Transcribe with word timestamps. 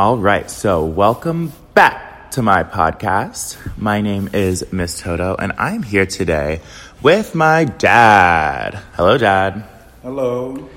All 0.00 0.16
right, 0.16 0.50
so 0.50 0.86
welcome 0.86 1.52
back 1.74 2.30
to 2.30 2.40
my 2.40 2.64
podcast. 2.64 3.58
My 3.76 4.00
name 4.00 4.30
is 4.32 4.72
Miss 4.72 4.98
Toto, 4.98 5.36
and 5.38 5.52
I'm 5.58 5.82
here 5.82 6.06
today 6.06 6.62
with 7.02 7.34
my 7.34 7.64
dad. 7.66 8.80
Hello, 8.94 9.18
Dad. 9.18 9.62
Hello. 10.00 10.70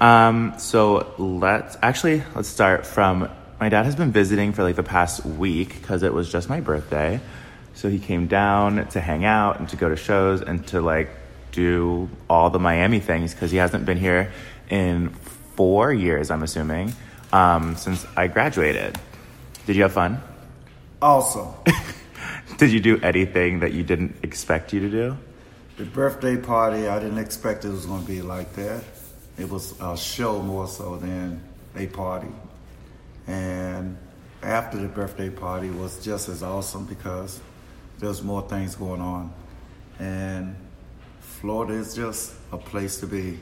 Um, 0.00 0.54
so 0.58 1.14
let's 1.16 1.76
actually 1.80 2.24
let's 2.34 2.48
start 2.48 2.86
from 2.86 3.30
my 3.60 3.68
dad 3.68 3.84
has 3.84 3.94
been 3.94 4.10
visiting 4.10 4.52
for 4.52 4.64
like 4.64 4.74
the 4.74 4.82
past 4.82 5.24
week 5.24 5.80
because 5.80 6.02
it 6.02 6.12
was 6.12 6.28
just 6.28 6.48
my 6.48 6.60
birthday. 6.60 7.20
So 7.74 7.88
he 7.88 8.00
came 8.00 8.26
down 8.26 8.88
to 8.88 9.00
hang 9.00 9.24
out 9.24 9.60
and 9.60 9.68
to 9.68 9.76
go 9.76 9.88
to 9.88 9.96
shows 9.96 10.42
and 10.42 10.66
to 10.66 10.80
like 10.80 11.10
do 11.52 12.10
all 12.28 12.50
the 12.50 12.58
Miami 12.58 12.98
things 12.98 13.32
because 13.32 13.52
he 13.52 13.58
hasn't 13.58 13.86
been 13.86 13.98
here 13.98 14.32
in 14.68 15.10
four 15.54 15.92
years, 15.92 16.32
I'm 16.32 16.42
assuming, 16.42 16.94
um, 17.32 17.76
since 17.76 18.06
I 18.16 18.26
graduated. 18.28 18.98
Did 19.66 19.76
you 19.76 19.82
have 19.82 19.92
fun? 19.92 20.22
Awesome. 21.00 21.48
Did 22.58 22.72
you 22.72 22.80
do 22.80 23.00
anything 23.00 23.60
that 23.60 23.72
you 23.72 23.82
didn't 23.82 24.16
expect 24.22 24.72
you 24.72 24.80
to 24.80 24.90
do? 24.90 25.16
the 25.80 25.86
birthday 25.86 26.36
party, 26.36 26.88
I 26.88 26.98
didn't 26.98 27.16
expect 27.16 27.64
it 27.64 27.70
was 27.70 27.86
going 27.86 28.02
to 28.02 28.06
be 28.06 28.20
like 28.20 28.52
that. 28.52 28.84
It 29.38 29.48
was 29.48 29.80
a 29.80 29.96
show 29.96 30.42
more 30.42 30.68
so 30.68 30.96
than 30.98 31.42
a 31.74 31.86
party. 31.86 32.28
And 33.26 33.96
after 34.42 34.76
the 34.76 34.88
birthday 34.88 35.30
party 35.30 35.70
was 35.70 36.04
just 36.04 36.28
as 36.28 36.42
awesome 36.42 36.84
because 36.84 37.40
there's 37.98 38.22
more 38.22 38.46
things 38.46 38.74
going 38.74 39.00
on. 39.00 39.32
And 39.98 40.54
Florida 41.20 41.72
is 41.72 41.94
just 41.94 42.34
a 42.52 42.58
place 42.58 43.00
to 43.00 43.06
be. 43.06 43.40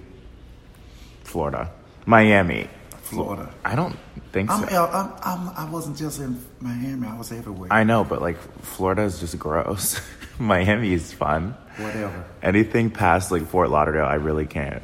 Florida, 1.25 1.73
Miami. 2.07 2.71
Florida. 3.09 3.53
I 3.65 3.75
don't 3.75 3.97
think 4.33 4.51
so. 4.51 4.57
I'm, 4.57 4.69
I'm, 4.95 5.13
I'm, 5.23 5.49
I 5.57 5.71
wasn't 5.71 5.97
just 5.97 6.21
in 6.21 6.41
Miami, 6.61 7.07
I 7.07 7.17
was 7.17 7.33
everywhere. 7.33 7.69
I 7.73 7.85
know, 7.85 8.05
but 8.05 8.21
like 8.21 8.39
Florida 8.63 9.03
is 9.03 9.21
just 9.21 9.39
gross. 9.39 10.01
Miami 10.39 10.93
is 10.93 11.13
fun. 11.13 11.57
Whatever. 11.79 12.25
Anything 12.43 12.91
past 12.91 13.31
like 13.33 13.47
Fort 13.47 13.71
Lauderdale, 13.71 14.05
I 14.05 14.15
really 14.15 14.47
can't 14.47 14.83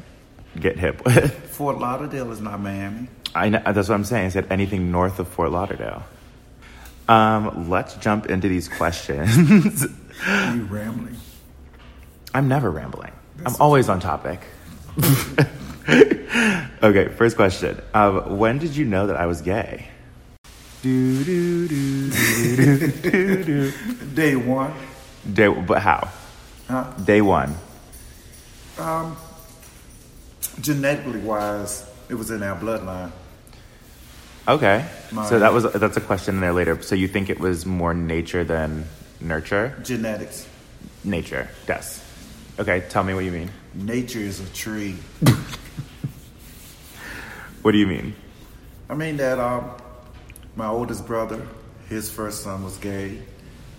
get 0.59 0.77
hip 0.77 1.03
with. 1.05 1.33
Fort 1.49 1.77
Lauderdale 1.77 2.31
is 2.31 2.41
not 2.41 2.59
Miami. 2.59 3.07
I 3.33 3.49
know, 3.49 3.61
that's 3.65 3.89
what 3.89 3.95
I'm 3.95 4.03
saying. 4.05 4.25
I 4.27 4.29
said 4.29 4.47
anything 4.49 4.91
north 4.91 5.19
of 5.19 5.27
Fort 5.27 5.51
Lauderdale. 5.51 6.03
Um, 7.07 7.69
let's 7.69 7.93
jump 7.95 8.27
into 8.27 8.47
these 8.47 8.67
questions. 8.67 9.85
You 10.25 10.63
rambling. 10.71 11.17
I'm 12.33 12.47
never 12.47 12.71
rambling. 12.71 13.11
I'm 13.45 13.53
always 13.59 13.89
on 13.89 13.99
topic. 13.99 14.39
okay, 16.83 17.07
first 17.09 17.35
question. 17.35 17.79
Um, 17.93 18.37
when 18.37 18.57
did 18.57 18.75
you 18.75 18.85
know 18.85 19.07
that 19.07 19.17
I 19.17 19.25
was 19.27 19.41
gay? 19.41 19.87
Do, 20.81 21.23
do, 21.23 21.67
do, 21.67 22.09
do, 22.11 22.91
do, 22.91 23.43
do. 23.43 23.71
Day 24.13 24.35
one. 24.35 24.73
Day, 25.31 25.47
but 25.47 25.81
how? 25.81 26.09
Huh? 26.67 26.91
Day 27.03 27.21
one. 27.21 27.55
Um, 28.77 29.15
genetically 30.61 31.19
wise, 31.19 31.89
it 32.09 32.15
was 32.15 32.31
in 32.31 32.43
our 32.43 32.59
bloodline. 32.59 33.11
Okay. 34.47 34.85
My- 35.11 35.27
So 35.29 35.39
that 35.39 35.53
was 35.53 35.63
that's 35.73 35.97
a 35.97 36.01
question 36.01 36.35
in 36.35 36.41
there 36.41 36.53
later. 36.53 36.81
So 36.81 36.95
you 36.95 37.07
think 37.07 37.29
it 37.29 37.39
was 37.39 37.65
more 37.65 37.93
nature 37.93 38.43
than 38.43 38.85
nurture? 39.19 39.75
Genetics. 39.83 40.47
Nature. 41.03 41.47
Yes. 41.67 42.03
Okay. 42.59 42.83
Tell 42.89 43.03
me 43.03 43.13
what 43.13 43.23
you 43.25 43.31
mean. 43.31 43.51
Nature 43.73 44.19
is 44.19 44.39
a 44.39 44.45
tree. 44.53 44.97
What 47.65 47.71
do 47.71 47.79
you 47.79 47.87
mean? 47.87 48.13
I 48.91 48.93
mean 48.93 49.17
that 49.17 49.39
um, 49.39 49.71
my 50.55 50.67
oldest 50.67 51.07
brother, 51.07 51.47
his 51.89 52.11
first 52.11 52.43
son 52.43 52.63
was 52.63 52.77
gay. 52.77 53.17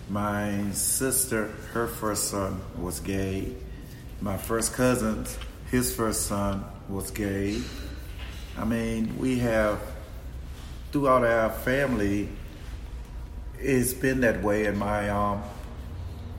My 0.09 0.71
sister, 0.71 1.53
her 1.71 1.87
first 1.87 2.25
son 2.25 2.59
was 2.77 2.99
gay. 2.99 3.53
My 4.19 4.35
first 4.35 4.73
cousin, 4.73 5.25
his 5.71 5.95
first 5.95 6.25
son 6.25 6.65
was 6.89 7.11
gay. 7.11 7.61
I 8.57 8.65
mean, 8.65 9.17
we 9.17 9.39
have 9.39 9.79
throughout 10.91 11.23
our 11.23 11.49
family, 11.49 12.27
it's 13.57 13.93
been 13.93 14.19
that 14.19 14.43
way. 14.43 14.65
And 14.65 14.77
my 14.77 15.09
um, 15.09 15.43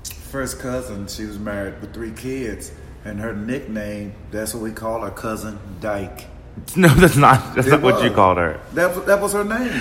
first 0.05 0.59
cousin, 0.59 1.07
she 1.07 1.25
was 1.25 1.39
married 1.39 1.81
with 1.81 1.95
three 1.95 2.13
kids, 2.13 2.73
and 3.07 3.19
her 3.19 3.35
nickname, 3.35 4.13
that's 4.31 4.53
what 4.53 4.63
we 4.63 4.71
call 4.73 5.01
her 5.01 5.11
cousin 5.11 5.59
Dyke. 5.81 6.27
No, 6.77 6.89
that's 6.89 7.17
not. 7.17 7.55
That's 7.55 7.67
It 7.69 7.71
not 7.71 7.83
what 7.83 8.03
you 8.05 8.11
called 8.11 8.39
her. 8.39 8.61
That 8.75 8.95
was, 8.95 9.05
that 9.07 9.21
was 9.21 9.33
her 9.33 9.45
name. 9.45 9.73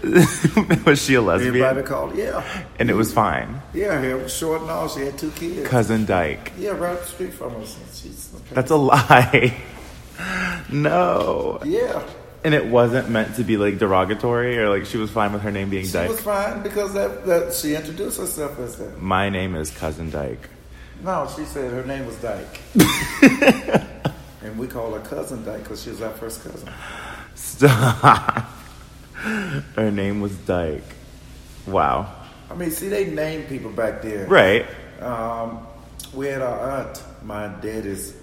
was 0.84 1.02
she 1.02 1.14
a 1.14 1.20
lesbian? 1.20 1.56
Everybody 1.56 1.82
called, 1.86 2.16
yeah. 2.16 2.64
And 2.78 2.88
it 2.88 2.94
was 2.94 3.12
fine. 3.12 3.60
Yeah, 3.74 4.00
hair 4.00 4.16
was 4.16 4.32
short 4.34 4.62
and 4.62 4.70
all. 4.70 4.88
She 4.88 5.00
had 5.00 5.18
two 5.18 5.30
kids. 5.32 5.68
Cousin 5.68 6.06
Dyke. 6.06 6.52
Yeah, 6.56 6.70
right 6.70 6.92
up 6.92 7.00
the 7.00 7.06
street 7.06 7.32
from 7.34 7.56
us. 7.56 7.76
She's 7.92 8.28
That's 8.52 8.70
a 8.70 8.76
lie. 8.76 9.56
no. 10.72 11.58
yeah. 11.64 12.02
And 12.44 12.54
it 12.54 12.66
wasn't 12.66 13.10
meant 13.10 13.34
to 13.36 13.44
be 13.44 13.56
like 13.56 13.78
derogatory 13.78 14.56
or 14.58 14.68
like 14.68 14.86
she 14.86 14.96
was 14.96 15.10
fine 15.10 15.32
with 15.32 15.42
her 15.42 15.50
name 15.50 15.68
being 15.70 15.84
She 15.86 15.92
Dyke. 15.92 16.06
She 16.06 16.12
was 16.12 16.22
fine 16.22 16.62
because 16.62 16.94
that, 16.94 17.26
that 17.26 17.52
she 17.52 17.74
introduced 17.74 18.18
herself 18.20 18.58
as 18.60 18.76
that. 18.76 19.02
My 19.02 19.28
name 19.28 19.56
is 19.56 19.70
Cousin 19.72 20.10
Dyke. 20.10 20.48
No, 21.02 21.28
she 21.34 21.44
said 21.44 21.72
her 21.72 21.84
name 21.84 22.06
was 22.06 22.16
Dyke. 22.16 22.60
And 24.42 24.58
we 24.58 24.66
call 24.66 24.92
her 24.92 25.00
cousin 25.00 25.44
Dyke 25.44 25.62
because 25.62 25.82
she 25.82 25.90
was 25.90 26.02
our 26.02 26.12
first 26.12 26.42
cousin. 26.42 26.68
Stop. 27.34 28.44
her 29.12 29.90
name 29.90 30.20
was 30.20 30.36
Dyke. 30.38 30.82
Wow. 31.66 32.12
I 32.50 32.54
mean, 32.54 32.70
see, 32.70 32.88
they 32.88 33.10
named 33.10 33.48
people 33.48 33.70
back 33.70 34.00
there. 34.02 34.26
Right. 34.26 34.66
Um, 35.00 35.66
we 36.14 36.26
had 36.26 36.40
our 36.40 36.80
aunt, 36.80 37.02
my 37.22 37.48
daddy's, 37.48 38.14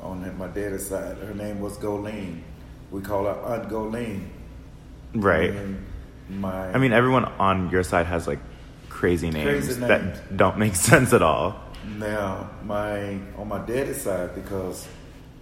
on 0.00 0.36
my 0.38 0.46
daddy's 0.48 0.86
side. 0.88 1.18
Her 1.18 1.34
name 1.34 1.60
was 1.60 1.76
Golene. 1.78 2.40
We 2.90 3.00
call 3.02 3.24
her 3.24 3.38
Aunt 3.42 3.68
Golene. 3.68 4.28
Right. 5.14 5.50
And 5.50 5.84
my 6.28 6.72
I 6.72 6.78
mean, 6.78 6.92
everyone 6.92 7.24
on 7.24 7.70
your 7.70 7.82
side 7.82 8.06
has 8.06 8.26
like 8.26 8.38
crazy 8.88 9.30
names, 9.30 9.44
Crazy 9.66 9.80
names. 9.80 9.88
that 9.88 10.36
don't 10.36 10.58
make 10.58 10.74
sense 10.90 11.12
at 11.12 11.22
all. 11.22 11.60
Now, 11.98 12.50
my 12.64 13.18
on 13.36 13.48
my 13.48 13.58
daddy's 13.58 14.02
side, 14.02 14.34
because 14.34 14.86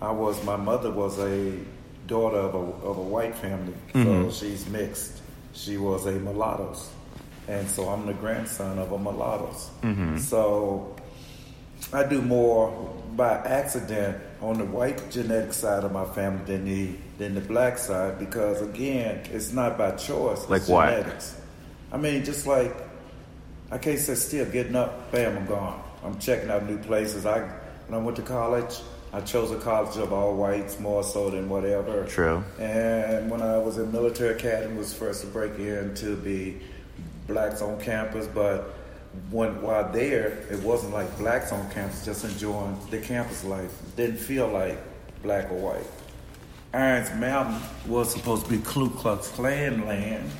I 0.00 0.10
was 0.10 0.42
my 0.44 0.56
mother 0.56 0.90
was 0.90 1.18
a 1.18 1.52
daughter 2.06 2.38
of 2.38 2.54
a 2.54 2.86
of 2.86 2.98
a 2.98 3.02
white 3.02 3.34
family, 3.34 3.74
so 3.92 3.98
mm-hmm. 3.98 4.30
she's 4.30 4.68
mixed. 4.68 5.20
She 5.52 5.76
was 5.76 6.06
a 6.06 6.12
mulattoes, 6.12 6.90
and 7.48 7.68
so 7.68 7.88
I'm 7.88 8.06
the 8.06 8.14
grandson 8.14 8.78
of 8.78 8.92
a 8.92 8.98
mulattoes. 8.98 9.70
Mm-hmm. 9.82 10.18
So 10.18 10.94
I 11.92 12.04
do 12.04 12.22
more 12.22 12.94
by 13.16 13.38
accident 13.38 14.22
on 14.40 14.58
the 14.58 14.64
white 14.64 15.10
genetic 15.10 15.52
side 15.52 15.82
of 15.82 15.92
my 15.92 16.04
family 16.04 16.44
than 16.44 16.64
the 16.64 16.94
than 17.18 17.34
the 17.34 17.40
black 17.40 17.78
side, 17.78 18.18
because 18.18 18.62
again, 18.62 19.22
it's 19.32 19.52
not 19.52 19.76
by 19.76 19.92
choice. 19.92 20.42
It's 20.42 20.50
Like 20.50 20.68
what? 20.68 20.90
genetics. 20.90 21.40
I 21.90 21.96
mean, 21.96 22.24
just 22.24 22.46
like 22.46 22.74
I 23.70 23.78
can't 23.78 23.98
sit 23.98 24.16
still. 24.16 24.46
Getting 24.46 24.76
up, 24.76 25.10
bam, 25.10 25.36
I'm 25.36 25.46
gone. 25.46 25.82
I'm 26.04 26.18
checking 26.18 26.50
out 26.50 26.66
new 26.68 26.78
places. 26.78 27.26
I 27.26 27.40
when 27.88 28.00
I 28.00 28.04
went 28.04 28.16
to 28.16 28.22
college, 28.22 28.76
I 29.12 29.20
chose 29.20 29.50
a 29.50 29.58
college 29.58 29.96
of 29.96 30.12
all 30.12 30.34
whites 30.34 30.78
more 30.78 31.02
so 31.02 31.30
than 31.30 31.48
whatever. 31.48 32.04
True. 32.04 32.44
And 32.58 33.30
when 33.30 33.40
I 33.40 33.58
was 33.58 33.78
in 33.78 33.90
military 33.90 34.34
academy, 34.34 34.76
was 34.76 34.92
first 34.92 35.22
to 35.22 35.26
break 35.28 35.58
into 35.58 36.14
the 36.14 36.54
blacks 37.26 37.62
on 37.62 37.80
campus. 37.80 38.26
But 38.26 38.74
when 39.30 39.62
while 39.62 39.90
there, 39.90 40.46
it 40.50 40.62
wasn't 40.62 40.92
like 40.92 41.16
blacks 41.18 41.52
on 41.52 41.70
campus, 41.70 42.04
just 42.04 42.24
enjoying 42.24 42.78
the 42.90 42.98
campus 42.98 43.44
life. 43.44 43.72
Didn't 43.96 44.18
feel 44.18 44.48
like 44.48 44.78
black 45.22 45.50
or 45.50 45.56
white. 45.56 45.86
Irons 46.74 47.10
Mountain 47.18 47.62
was 47.86 48.12
supposed 48.12 48.44
to 48.44 48.50
be 48.50 48.58
Ku 48.58 48.90
Klux 48.90 49.28
Klan 49.28 49.86
land, 49.86 50.30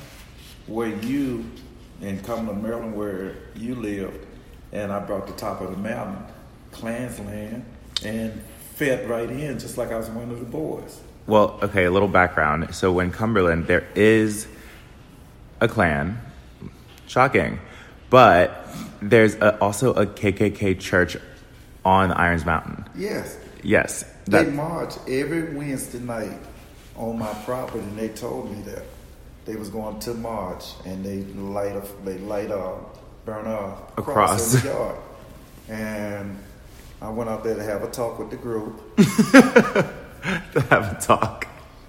where 0.67 0.89
you, 0.89 1.43
in 2.01 2.21
Cumberland, 2.21 2.61
Maryland, 2.61 2.95
where 2.95 3.35
you 3.55 3.73
lived, 3.73 4.27
and 4.71 4.91
I 4.91 4.99
brought 4.99 5.25
the 5.25 5.33
top 5.33 5.61
of 5.61 5.71
the 5.71 5.77
mountain, 5.77 6.23
Klan's 6.71 7.19
land, 7.19 7.65
and 8.05 8.39
fit 8.79 9.07
right 9.09 9.29
in, 9.29 9.59
just 9.59 9.77
like 9.77 9.91
I 9.91 9.97
was 9.97 10.09
one 10.09 10.31
of 10.31 10.39
the 10.39 10.45
boys. 10.45 11.01
Well, 11.27 11.59
okay, 11.61 11.83
a 11.83 11.91
little 11.91 12.07
background. 12.07 12.73
So 12.73 12.93
when 12.93 13.11
Cumberland, 13.11 13.67
there 13.67 13.85
is 13.93 14.47
a 15.59 15.67
Klan, 15.67 16.17
shocking, 17.05 17.59
but 18.09 18.65
there's 19.01 19.35
a, 19.35 19.59
also 19.59 19.93
a 19.93 20.05
KKK 20.07 20.79
church 20.79 21.17
on 21.83 22.13
Irons 22.13 22.45
Mountain. 22.45 22.85
Yes, 22.95 23.37
Yes, 23.63 24.05
they 24.25 24.45
march 24.45 24.93
every 25.07 25.53
Wednesday 25.53 25.99
night 25.99 26.39
on 26.95 27.19
my 27.19 27.33
property, 27.45 27.79
and 27.79 27.97
they 27.97 28.09
told 28.09 28.55
me 28.55 28.61
that 28.63 28.83
they 29.45 29.55
was 29.55 29.69
going 29.69 29.99
to 29.99 30.13
march, 30.13 30.63
and 30.85 31.03
they 31.03 31.23
light 31.33 31.75
a, 31.75 31.83
they 32.05 32.17
light 32.19 32.51
a, 32.51 32.75
burn 33.25 33.47
a 33.47 33.75
across, 33.97 34.03
cross 34.03 34.51
cross. 34.51 34.61
the 34.61 34.69
yard, 34.69 34.97
and 35.67 36.37
I 37.01 37.09
went 37.09 37.29
out 37.29 37.43
there 37.43 37.55
to 37.55 37.63
have 37.63 37.83
a 37.83 37.89
talk 37.89 38.19
with 38.19 38.29
the 38.29 38.35
group. 38.35 38.95
to 38.97 40.61
have 40.69 40.97
a 40.97 40.99
talk. 41.01 41.47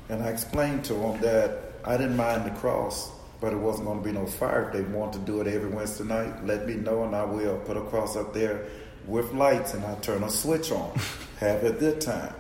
And 0.09 0.23
I 0.23 0.29
explained 0.29 0.85
to 0.85 0.95
them 0.95 1.21
that 1.21 1.73
I 1.85 1.97
didn't 1.97 2.17
mind 2.17 2.45
the 2.45 2.57
cross, 2.59 3.11
but 3.41 3.53
it 3.53 3.57
wasn't 3.57 3.87
going 3.87 3.99
to 3.99 4.05
be 4.05 4.13
no 4.13 4.27
fire. 4.27 4.69
If 4.69 4.73
they 4.73 4.83
want 4.83 5.13
to 5.15 5.19
do 5.19 5.41
it 5.41 5.49
every 5.49 5.69
Wednesday 5.69 6.05
night, 6.05 6.45
let 6.45 6.67
me 6.67 6.75
know 6.75 7.05
and 7.05 7.15
I 7.15 7.25
will 7.25 7.59
put 7.59 7.77
a 7.77 7.83
cross 7.83 8.17
up 8.17 8.33
there 8.33 8.67
with 9.07 9.33
lights 9.33 9.75
and 9.75 9.85
I 9.85 9.95
turn 9.97 10.23
a 10.23 10.31
switch 10.31 10.71
on. 10.71 10.97
Have 11.41 11.65
it 11.65 11.81
this 11.81 12.05
time. 12.05 12.35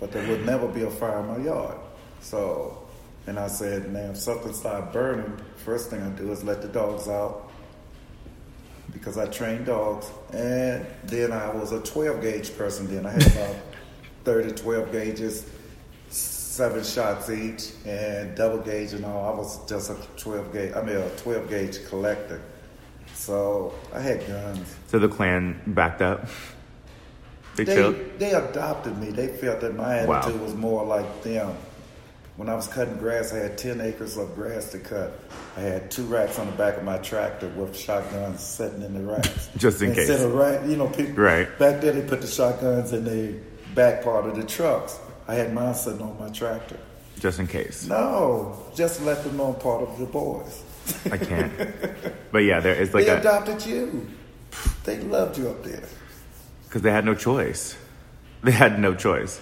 But 0.00 0.12
there 0.12 0.26
would 0.28 0.44
never 0.44 0.66
be 0.66 0.82
a 0.82 0.90
fire 0.90 1.20
in 1.20 1.26
my 1.26 1.38
yard. 1.38 1.76
So, 2.22 2.86
and 3.26 3.38
I 3.38 3.46
said, 3.46 3.92
man, 3.92 4.10
if 4.10 4.16
something 4.16 4.52
started 4.52 4.92
burning, 4.92 5.38
first 5.56 5.90
thing 5.90 6.02
I 6.02 6.08
do 6.10 6.32
is 6.32 6.42
let 6.42 6.62
the 6.62 6.68
dogs 6.68 7.06
out 7.06 7.45
because 8.98 9.18
I 9.18 9.26
trained 9.26 9.66
dogs. 9.66 10.06
And 10.32 10.86
then 11.04 11.32
I 11.32 11.50
was 11.50 11.72
a 11.72 11.80
12 11.80 12.20
gauge 12.22 12.56
person 12.56 12.86
then. 12.92 13.06
I 13.06 13.10
had 13.12 13.26
about 13.26 13.56
30, 14.24 14.52
12 14.52 14.92
gauges, 14.92 15.46
seven 16.10 16.82
shots 16.82 17.30
each, 17.30 17.72
and 17.86 18.34
double 18.36 18.58
gauge 18.58 18.92
and 18.92 19.04
all. 19.04 19.32
I 19.32 19.36
was 19.36 19.64
just 19.68 19.90
a 19.90 19.96
12 20.16 20.52
gauge, 20.52 20.72
I 20.74 20.82
mean, 20.82 20.96
a 20.96 21.08
12 21.10 21.48
gauge 21.48 21.86
collector. 21.88 22.40
So 23.14 23.74
I 23.94 24.00
had 24.00 24.26
guns. 24.26 24.74
So 24.88 24.98
the 24.98 25.08
Klan 25.08 25.60
backed 25.68 26.02
up. 26.02 26.26
They, 27.56 27.64
They, 27.64 27.92
they 28.18 28.30
adopted 28.32 28.98
me. 28.98 29.10
They 29.10 29.28
felt 29.28 29.60
that 29.60 29.74
my 29.74 30.04
Wow. 30.04 30.18
attitude 30.20 30.40
was 30.42 30.54
more 30.54 30.84
like 30.84 31.22
them. 31.22 31.56
When 32.36 32.50
I 32.50 32.54
was 32.54 32.66
cutting 32.66 32.98
grass, 32.98 33.32
I 33.32 33.38
had 33.38 33.56
10 33.56 33.80
acres 33.80 34.18
of 34.18 34.34
grass 34.34 34.70
to 34.72 34.78
cut. 34.78 35.18
I 35.56 35.60
had 35.60 35.90
two 35.90 36.04
racks 36.04 36.38
on 36.38 36.46
the 36.46 36.52
back 36.52 36.76
of 36.76 36.84
my 36.84 36.98
tractor 36.98 37.48
with 37.48 37.74
shotguns 37.74 38.40
sitting 38.42 38.82
in 38.82 38.92
the 38.92 39.00
racks. 39.10 39.48
Just 39.56 39.80
in 39.80 39.88
Instead 39.90 40.06
case. 40.18 40.22
of 40.22 40.34
rack, 40.34 40.60
you 40.68 40.76
know, 40.76 40.88
people 40.88 41.14
Right. 41.14 41.48
back 41.58 41.80
there 41.80 41.92
they 41.92 42.02
put 42.06 42.20
the 42.20 42.26
shotguns 42.26 42.92
in 42.92 43.04
the 43.04 43.38
back 43.74 44.04
part 44.04 44.26
of 44.26 44.36
the 44.36 44.44
trucks. 44.44 44.98
I 45.26 45.34
had 45.34 45.54
mine 45.54 45.74
sitting 45.74 46.02
on 46.02 46.18
my 46.20 46.28
tractor. 46.28 46.76
just 47.18 47.38
in 47.40 47.46
case. 47.46 47.86
No, 47.88 48.54
just 48.74 49.00
let 49.02 49.24
them 49.24 49.38
know 49.38 49.54
I'm 49.54 49.58
part 49.60 49.82
of 49.82 49.98
the 49.98 50.04
boys. 50.04 50.62
I 51.10 51.16
can't. 51.16 51.52
But 52.30 52.40
yeah, 52.40 52.60
there 52.60 52.74
is 52.74 52.92
like 52.94 53.06
they 53.06 53.12
a 53.12 53.18
adopted 53.18 53.64
you. 53.64 54.06
They 54.84 54.98
loved 55.00 55.38
you 55.38 55.48
up 55.48 55.64
there. 55.64 55.82
because 56.68 56.82
they 56.82 56.90
had 56.92 57.06
no 57.06 57.14
choice. 57.14 57.76
They 58.42 58.52
had 58.52 58.78
no 58.78 58.94
choice. 58.94 59.40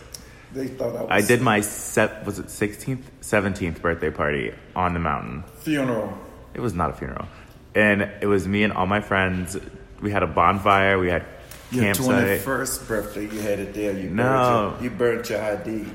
They 0.55 0.69
thought 0.69 0.95
I 0.97 1.03
was 1.03 1.11
I 1.11 1.27
did 1.27 1.41
my 1.43 1.61
set 1.63 2.25
was 2.25 2.39
it 2.39 2.47
16th, 2.47 3.03
17th 3.23 3.81
birthday 3.83 4.11
party 4.11 4.53
on 4.77 4.95
the 4.95 5.01
mountain. 5.01 5.43
funeral. 5.59 6.17
It 6.55 6.61
was 6.61 6.73
not 6.75 6.91
a 6.91 6.93
funeral, 6.93 7.27
and 7.75 8.03
it 8.21 8.27
was 8.27 8.47
me 8.47 8.63
and 8.63 8.73
all 8.73 8.87
my 8.87 9.01
friends. 9.01 9.57
We 10.01 10.13
had 10.13 10.23
a 10.23 10.27
bonfire. 10.29 10.99
We 10.99 11.09
had 11.11 11.25
Your 11.73 11.85
campsite. 11.85 12.41
21st 12.43 12.87
birthday, 12.89 13.23
you 13.25 13.41
had 13.41 13.59
it 13.59 13.75
there. 13.75 13.93
You 13.99 14.11
No. 14.11 14.77
burned 14.79 14.83
your, 14.85 14.91
you 14.93 14.97
burnt 14.97 15.31
your 15.31 15.43
ID. 15.43 15.87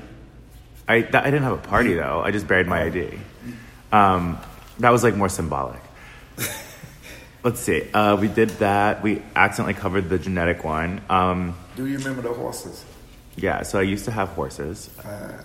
I 0.88 1.00
that, 1.02 1.22
I 1.24 1.30
didn't 1.30 1.44
have 1.44 1.52
a 1.54 1.68
party 1.68 1.94
though. 1.94 2.20
I 2.22 2.30
just 2.30 2.46
buried 2.46 2.66
my 2.66 2.82
ID. 2.82 3.18
Um, 3.92 4.38
that 4.80 4.90
was 4.90 5.02
like 5.02 5.16
more 5.16 5.28
symbolic. 5.30 5.80
Let's 7.42 7.60
see. 7.60 7.90
Uh, 7.94 8.16
we 8.16 8.28
did 8.28 8.50
that. 8.60 9.02
We 9.02 9.22
accidentally 9.34 9.74
covered 9.74 10.10
the 10.10 10.18
genetic 10.18 10.62
one. 10.64 11.00
Um, 11.08 11.56
Do 11.76 11.86
you 11.86 11.96
remember 11.96 12.20
the 12.20 12.34
horses? 12.34 12.84
Yeah. 13.36 13.62
So 13.62 13.78
I 13.78 13.82
used 13.82 14.04
to 14.06 14.10
have 14.10 14.30
horses. 14.30 14.90
Uh, 15.04 15.42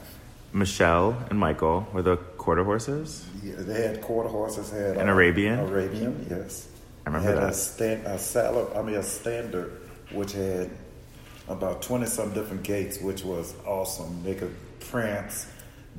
Michelle 0.54 1.18
and 1.30 1.38
Michael 1.38 1.86
were 1.92 2.02
the 2.02 2.16
quarter 2.16 2.64
horses. 2.64 3.26
yeah, 3.44 3.56
they 3.58 3.82
had 3.88 4.02
quarter 4.02 4.30
horses. 4.30 4.72
Had 4.72 4.98
An 4.98 5.10
uh, 5.10 5.14
Arabian? 5.14 5.60
Arabian, 5.60 6.26
yes. 6.30 6.70
I 7.06 7.10
remember 7.10 7.28
had 7.28 7.38
that. 7.38 7.50
A, 7.50 7.54
stand, 7.54 8.08
a 8.08 8.18
salad, 8.18 8.68
I 8.76 8.82
mean 8.82 8.96
a 8.96 9.04
standard, 9.04 9.72
which 10.12 10.32
had 10.32 10.70
about 11.50 11.82
twenty 11.82 12.06
some 12.06 12.34
different 12.34 12.64
gaits, 12.64 13.02
which 13.02 13.24
was 13.24 13.54
awesome. 13.66 14.24
They 14.24 14.34
could 14.34 14.56
prance, 14.80 15.48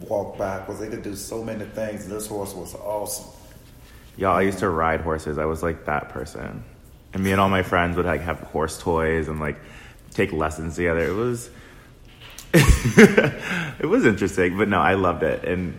walk 0.09 0.39
backwards. 0.39 0.81
They 0.81 0.89
could 0.89 1.03
do 1.03 1.15
so 1.15 1.45
many 1.45 1.65
things. 1.67 2.09
This 2.09 2.27
horse 2.27 2.55
was 2.55 2.75
awesome. 2.75 3.31
Y'all, 4.17 4.37
I 4.37 4.43
used 4.43 4.61
to 4.61 4.71
ride 4.71 5.03
horses. 5.03 5.37
I 5.39 5.45
was 5.45 5.63
like 5.63 5.85
that 5.85 6.09
person. 6.09 6.65
And 7.13 7.23
me 7.23 7.33
and 7.33 7.41
all 7.41 7.51
my 7.51 7.63
friends 7.63 7.97
would 7.97 8.07
like 8.07 8.23
have 8.23 8.41
horse 8.41 8.81
toys 8.81 9.29
and 9.29 9.39
like 9.39 9.59
take 10.13 10.33
lessons 10.33 10.77
together. 10.77 11.07
It 11.07 11.15
was 11.15 11.51
it 12.55 13.87
was 13.87 14.07
interesting, 14.07 14.57
but 14.57 14.69
no, 14.69 14.81
I 14.81 14.95
loved 14.95 15.23
it. 15.23 15.45
And 15.45 15.77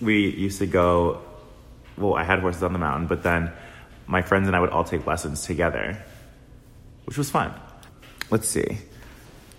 we 0.00 0.28
used 0.30 0.58
to 0.58 0.66
go 0.66 1.22
well, 1.96 2.14
I 2.14 2.24
had 2.24 2.40
horses 2.40 2.62
on 2.62 2.72
the 2.72 2.78
mountain, 2.78 3.06
but 3.06 3.22
then 3.22 3.52
my 4.06 4.22
friends 4.22 4.46
and 4.46 4.56
I 4.56 4.60
would 4.60 4.70
all 4.70 4.84
take 4.84 5.06
lessons 5.06 5.42
together, 5.42 5.96
which 7.04 7.16
was 7.16 7.30
fun. 7.30 7.54
Let's 8.30 8.48
see. 8.48 8.78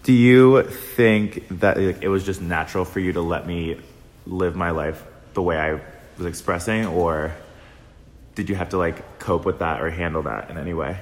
Do 0.03 0.13
you 0.13 0.63
think 0.63 1.47
that 1.59 1.77
it 1.77 2.07
was 2.07 2.25
just 2.25 2.41
natural 2.41 2.85
for 2.85 2.99
you 2.99 3.13
to 3.13 3.21
let 3.21 3.47
me 3.47 3.79
live 4.27 4.55
my 4.55 4.71
life 4.71 5.03
the 5.33 5.41
way 5.41 5.57
I 5.57 5.81
was 6.17 6.27
expressing, 6.27 6.85
or 6.85 7.33
did 8.35 8.49
you 8.49 8.55
have 8.55 8.69
to 8.69 8.77
like 8.77 9.19
cope 9.19 9.45
with 9.45 9.59
that 9.59 9.81
or 9.81 9.89
handle 9.89 10.23
that 10.23 10.49
in 10.49 10.57
any 10.57 10.73
way? 10.73 10.99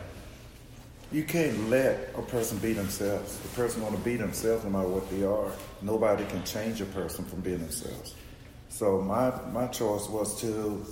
You 1.14 1.24
can't 1.24 1.70
let 1.70 2.10
a 2.18 2.24
person 2.24 2.58
be 2.58 2.74
themselves. 2.74 3.38
The 3.38 3.48
person 3.50 3.84
want 3.84 3.96
to 3.96 4.02
be 4.02 4.16
themselves 4.16 4.64
no 4.64 4.72
matter 4.72 4.88
what 4.88 5.08
they 5.12 5.24
are. 5.24 5.52
Nobody 5.84 6.26
can 6.26 6.44
change 6.44 6.82
a 6.82 6.86
person 6.86 7.24
from 7.24 7.42
being 7.42 7.60
themselves. 7.60 8.16
So 8.70 9.00
my 9.00 9.32
my 9.52 9.68
choice 9.68 10.10
was 10.10 10.42
to 10.42 10.84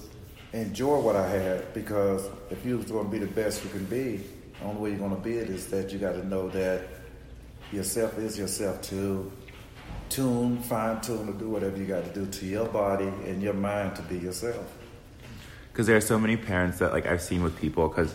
enjoy 0.54 1.00
what 1.00 1.16
I 1.16 1.28
had 1.28 1.74
because 1.74 2.30
if 2.52 2.64
you 2.64 2.78
was 2.78 2.92
going 2.92 3.06
to 3.06 3.12
be 3.12 3.18
the 3.18 3.34
best 3.34 3.64
you 3.64 3.72
can 3.72 3.86
be, 3.86 4.18
the 4.60 4.66
only 4.66 4.82
way 4.82 4.90
you're 4.92 5.00
going 5.00 5.16
to 5.16 5.22
be 5.22 5.38
it 5.38 5.50
is 5.50 5.66
that 5.72 5.92
you 5.92 5.98
got 5.98 6.12
to 6.12 6.28
know 6.28 6.50
that 6.50 6.84
yourself 7.72 8.20
is 8.20 8.38
yourself 8.38 8.80
to 8.84 9.32
tune, 10.10 10.62
fine 10.62 11.02
tune, 11.02 11.26
to 11.26 11.34
do 11.34 11.50
whatever 11.50 11.78
you 11.78 11.86
got 11.86 12.06
to 12.06 12.14
do 12.14 12.28
to 12.28 12.46
your 12.46 12.68
body 12.68 13.12
and 13.26 13.42
your 13.42 13.56
mind 13.56 13.96
to 13.96 14.04
be 14.04 14.20
yourself. 14.20 14.72
Because 15.72 15.88
there 15.88 15.98
are 15.98 16.02
so 16.14 16.20
many 16.20 16.38
parents 16.38 16.78
that 16.78 16.92
like 16.92 17.08
I've 17.08 17.24
seen 17.24 17.42
with 17.42 17.58
people 17.58 17.90
because 17.90 18.14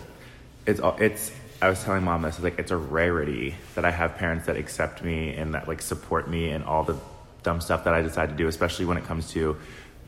it's 0.66 0.80
it's. 1.00 1.32
I 1.60 1.70
was 1.70 1.82
telling 1.82 2.04
mom 2.04 2.22
this 2.22 2.38
like 2.40 2.58
it's 2.58 2.70
a 2.70 2.76
rarity 2.76 3.54
that 3.74 3.84
I 3.84 3.90
have 3.90 4.16
parents 4.16 4.46
that 4.46 4.56
accept 4.56 5.02
me 5.02 5.34
and 5.34 5.54
that 5.54 5.66
like 5.68 5.80
support 5.80 6.28
me 6.28 6.50
and 6.50 6.64
all 6.64 6.82
the 6.82 6.96
dumb 7.42 7.60
stuff 7.60 7.84
that 7.84 7.94
I 7.94 8.02
decide 8.02 8.28
to 8.30 8.34
do, 8.34 8.46
especially 8.46 8.84
when 8.84 8.98
it 8.98 9.04
comes 9.04 9.30
to 9.30 9.56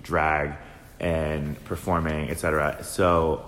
drag 0.03 0.55
and 1.01 1.63
performing, 1.65 2.31
etc. 2.31 2.83
So 2.83 3.47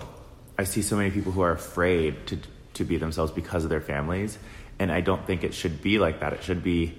I 0.58 0.64
see 0.64 0.82
so 0.82 0.97
many 0.97 1.11
people 1.11 1.32
who 1.32 1.43
are 1.43 1.52
afraid 1.52 2.26
to 2.29 2.38
to 2.75 2.85
be 2.85 2.97
themselves 2.97 3.32
because 3.32 3.64
of 3.64 3.70
their 3.70 3.81
families, 3.81 4.38
and 4.79 4.91
I 4.91 5.00
don't 5.02 5.26
think 5.26 5.44
it 5.44 5.52
should 5.52 5.82
be 5.82 5.99
like 5.99 6.20
that. 6.20 6.32
It 6.32 6.43
should 6.43 6.62
be 6.62 6.97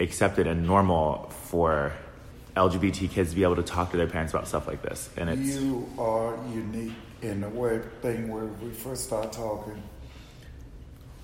accepted 0.00 0.46
and 0.46 0.66
normal 0.66 1.30
for 1.44 1.92
LGBT 2.56 3.10
kids 3.10 3.30
to 3.30 3.36
be 3.36 3.44
able 3.44 3.56
to 3.56 3.62
talk 3.62 3.92
to 3.92 3.96
their 3.96 4.06
parents 4.06 4.34
about 4.34 4.48
stuff 4.48 4.66
like 4.66 4.82
this. 4.82 5.08
And 5.16 5.30
it's 5.30 5.56
You 5.56 5.88
are 5.98 6.36
unique 6.52 6.92
in 7.22 7.40
the 7.40 7.48
way 7.48 7.80
thing 8.02 8.28
where 8.28 8.46
we 8.46 8.70
first 8.70 9.04
started 9.04 9.32
talking. 9.32 9.82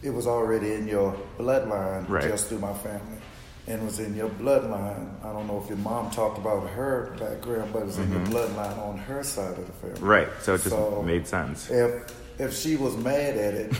It 0.02 0.10
was 0.10 0.26
already 0.26 0.74
in 0.74 0.86
your 0.86 1.16
bloodline 1.38 2.08
Right. 2.08 2.22
just 2.24 2.48
through 2.48 2.58
my 2.60 2.72
family. 2.74 3.18
And 3.66 3.84
was 3.84 3.98
in 3.98 4.16
your 4.16 4.30
bloodline. 4.30 5.08
I 5.22 5.30
don't 5.32 5.46
know 5.46 5.60
if 5.62 5.68
your 5.68 5.76
mom 5.78 6.10
talked 6.10 6.38
about 6.38 6.66
her 6.70 7.14
background, 7.18 7.70
but 7.72 7.80
it 7.80 7.86
was 7.86 7.98
in 7.98 8.10
your 8.10 8.20
bloodline 8.22 8.78
on 8.78 8.96
her 8.96 9.22
side 9.22 9.58
of 9.58 9.66
the 9.66 9.72
family. 9.74 9.96
Mm-hmm. 9.96 10.06
right. 10.06 10.28
So 10.40 10.54
it 10.54 10.58
just 10.62 10.70
So- 10.70 11.02
made 11.02 11.26
sense. 11.26 11.70
If 11.70 12.14
if 12.38 12.54
she 12.56 12.76
was 12.76 12.96
mad 12.96 13.36
at 13.36 13.54
it, 13.54 13.72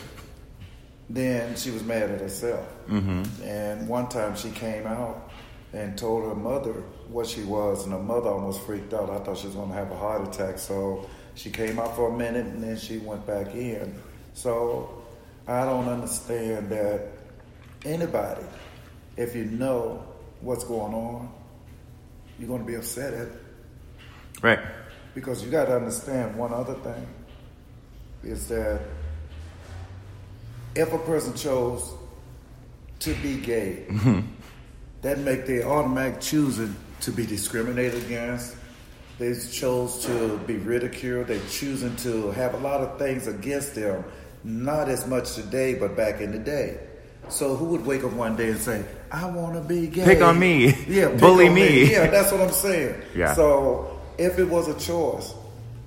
then 1.08 1.56
she 1.56 1.70
was 1.70 1.82
mad 1.84 2.10
at 2.10 2.20
herself. 2.20 2.66
Mm-hmm. 2.88 3.42
And 3.44 3.88
one 3.88 4.08
time 4.08 4.34
she 4.36 4.50
came 4.50 4.86
out 4.86 5.30
and 5.72 5.96
told 5.96 6.24
her 6.28 6.34
mother 6.34 6.72
what 7.08 7.26
she 7.26 7.44
was, 7.44 7.84
and 7.84 7.92
her 7.92 7.98
mother 8.02 8.28
almost 8.28 8.60
freaked 8.62 8.92
out. 8.92 9.08
I 9.10 9.18
thought 9.20 9.38
she 9.38 9.46
was 9.46 9.56
going 9.56 9.68
to 9.70 9.74
have 9.74 9.90
a 9.90 9.96
heart 9.96 10.26
attack. 10.26 10.58
So 10.58 11.06
she 11.34 11.50
came 11.50 11.78
out 11.78 11.94
for 11.96 12.12
a 12.12 12.16
minute, 12.16 12.46
and 12.46 12.62
then 12.62 12.76
she 12.76 12.98
went 12.98 13.26
back 13.26 13.54
in. 13.54 13.94
So 14.34 14.97
I 15.48 15.64
don't 15.64 15.88
understand 15.88 16.68
that 16.70 17.08
anybody, 17.84 18.44
if 19.16 19.34
you 19.34 19.46
know 19.46 20.04
what's 20.42 20.62
going 20.62 20.92
on, 20.92 21.32
you're 22.38 22.48
going 22.48 22.60
to 22.60 22.66
be 22.66 22.74
upset 22.74 23.14
at 23.14 23.28
it. 23.28 23.32
Right. 24.42 24.60
Because 25.14 25.42
you 25.42 25.50
got 25.50 25.64
to 25.64 25.76
understand 25.76 26.36
one 26.36 26.52
other 26.52 26.74
thing 26.74 27.06
is 28.22 28.46
that 28.48 28.82
if 30.74 30.92
a 30.92 30.98
person 30.98 31.34
chose 31.34 31.94
to 33.00 33.14
be 33.14 33.38
gay, 33.38 33.86
mm-hmm. 33.88 34.20
that 35.02 35.18
make 35.18 35.46
they 35.46 35.62
automatic 35.62 36.20
choosing 36.20 36.76
to 37.00 37.10
be 37.10 37.24
discriminated 37.24 38.04
against. 38.04 38.56
They 39.18 39.34
chose 39.34 40.04
to 40.04 40.38
be 40.46 40.56
ridiculed. 40.56 41.26
They 41.26 41.40
choosing 41.48 41.96
to 41.96 42.30
have 42.32 42.54
a 42.54 42.58
lot 42.58 42.80
of 42.80 42.98
things 42.98 43.26
against 43.26 43.74
them. 43.74 44.04
Not 44.44 44.88
as 44.88 45.06
much 45.06 45.34
today, 45.34 45.74
but 45.74 45.96
back 45.96 46.20
in 46.20 46.32
the 46.32 46.38
day. 46.38 46.78
So 47.28 47.56
who 47.56 47.66
would 47.66 47.84
wake 47.84 48.04
up 48.04 48.12
one 48.12 48.36
day 48.36 48.50
and 48.50 48.58
say, 48.58 48.84
"I 49.10 49.26
want 49.26 49.54
to 49.54 49.60
be 49.60 49.86
gay"? 49.86 50.04
Pick 50.04 50.22
on 50.22 50.38
me. 50.38 50.74
Yeah, 50.88 51.08
Bully 51.08 51.48
on 51.48 51.54
me. 51.54 51.90
Yeah, 51.90 52.06
that's 52.06 52.32
what 52.32 52.40
I'm 52.40 52.52
saying. 52.52 53.02
Yeah. 53.14 53.34
So 53.34 54.00
if 54.16 54.38
it 54.38 54.48
was 54.48 54.68
a 54.68 54.78
choice, 54.78 55.34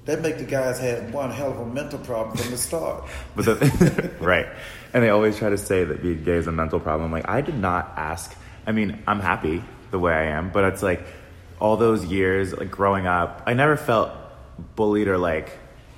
that 0.06 0.22
make 0.22 0.38
the 0.38 0.44
guys 0.44 0.80
have 0.80 1.14
one 1.14 1.32
hell 1.32 1.52
of 1.52 1.60
a 1.60 1.66
mental 1.66 2.00
problem 2.00 2.38
from 2.38 2.52
the 2.52 2.58
start. 2.58 3.04
But 3.36 3.46
the, 3.46 4.12
right. 4.20 4.48
And 4.94 5.04
they 5.04 5.10
always 5.10 5.38
try 5.38 5.50
to 5.50 5.58
say 5.58 5.84
that 5.84 6.02
being 6.02 6.24
gay 6.24 6.34
is 6.34 6.48
a 6.48 6.52
mental 6.52 6.80
problem. 6.80 7.12
Like, 7.12 7.30
I 7.30 7.42
did 7.42 7.58
not 7.58 7.94
ask. 7.96 8.36
I 8.68 8.72
mean, 8.72 9.02
I'm 9.08 9.20
happy 9.20 9.64
the 9.92 10.00
way 10.00 10.14
I 10.14 10.24
am, 10.38 10.52
but 10.52 10.66
it's 10.66 10.84
like, 10.84 11.06
all 11.62 11.78
those 11.78 12.04
years, 12.06 12.54
like 12.54 12.72
growing 12.72 13.06
up, 13.06 13.44
I 13.46 13.54
never 13.54 13.78
felt 13.78 14.12
bullied 14.76 15.08
or 15.08 15.18
like 15.18 15.52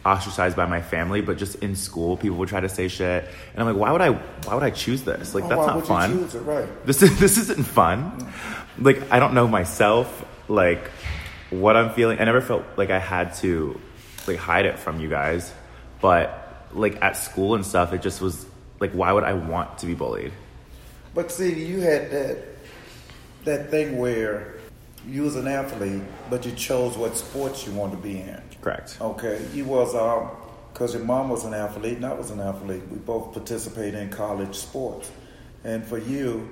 ostracized 0.05 0.55
by 0.55 0.65
my 0.65 0.81
family, 0.81 1.21
but 1.21 1.37
just 1.37 1.55
in 1.55 1.75
school, 1.75 2.17
people 2.17 2.37
would 2.37 2.49
try 2.49 2.59
to 2.59 2.69
say 2.69 2.87
shit, 2.87 3.23
and 3.53 3.59
I'm 3.61 3.65
like, 3.65 3.75
why 3.75 3.91
would 3.91 4.01
I? 4.01 4.11
Why 4.11 4.55
would 4.55 4.63
I 4.63 4.71
choose 4.71 5.03
this? 5.03 5.33
Like, 5.33 5.45
Oh, 5.45 5.49
that's 5.49 5.67
not 5.67 5.75
would 5.77 5.85
fun. 5.85 6.11
You 6.11 6.19
choose 6.19 6.35
it? 6.35 6.39
Right. 6.41 6.85
This 6.85 7.01
is 7.01 7.19
this 7.25 7.37
isn't 7.37 7.63
fun. 7.63 8.31
Like 8.79 9.11
I 9.11 9.19
don't 9.19 9.33
know 9.33 9.47
myself. 9.47 10.25
Like 10.47 10.91
what 11.49 11.77
I'm 11.77 11.91
feeling. 11.91 12.19
I 12.19 12.25
never 12.25 12.41
felt 12.41 12.65
like 12.77 12.89
I 12.89 12.99
had 12.99 13.35
to 13.35 13.79
like 14.27 14.37
hide 14.37 14.65
it 14.65 14.79
from 14.79 14.99
you 14.99 15.09
guys. 15.09 15.53
But 16.01 16.67
like 16.73 17.01
at 17.01 17.15
school 17.15 17.55
and 17.55 17.65
stuff, 17.65 17.93
it 17.93 18.01
just 18.01 18.21
was 18.21 18.45
like, 18.79 18.91
why 18.91 19.11
would 19.11 19.23
I 19.23 19.33
want 19.33 19.77
to 19.79 19.85
be 19.85 19.93
bullied? 19.93 20.33
But 21.13 21.31
see, 21.31 21.53
you 21.53 21.79
had 21.79 22.11
that 22.11 22.37
that 23.45 23.69
thing 23.69 23.97
where 23.97 24.55
you 25.07 25.23
was 25.23 25.35
an 25.35 25.47
athlete, 25.47 26.01
but 26.29 26.45
you 26.45 26.51
chose 26.53 26.97
what 26.97 27.17
sports 27.17 27.67
you 27.67 27.73
wanted 27.73 27.97
to 27.97 28.01
be 28.01 28.19
in. 28.19 28.41
Correct. 28.63 28.97
Okay, 29.01 29.45
you 29.53 29.65
was 29.65 29.93
um, 29.93 30.29
cause 30.73 30.93
your 30.93 31.03
mom 31.03 31.29
was 31.29 31.43
an 31.43 31.53
athlete 31.53 31.97
and 31.97 32.05
I 32.05 32.13
was 32.13 32.31
an 32.31 32.39
athlete. 32.39 32.81
We 32.89 32.97
both 32.97 33.33
participated 33.33 33.95
in 33.95 34.09
college 34.09 34.55
sports, 34.55 35.11
and 35.63 35.85
for 35.85 35.97
you, 35.97 36.49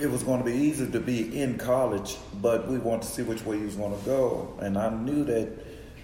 it 0.00 0.06
was 0.06 0.22
going 0.22 0.38
to 0.38 0.44
be 0.44 0.56
easy 0.56 0.90
to 0.90 1.00
be 1.00 1.40
in 1.40 1.58
college, 1.58 2.16
but 2.40 2.68
we 2.68 2.78
wanted 2.78 3.02
to 3.02 3.08
see 3.08 3.22
which 3.22 3.44
way 3.44 3.58
you 3.58 3.64
was 3.64 3.76
going 3.76 3.98
to 3.98 4.04
go, 4.06 4.56
and 4.60 4.78
I 4.78 4.88
knew 4.90 5.24
that 5.24 5.48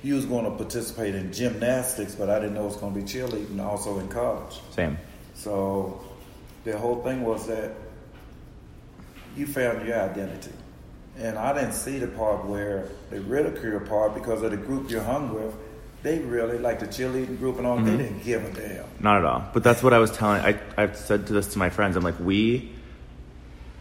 you 0.03 0.15
was 0.15 0.27
going 0.27 0.45
to 0.45 0.51
participate 0.51 1.15
in 1.15 1.33
gymnastics, 1.33 2.15
but 2.15 2.31
I 2.31 2.39
didn't 2.39 2.55
know 2.55 2.63
it 2.63 2.67
was 2.67 2.77
going 2.77 2.95
to 2.95 3.01
be 3.01 3.07
cheerleading 3.07 3.61
also 3.65 3.99
in 3.99 4.09
college. 4.09 4.61
Same. 4.71 4.99
So 5.35 6.05
the 6.65 6.77
whole 6.77 7.03
thing 7.03 7.23
was 7.23 7.47
that 7.47 7.73
you 9.37 9.47
found 9.47 9.87
your 9.87 10.01
identity. 10.01 10.53
And 11.19 11.37
I 11.37 11.53
didn't 11.53 11.73
see 11.73 11.99
the 11.99 12.07
part 12.07 12.45
where 12.45 12.89
the 13.11 13.21
ridicule 13.21 13.81
part 13.81 14.15
because 14.15 14.43
of 14.43 14.53
the 14.53 14.57
group 14.57 14.91
you're 14.91 15.03
hung 15.03 15.35
with. 15.35 15.55
They 16.03 16.21
really, 16.21 16.59
like 16.59 16.79
the 16.79 16.87
cheerleading 16.87 17.39
group 17.39 17.59
and 17.59 17.67
all, 17.67 17.77
they 17.77 17.91
mm-hmm. 17.91 17.99
didn't 17.99 18.25
give 18.25 18.45
a 18.45 18.53
damn. 18.53 18.85
Not 19.01 19.19
at 19.19 19.25
all. 19.25 19.45
But 19.53 19.65
that's 19.65 19.83
what 19.83 19.93
I 19.93 19.99
was 19.99 20.13
telling. 20.13 20.43
I 20.43 20.59
I've 20.77 20.97
said 20.97 21.27
to 21.27 21.33
this 21.33 21.49
to 21.55 21.59
my 21.59 21.71
friends. 21.71 21.97
I'm 21.97 22.05
like, 22.05 22.21
we 22.21 22.71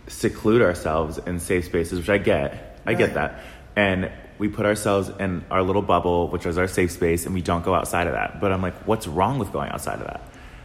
seclude 0.08 0.63
ourselves 0.63 1.20
in 1.20 1.39
safe 1.39 1.65
spaces, 1.65 2.00
which 2.00 2.10
I 2.10 2.17
get. 2.17 2.79
I 2.86 2.91
Right. 2.91 2.98
get 2.98 3.13
that, 3.13 3.41
and 3.75 4.10
we 4.39 4.48
put 4.48 4.65
ourselves 4.65 5.12
in 5.20 5.44
our 5.51 5.62
little 5.62 5.82
bubble, 5.82 6.29
which 6.29 6.46
is 6.46 6.58
our 6.58 6.67
safe 6.67 6.91
space, 6.91 7.25
and 7.25 7.36
we 7.36 7.41
don't 7.41 7.63
go 7.65 7.74
outside 7.74 8.08
of 8.08 8.13
that. 8.13 8.39
But 8.39 8.51
I'm 8.51 8.62
like, 8.62 8.75
what's 8.88 9.08
wrong 9.08 9.39
with 9.39 9.51
going 9.51 9.70
outside 9.70 10.00
of 10.00 10.08
that? 10.08 10.22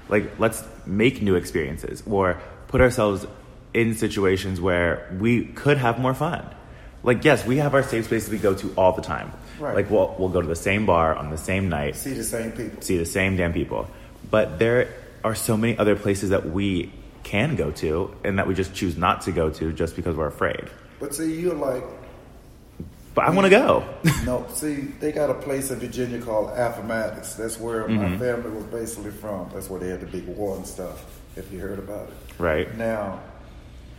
Like, 0.09 0.39
let's 0.39 0.63
make 0.87 1.23
new 1.23 1.35
experiences 1.35 2.03
or 2.07 2.41
put 2.69 2.81
ourselves 2.81 3.27
in 3.75 3.95
situations 3.95 4.61
where 4.61 5.15
we 5.19 5.47
could 5.47 5.79
have 5.79 5.99
more 5.99 6.15
fun. 6.15 6.45
Like, 7.05 7.25
yes, 7.25 7.45
we 7.45 7.57
have 7.59 7.75
our 7.75 7.83
safe 7.83 8.05
spaces 8.05 8.31
we 8.31 8.39
go 8.39 8.55
to 8.55 8.73
all 8.77 8.93
the 8.93 9.03
time. 9.03 9.33
Right. 9.59 9.75
Like, 9.75 9.91
we'll, 9.91 10.15
we'll 10.19 10.29
go 10.29 10.41
to 10.41 10.49
the 10.49 10.57
same 10.57 10.87
bar 10.87 11.15
on 11.15 11.31
the 11.31 11.37
same 11.37 11.69
night 11.69 11.97
See 11.97 12.13
the 12.13 12.25
same 12.25 12.53
people. 12.53 12.81
see 12.83 12.97
the 12.97 13.07
same 13.07 13.37
damn 13.37 13.53
people. 13.53 13.89
But 14.31 14.59
there 14.59 14.89
are 15.25 15.35
so 15.35 15.57
many 15.57 15.77
other 15.79 15.97
places 15.97 16.31
that 16.31 16.51
we 16.51 16.93
can 17.23 17.57
go 17.57 17.71
to 17.71 18.15
and 18.25 18.39
that 18.39 18.47
we 18.47 18.55
just 18.55 18.75
choose 18.75 18.97
not 18.97 19.23
to 19.23 19.33
go 19.33 19.51
to 19.51 19.73
just 19.73 19.97
because 19.97 20.17
we're 20.17 20.27
afraid. 20.27 20.65
But 21.01 21.15
see, 21.15 21.41
you're 21.41 21.55
like, 21.55 21.85
But 23.15 23.27
I 23.27 23.31
want 23.31 23.47
to 23.47 23.51
go. 23.51 23.85
no, 24.25 24.47
see, 24.53 24.77
they 25.01 25.13
got 25.13 25.31
a 25.31 25.35
place 25.35 25.71
in 25.71 25.79
Virginia 25.79 26.21
called 26.21 26.51
Appomattox. 26.51 27.35
That's 27.35 27.59
where 27.59 27.87
my 27.89 28.05
mm-hmm. 28.05 28.19
family 28.19 28.51
was 28.51 28.65
basically 28.65 29.11
from. 29.11 29.51
That's 29.53 29.69
where 29.69 29.81
they 29.81 29.89
had 29.89 30.01
the 30.01 30.07
big 30.07 30.27
war 30.27 30.57
and 30.57 30.67
stuff, 30.67 31.05
if 31.37 31.53
you 31.53 31.59
heard 31.59 31.79
about 31.79 32.09
it. 32.09 32.15
right. 32.39 32.77
Now, 32.77 33.21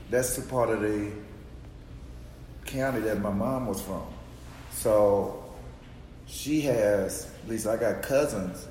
that's 0.10 0.36
the 0.36 0.42
part 0.44 0.70
of 0.70 0.82
the 0.82 1.12
county 2.74 3.02
that 3.02 3.22
my 3.22 3.30
mom 3.32 3.68
was 3.68 3.82
from. 3.82 4.04
So 4.72 5.44
she 6.26 6.62
has, 6.62 7.30
at 7.44 7.50
least 7.50 7.68
I 7.68 7.78
got 7.78 8.02
cousins 8.02 8.68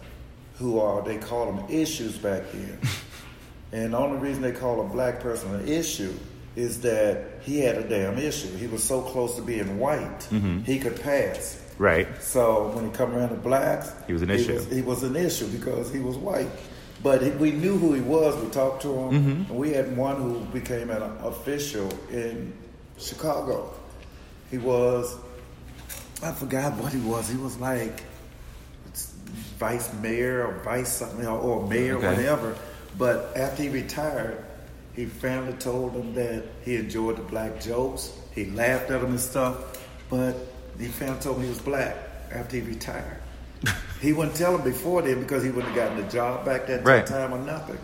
who 0.59 0.81
are, 0.81 1.03
they 1.03 1.19
call 1.19 1.53
them 1.53 1.65
issues 1.71 2.19
back 2.19 2.43
then. 2.53 2.79
and 3.73 3.95
the 3.95 3.99
only 3.99 4.19
reason 4.19 4.43
they 4.43 4.53
call 4.53 4.81
a 4.85 4.89
black 4.89 5.21
person 5.21 5.55
an 5.55 5.69
issue 5.69 6.13
is 6.57 6.81
that 6.83 7.25
he 7.43 7.61
had 7.61 7.77
a 7.79 7.89
damn 7.89 8.19
issue. 8.19 8.55
He 8.57 8.67
was 8.67 8.83
so 8.85 9.01
close 9.01 9.37
to 9.37 9.43
being 9.43 9.79
white, 9.79 10.29
he 10.67 10.79
could 10.79 11.01
pass. 11.01 11.59
Right. 11.79 12.07
So 12.23 12.69
when 12.75 12.85
he 12.85 12.91
come 12.91 13.15
around 13.15 13.31
to 13.31 13.37
blacks, 13.37 13.93
He 14.07 14.13
was 14.13 14.23
an 14.23 14.29
He 14.29 14.35
issue. 14.35 14.55
was, 14.55 14.67
he 14.71 14.83
was 14.83 15.03
an 15.03 15.17
issue 15.17 15.47
because 15.49 15.91
he 15.91 16.01
was 16.01 16.17
white. 16.17 16.49
But 17.03 17.23
he, 17.23 17.31
we 17.31 17.51
knew 17.51 17.79
who 17.79 17.95
he 17.95 18.01
was. 18.03 18.37
We 18.37 18.51
talked 18.51 18.83
to 18.83 18.89
him. 18.93 19.11
Mm-hmm. 19.11 19.51
And 19.51 19.59
we 19.59 19.73
had 19.73 19.97
one 19.97 20.17
who 20.17 20.41
became 20.53 20.91
an 20.91 21.03
official 21.25 21.89
in 22.11 22.53
Chicago. 22.99 23.73
He 24.53 24.59
was, 24.59 25.17
I 26.23 26.31
forgot 26.31 26.75
what 26.75 26.93
he 26.93 27.01
was. 27.01 27.29
He 27.29 27.37
was 27.39 27.57
like 27.59 28.03
vice 29.59 29.93
mayor 29.95 30.47
or 30.47 30.53
vice 30.63 30.93
something 30.93 31.27
or, 31.27 31.39
or 31.39 31.67
mayor, 31.67 31.97
Okay. 31.97 32.09
whatever. 32.15 32.55
But 32.99 33.33
after 33.37 33.63
he 33.63 33.69
retired, 33.71 34.45
he 34.95 35.07
finally 35.07 35.55
told 35.55 35.95
them 35.95 36.13
that 36.15 36.45
he 36.65 36.77
enjoyed 36.77 37.17
the 37.17 37.23
black 37.23 37.61
jokes. 37.61 38.13
He 38.35 38.45
laughed 38.51 38.91
at 38.91 39.01
them 39.01 39.11
and 39.13 39.21
stuff. 39.21 39.57
But 40.11 40.37
he 40.79 40.89
finally 40.89 41.19
told 41.21 41.39
me 41.39 41.45
he 41.45 41.49
was 41.49 41.59
black 41.61 41.97
after 42.31 42.57
he 42.57 42.63
retired. 42.63 43.17
he 44.03 44.13
wouldn't 44.13 44.37
tell 44.37 44.59
him 44.59 44.65
before 44.65 45.01
then 45.01 45.21
because 45.21 45.43
he 45.43 45.49
wouldn't 45.51 45.75
have 45.75 45.89
gotten 45.91 46.05
the 46.05 46.13
job 46.13 46.45
back 46.45 46.67
that 46.67 46.85
Right. 46.85 47.07
time 47.07 47.33
or 47.33 47.39
nothing. 47.39 47.79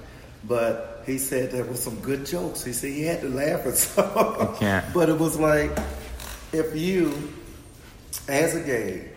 But 0.45 1.03
he 1.07 1.17
said 1.17 1.51
there 1.51 1.65
was 1.65 1.83
some 1.83 1.99
good 2.01 2.27
jokes. 2.27 2.63
He 2.63 2.75
said 2.75 2.91
he 2.93 3.05
had 3.05 3.23
to 3.23 3.29
laugh 3.31 3.65
at 3.67 3.75
some. 3.79 4.37
You 4.41 4.55
can't. 4.59 4.93
But 4.93 5.09
it 5.09 5.19
was 5.19 5.39
like 5.39 5.71
if 6.53 6.75
you, 6.77 7.13
as 8.29 8.55
a 8.55 8.61
gay, 8.61 9.09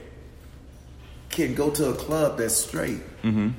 can 1.30 1.54
go 1.56 1.70
to 1.70 1.90
a 1.90 1.94
club 1.94 2.38
that's 2.38 2.56
straight. 2.56 3.00
Mm-hmm. 3.24 3.50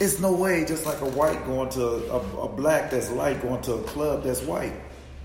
It's 0.00 0.18
no 0.18 0.32
way, 0.32 0.64
just 0.64 0.86
like 0.86 1.00
a 1.02 1.08
white 1.08 1.44
going 1.46 1.68
to 1.70 1.84
a, 2.10 2.18
a 2.44 2.48
black 2.48 2.90
that's 2.90 3.10
light 3.10 3.42
going 3.42 3.60
to 3.62 3.74
a 3.74 3.82
club 3.82 4.24
that's 4.24 4.42
white. 4.42 4.72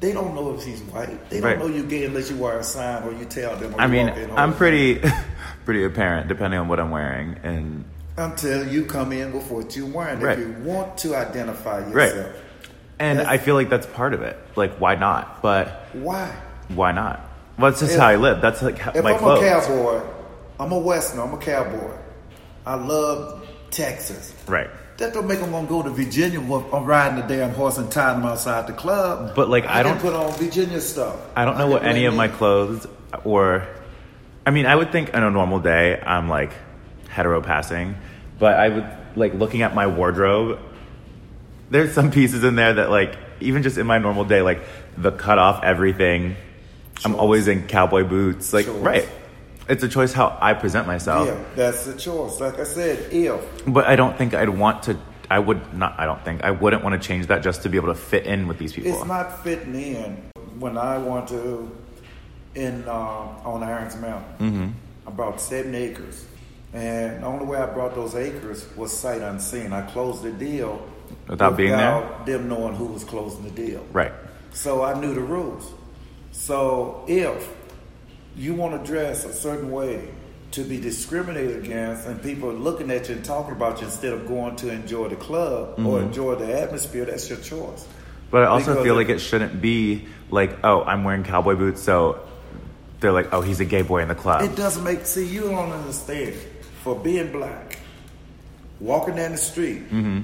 They 0.02 0.12
don't 0.12 0.36
know 0.36 0.54
if 0.54 0.64
he's 0.66 0.82
white. 0.82 1.30
They 1.30 1.40
Right. 1.40 1.58
don't 1.58 1.70
know 1.70 1.76
you're 1.76 1.86
gay 1.88 2.06
unless 2.06 2.30
you 2.30 2.38
wear 2.38 2.60
a 2.60 2.64
sign 2.64 3.04
or 3.04 3.14
you 3.14 3.24
tell 3.26 3.56
them. 3.56 3.74
I 3.80 3.88
mean, 3.88 4.10
I'm 4.36 4.54
pretty, 4.54 5.02
pretty 5.66 5.86
apparent 5.86 6.28
depending 6.28 6.60
on 6.60 6.68
what 6.68 6.80
I'm 6.82 6.92
wearing, 6.92 7.38
and 7.44 7.86
until 8.18 8.68
you 8.68 8.86
come 8.86 9.12
in 9.14 9.32
with 9.34 9.50
what 9.50 9.76
you're 9.76 9.88
wearing. 9.88 10.20
Right. 10.20 10.38
If 10.38 10.46
you 10.48 10.54
want 10.64 10.98
to 11.00 11.16
identify 11.16 11.80
Right. 11.80 12.14
yourself, 12.14 12.36
and 13.00 13.20
That's- 13.20 13.34
I 13.34 13.38
feel 13.44 13.56
like 13.56 13.70
that's 13.70 13.88
part 13.88 14.14
of 14.14 14.22
it. 14.22 14.38
Like, 14.58 14.76
why 14.80 14.96
not? 14.96 15.42
But 15.42 15.88
why? 15.94 16.36
why 16.68 16.92
not? 16.92 17.22
Well, 17.58 17.72
it's 17.72 17.80
just 17.80 17.94
If- 17.94 18.00
how 18.00 18.08
I 18.08 18.16
live. 18.18 18.42
That's 18.42 18.62
like 18.62 18.78
If 18.94 19.04
my 19.04 19.14
I'm 19.14 19.20
clothes. 19.20 19.44
a 19.44 19.50
cowboy, 19.50 20.02
I'm 20.60 20.72
a 20.72 20.78
Westerner. 20.80 21.24
I'm 21.24 21.34
a 21.34 21.38
cowboy. 21.38 21.92
I 22.66 22.76
love 22.76 23.46
Texas. 23.72 24.34
Right. 24.48 24.70
That 24.98 25.14
don't 25.14 25.28
make 25.28 25.40
them 25.40 25.52
want 25.52 25.68
to 25.68 25.70
go 25.70 25.84
to 25.84 25.90
Virginia. 25.90 26.40
I'm 26.40 26.52
uh, 26.74 26.80
riding 26.82 27.20
the 27.22 27.28
damn 27.36 27.52
horse 27.52 27.78
and 27.78 27.92
tying 27.92 28.22
them 28.22 28.30
outside 28.30 28.66
the 28.68 28.74
club. 28.74 29.36
But, 29.36 29.50
like, 29.50 29.66
I 29.66 29.84
can 29.84 29.86
don't- 29.86 30.00
put 30.00 30.14
on 30.14 30.32
Virginia 30.34 30.80
stuff. 30.82 31.16
I 31.36 31.44
don't 31.46 31.58
know 31.58 31.68
what 31.68 31.84
any 31.84 32.06
of 32.06 32.14
my 32.14 32.28
clothes 32.30 32.88
or 33.24 33.68
I 34.48 34.52
mean, 34.52 34.66
I 34.68 34.76
would 34.76 34.92
think 34.92 35.14
on 35.16 35.24
a 35.24 35.32
normal 35.32 35.60
day 35.60 36.00
I'm 36.00 36.30
like 36.30 36.52
hetero 37.10 37.42
passing, 37.42 37.96
but 38.38 38.54
I 38.54 38.70
would 38.70 38.86
like 39.16 39.34
looking 39.34 39.64
at 39.64 39.74
my 39.74 39.88
wardrobe. 39.88 40.60
There's 41.72 41.94
some 41.94 42.12
pieces 42.12 42.44
in 42.44 42.56
there 42.56 42.74
that 42.76 42.90
like 42.92 43.18
even 43.40 43.64
just 43.64 43.78
in 43.80 43.88
my 43.88 43.98
normal 43.98 44.24
day, 44.24 44.42
like 44.44 44.62
the 44.98 45.12
cut 45.12 45.40
off 45.40 45.64
everything. 45.64 46.36
I'm 47.04 47.16
always 47.16 47.48
in 47.48 47.68
cowboy 47.68 48.04
boots, 48.04 48.54
like 48.54 48.66
Choice. 48.66 48.76
right. 48.82 49.10
It's 49.68 49.84
a 49.84 49.90
choice 49.90 50.14
how 50.14 50.38
I 50.40 50.54
present 50.54 50.86
myself, 50.86 51.28
Yeah, 51.28 51.44
that's 51.56 51.86
the 51.86 51.98
choice. 51.98 52.40
Like 52.40 52.60
I 52.60 52.64
said, 52.66 53.12
if 53.12 53.64
but 53.66 53.86
I 53.86 53.96
don't 53.96 54.16
think 54.18 54.34
I'd 54.34 54.50
want 54.50 54.84
to. 54.84 54.98
I 55.30 55.40
would 55.40 55.74
not. 55.74 56.00
I 56.00 56.06
don't 56.06 56.24
think 56.24 56.44
I 56.44 56.52
wouldn't 56.52 56.84
want 56.84 57.02
to 57.02 57.08
change 57.08 57.28
that 57.28 57.42
just 57.42 57.64
to 57.64 57.70
be 57.70 57.78
able 57.78 57.88
to 57.88 57.96
fit 57.96 58.28
in 58.28 58.48
with 58.48 58.60
these 58.60 58.74
people. 58.74 58.92
it's 58.94 59.06
not 59.08 59.44
fitting 59.44 59.74
in, 59.74 60.22
when 60.60 60.78
I 60.78 61.00
want 61.00 61.28
to 61.30 61.76
in 62.54 62.84
uh, 62.88 62.92
on 62.92 63.64
Irons 63.64 63.96
Mountain, 63.98 64.34
Mm-hmm. 64.40 64.68
I 65.08 65.12
brought 65.12 65.42
seven 65.42 65.74
acres, 65.74 66.26
and 66.74 67.24
the 67.24 67.28
only 67.28 67.46
way 67.46 67.58
I 67.58 67.66
brought 67.66 67.96
those 67.96 68.14
acres 68.16 68.68
was 68.76 68.96
sight 68.96 69.22
unseen. 69.22 69.74
I 69.74 69.82
closed 69.90 70.22
the 70.24 70.32
deal 70.32 70.88
Without 71.28 71.58
being 71.58 71.72
there? 71.72 71.96
without 72.02 72.26
them 72.28 72.48
knowing 72.50 72.76
who 72.76 72.86
was 72.86 73.04
closing 73.04 73.44
the 73.44 73.52
deal. 73.52 73.84
right. 73.92 74.12
So 74.52 74.84
I 74.84 75.00
knew 75.00 75.14
the 75.16 75.22
rules. 75.22 75.72
So 76.40 77.04
if 77.08 77.50
you 78.36 78.54
want 78.54 78.80
to 78.80 78.86
dress 78.92 79.24
a 79.26 79.34
certain 79.34 79.72
way 79.72 80.08
to 80.52 80.64
be 80.64 80.80
discriminated 80.80 81.64
against 81.64 82.06
and 82.08 82.22
people 82.22 82.50
are 82.50 82.54
looking 82.54 82.92
at 82.92 83.10
you 83.10 83.16
and 83.16 83.26
talking 83.26 83.54
about 83.54 83.80
you 83.80 83.88
instead 83.88 84.14
of 84.14 84.28
going 84.28 84.56
to 84.58 84.70
enjoy 84.70 85.08
the 85.10 85.16
club 85.16 85.74
or 85.80 85.82
Mm-hmm. 86.00 86.08
enjoy 86.08 86.36
the 86.36 86.62
atmosphere, 86.62 87.06
that's 87.06 87.28
your 87.30 87.40
choice. 87.40 87.88
But 88.32 88.44
I 88.44 88.48
also 88.48 88.72
Because 88.74 88.84
feel 88.84 88.96
like 88.96 89.10
it 89.10 89.20
shouldn't 89.20 89.62
be 89.62 90.06
like, 90.30 90.64
oh, 90.64 90.84
I'm 90.84 91.04
wearing 91.04 91.24
cowboy 91.24 91.56
boots, 91.56 91.82
so 91.82 92.20
they're 93.00 93.12
like, 93.14 93.34
oh, 93.34 93.42
he's 93.42 93.60
a 93.60 93.66
gay 93.66 93.82
boy 93.82 94.02
in 94.02 94.08
the 94.10 94.16
club. 94.16 94.42
It 94.44 94.56
doesn't 94.56 94.84
make 94.84 95.06
see 95.06 95.26
you 95.28 95.42
don't 95.44 95.72
understand. 95.72 96.36
For 96.84 96.96
being 97.00 97.32
black, 97.32 97.80
walking 98.80 99.16
down 99.16 99.32
the 99.32 99.38
street 99.38 99.90
Mm-hmm. 99.90 100.22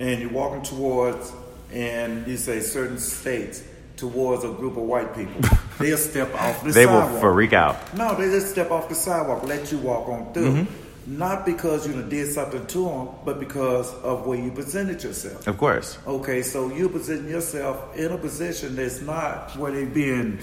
and 0.00 0.20
you're 0.20 0.30
walking 0.32 0.62
towards 0.62 1.32
and 1.72 2.26
you 2.26 2.36
say 2.36 2.60
certain 2.60 2.98
states 2.98 3.62
towards 3.96 4.44
a 4.44 4.48
group 4.48 4.76
of 4.76 4.82
white 4.84 5.14
people. 5.14 5.40
they'll 5.78 5.96
step 5.96 6.34
off 6.34 6.62
the 6.62 6.72
sidewalk. 6.72 6.74
they 6.74 6.84
sidewalk. 6.84 7.12
will 7.12 7.32
freak 7.34 7.52
out. 7.52 7.96
No, 7.96 8.14
they 8.14 8.26
just 8.30 8.50
step 8.50 8.70
off 8.70 8.88
the 8.88 8.94
sidewalk, 8.94 9.44
let 9.44 9.72
you 9.72 9.78
walk 9.78 10.08
on 10.08 10.32
through. 10.32 10.52
Mm-hmm. 10.52 11.18
Not 11.18 11.46
because 11.46 11.86
you 11.86 12.02
did 12.02 12.32
something 12.32 12.66
to 12.66 12.84
them, 12.84 13.08
but 13.24 13.38
because 13.38 13.94
of 14.02 14.26
where 14.26 14.38
you 14.38 14.50
presented 14.50 15.02
yourself. 15.04 15.46
Of 15.46 15.56
course. 15.56 15.98
Okay, 16.04 16.42
so 16.42 16.68
you 16.74 16.88
present 16.88 17.28
yourself 17.28 17.96
in 17.96 18.10
a 18.10 18.18
position 18.18 18.74
that's 18.74 19.00
not 19.00 19.56
where 19.56 19.70
they 19.70 19.84
being 19.84 20.40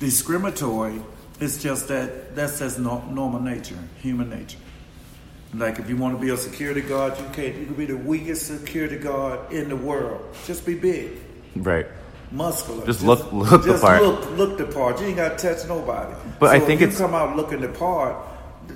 discriminatory. 0.00 1.00
It's 1.40 1.62
just 1.62 1.88
that 1.88 2.34
that's 2.34 2.58
just 2.58 2.78
no, 2.80 3.04
normal 3.08 3.40
nature, 3.40 3.78
human 4.02 4.30
nature. 4.30 4.58
Like 5.54 5.78
if 5.78 5.88
you 5.88 5.96
want 5.96 6.16
to 6.18 6.20
be 6.20 6.30
a 6.30 6.36
security 6.36 6.80
guard, 6.80 7.16
you 7.16 7.26
can't. 7.32 7.54
You 7.56 7.66
can 7.66 7.74
be 7.74 7.86
the 7.86 7.96
weakest 7.96 8.46
security 8.48 8.98
guard 8.98 9.52
in 9.52 9.68
the 9.68 9.76
world. 9.76 10.34
Just 10.46 10.66
be 10.66 10.74
big, 10.74 11.12
Right. 11.54 11.86
Muscular. 12.34 12.84
Just 12.86 13.02
look- 13.02 13.32
look 13.32 13.62
the 13.62 13.72
just 13.72 13.82
part. 13.82 14.02
Look, 14.02 14.30
look 14.36 14.58
the 14.58 14.66
part. 14.66 15.00
You 15.00 15.06
ain't 15.06 15.16
got 15.16 15.38
to 15.38 15.54
touch 15.54 15.66
nobody. 15.68 16.14
But 16.38 16.50
I 16.50 16.58
think 16.60 16.80
if 16.80 16.88
it's- 16.88 17.00
you 17.00 17.06
come 17.06 17.14
out 17.14 17.36
looking 17.36 17.60
the 17.60 17.68
part, 17.68 18.16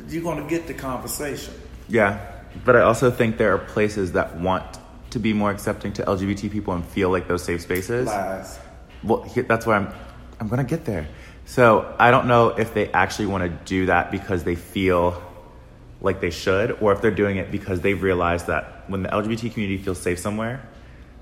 you're 0.08 0.22
going 0.22 0.42
to 0.42 0.48
get 0.48 0.66
the 0.66 0.74
conversation. 0.74 1.54
Yeah. 1.88 2.18
But 2.64 2.76
I 2.76 2.80
also 2.82 3.10
think 3.10 3.36
there 3.36 3.52
are 3.54 3.58
places 3.58 4.12
that 4.12 4.38
want 4.38 4.64
to 5.10 5.18
be 5.18 5.32
more 5.32 5.50
accepting 5.50 5.92
to 5.94 6.02
LGBT 6.04 6.50
people 6.50 6.74
and 6.74 6.84
feel 6.84 7.10
like 7.10 7.28
those 7.28 7.42
safe 7.42 7.62
spaces. 7.62 8.06
Lies. 8.06 8.58
Well, 9.02 9.22
here, 9.22 9.42
that's 9.44 9.66
where 9.66 9.76
I'm. 9.76 9.88
I'm 10.40 10.48
gonna 10.48 10.64
get 10.64 10.84
there. 10.84 11.06
So 11.46 11.92
I 11.98 12.10
don't 12.10 12.26
know 12.26 12.48
if 12.50 12.74
they 12.74 12.88
actually 12.92 13.26
want 13.26 13.42
to 13.44 13.50
do 13.64 13.86
that 13.86 14.10
because 14.10 14.44
they 14.44 14.54
feel 14.54 15.20
like 16.00 16.20
they 16.20 16.30
should, 16.30 16.76
or 16.80 16.92
if 16.92 17.00
they're 17.00 17.10
doing 17.10 17.38
it 17.38 17.50
because 17.50 17.80
they've 17.80 18.00
realized 18.00 18.46
that 18.46 18.84
when 18.88 19.02
the 19.02 19.08
LGBT 19.08 19.52
community 19.52 19.82
feels 19.82 19.98
safe 19.98 20.18
somewhere, 20.18 20.60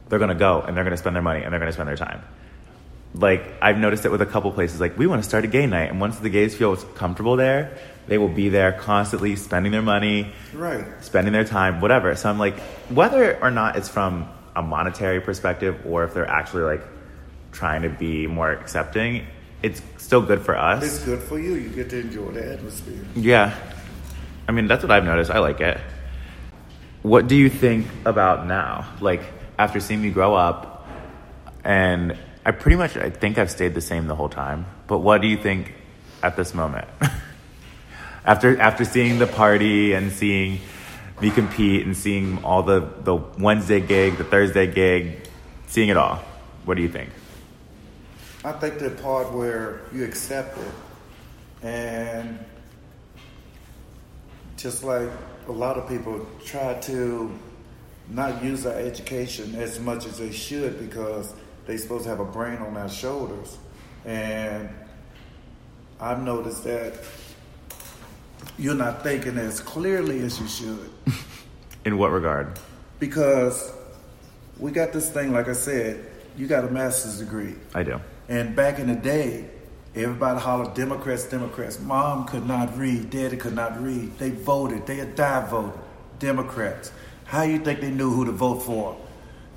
they're 0.09 0.19
gonna 0.19 0.35
go 0.35 0.61
and 0.63 0.77
they're 0.77 0.85
gonna 0.85 0.97
spend 0.97 1.17
their 1.17 1.23
money 1.23 1.43
and 1.43 1.53
they're 1.53 1.61
gonna 1.61 1.73
spend 1.73 1.89
their 1.89 1.97
time. 1.97 2.23
Like 3.15 3.43
I've 3.63 3.79
noticed 3.79 4.05
it 4.05 4.11
with 4.11 4.21
a 4.23 4.27
couple 4.27 4.51
places. 4.53 4.81
Like 4.81 4.99
we 4.99 5.07
want 5.07 5.23
to 5.23 5.29
start 5.29 5.45
a 5.45 5.49
gay 5.49 5.67
night, 5.67 5.91
and 5.91 6.01
once 6.01 6.19
the 6.19 6.29
gays 6.29 6.55
feel 6.55 6.77
comfortable 6.77 7.37
there, 7.37 7.77
they 8.09 8.19
will 8.19 8.29
be 8.29 8.49
there 8.51 8.73
constantly 8.73 9.37
spending 9.37 9.73
their 9.73 9.83
money, 9.83 10.33
Right. 10.55 10.85
spending 11.01 11.33
their 11.33 11.45
time, 11.45 11.81
whatever. 11.81 12.15
So 12.15 12.29
I'm 12.31 12.39
like, 12.39 12.59
whether 12.91 13.37
or 13.43 13.51
not 13.51 13.77
it's 13.77 13.89
from 13.89 14.29
a 14.55 14.63
monetary 14.63 15.21
perspective 15.21 15.81
or 15.87 16.05
if 16.05 16.15
they're 16.15 16.29
actually 16.29 16.63
like 16.65 16.83
trying 17.53 17.83
to 17.83 17.89
be 17.89 18.27
more 18.27 18.53
accepting, 18.53 19.27
it's 19.63 19.81
still 19.97 20.21
good 20.23 20.43
for 20.43 20.57
us. 20.57 20.85
It's 20.85 21.05
good 21.05 21.21
for 21.21 21.39
you. 21.39 21.55
You 21.55 21.69
get 21.71 21.91
to 21.91 22.01
enjoy 22.01 22.31
the 22.33 22.53
atmosphere. 22.53 23.05
Yeah. 23.17 23.55
I 24.47 24.53
mean, 24.53 24.67
that's 24.69 24.83
what 24.85 24.93
I've 24.93 25.05
noticed. 25.05 25.31
I 25.31 25.39
like 25.41 25.61
it. 25.61 25.79
What 27.03 27.27
do 27.29 27.35
you 27.35 27.49
think 27.49 27.87
about 28.05 28.47
now? 28.47 28.87
Like, 29.01 29.23
after 29.59 29.81
seeing 29.81 30.03
me 30.03 30.11
grow 30.11 30.35
up, 30.35 30.87
and 31.65 32.17
I 32.45 32.53
pretty 32.53 32.77
much, 32.77 32.97
I 32.97 33.11
think 33.11 33.39
I've 33.39 33.51
stayed 33.51 33.75
the 33.75 33.81
same 33.81 34.07
the 34.07 34.15
whole 34.15 34.29
time. 34.29 34.67
But 34.87 34.99
what 34.99 35.21
do 35.21 35.29
you 35.29 35.37
think 35.37 35.75
at 36.23 36.37
this 36.37 36.55
moment? 36.55 36.87
after 38.25 38.61
after 38.61 38.85
seeing 38.85 39.19
the 39.19 39.27
party 39.27 39.93
and 39.93 40.13
seeing 40.13 40.61
me 41.21 41.31
compete 41.31 41.87
and 41.87 41.97
seeing 41.97 42.45
all 42.45 42.63
the, 42.63 42.81
the 43.01 43.17
Wednesday 43.17 43.81
gig, 43.81 44.19
the 44.19 44.25
Thursday 44.25 44.67
gig, 44.67 45.29
seeing 45.67 45.89
it 45.89 45.97
all, 45.97 46.23
what 46.65 46.77
do 46.77 46.83
you 46.83 46.89
think? 46.89 47.11
I 48.45 48.53
think 48.53 48.79
the 48.79 48.91
part 48.91 49.33
where 49.33 49.81
you 49.93 50.05
accept 50.05 50.57
it, 50.59 50.73
and 51.63 52.39
just 54.57 54.85
like 54.85 55.09
a 55.49 55.53
lot 55.53 55.77
of 55.77 55.89
people 55.89 56.27
try 56.45 56.75
to 56.75 57.37
not 58.09 58.43
use 58.45 58.67
our 58.67 58.75
education 58.75 59.55
as 59.57 59.81
much 59.81 60.07
as 60.07 60.19
they 60.19 60.31
should 60.33 60.79
because 60.79 61.35
they're 61.67 61.79
supposed 61.79 62.05
to 62.05 62.11
have 62.11 62.21
a 62.21 62.25
brain 62.25 62.59
on 62.59 62.75
their 62.75 62.89
shoulders. 62.89 63.59
And 64.05 64.69
I've 66.01 66.23
noticed 66.23 66.65
that 66.65 66.95
you're 68.59 68.75
not 68.75 69.03
thinking 69.03 69.37
as 69.39 69.61
clearly 69.61 70.21
as 70.21 70.39
you 70.41 70.47
should 70.47 70.91
In 71.85 71.99
what 71.99 72.11
regard? 72.11 72.59
because 72.99 73.73
we 74.59 74.71
got 74.71 74.93
this 74.93 75.11
thing, 75.11 75.33
like 75.33 75.49
I 75.49 75.53
said, 75.53 76.05
you 76.37 76.47
got 76.47 76.65
a 76.65 76.69
master's 76.71 77.19
degree. 77.19 77.55
I 77.75 77.83
do. 77.83 78.01
And 78.29 78.57
back 78.57 78.79
in 78.79 78.87
the 78.87 78.95
day, 78.95 79.51
everybody 79.95 80.41
hollered 80.41 80.75
Democrats, 80.75 81.25
Democrats. 81.25 81.79
Mom 81.81 82.25
could 82.27 82.47
not 82.47 82.77
read, 82.79 83.11
Daddy 83.11 83.37
could 83.37 83.55
not 83.55 83.81
read. 83.83 84.19
They 84.19 84.31
voted, 84.31 84.87
they 84.87 84.97
had 84.97 85.15
die 85.15 85.47
voted. 85.49 85.79
Democrats. 86.19 86.91
How 87.27 87.43
you 87.43 87.59
think 87.59 87.81
they 87.81 87.91
knew 87.91 88.11
who 88.11 88.25
to 88.25 88.33
vote 88.33 88.61
for? 88.63 88.97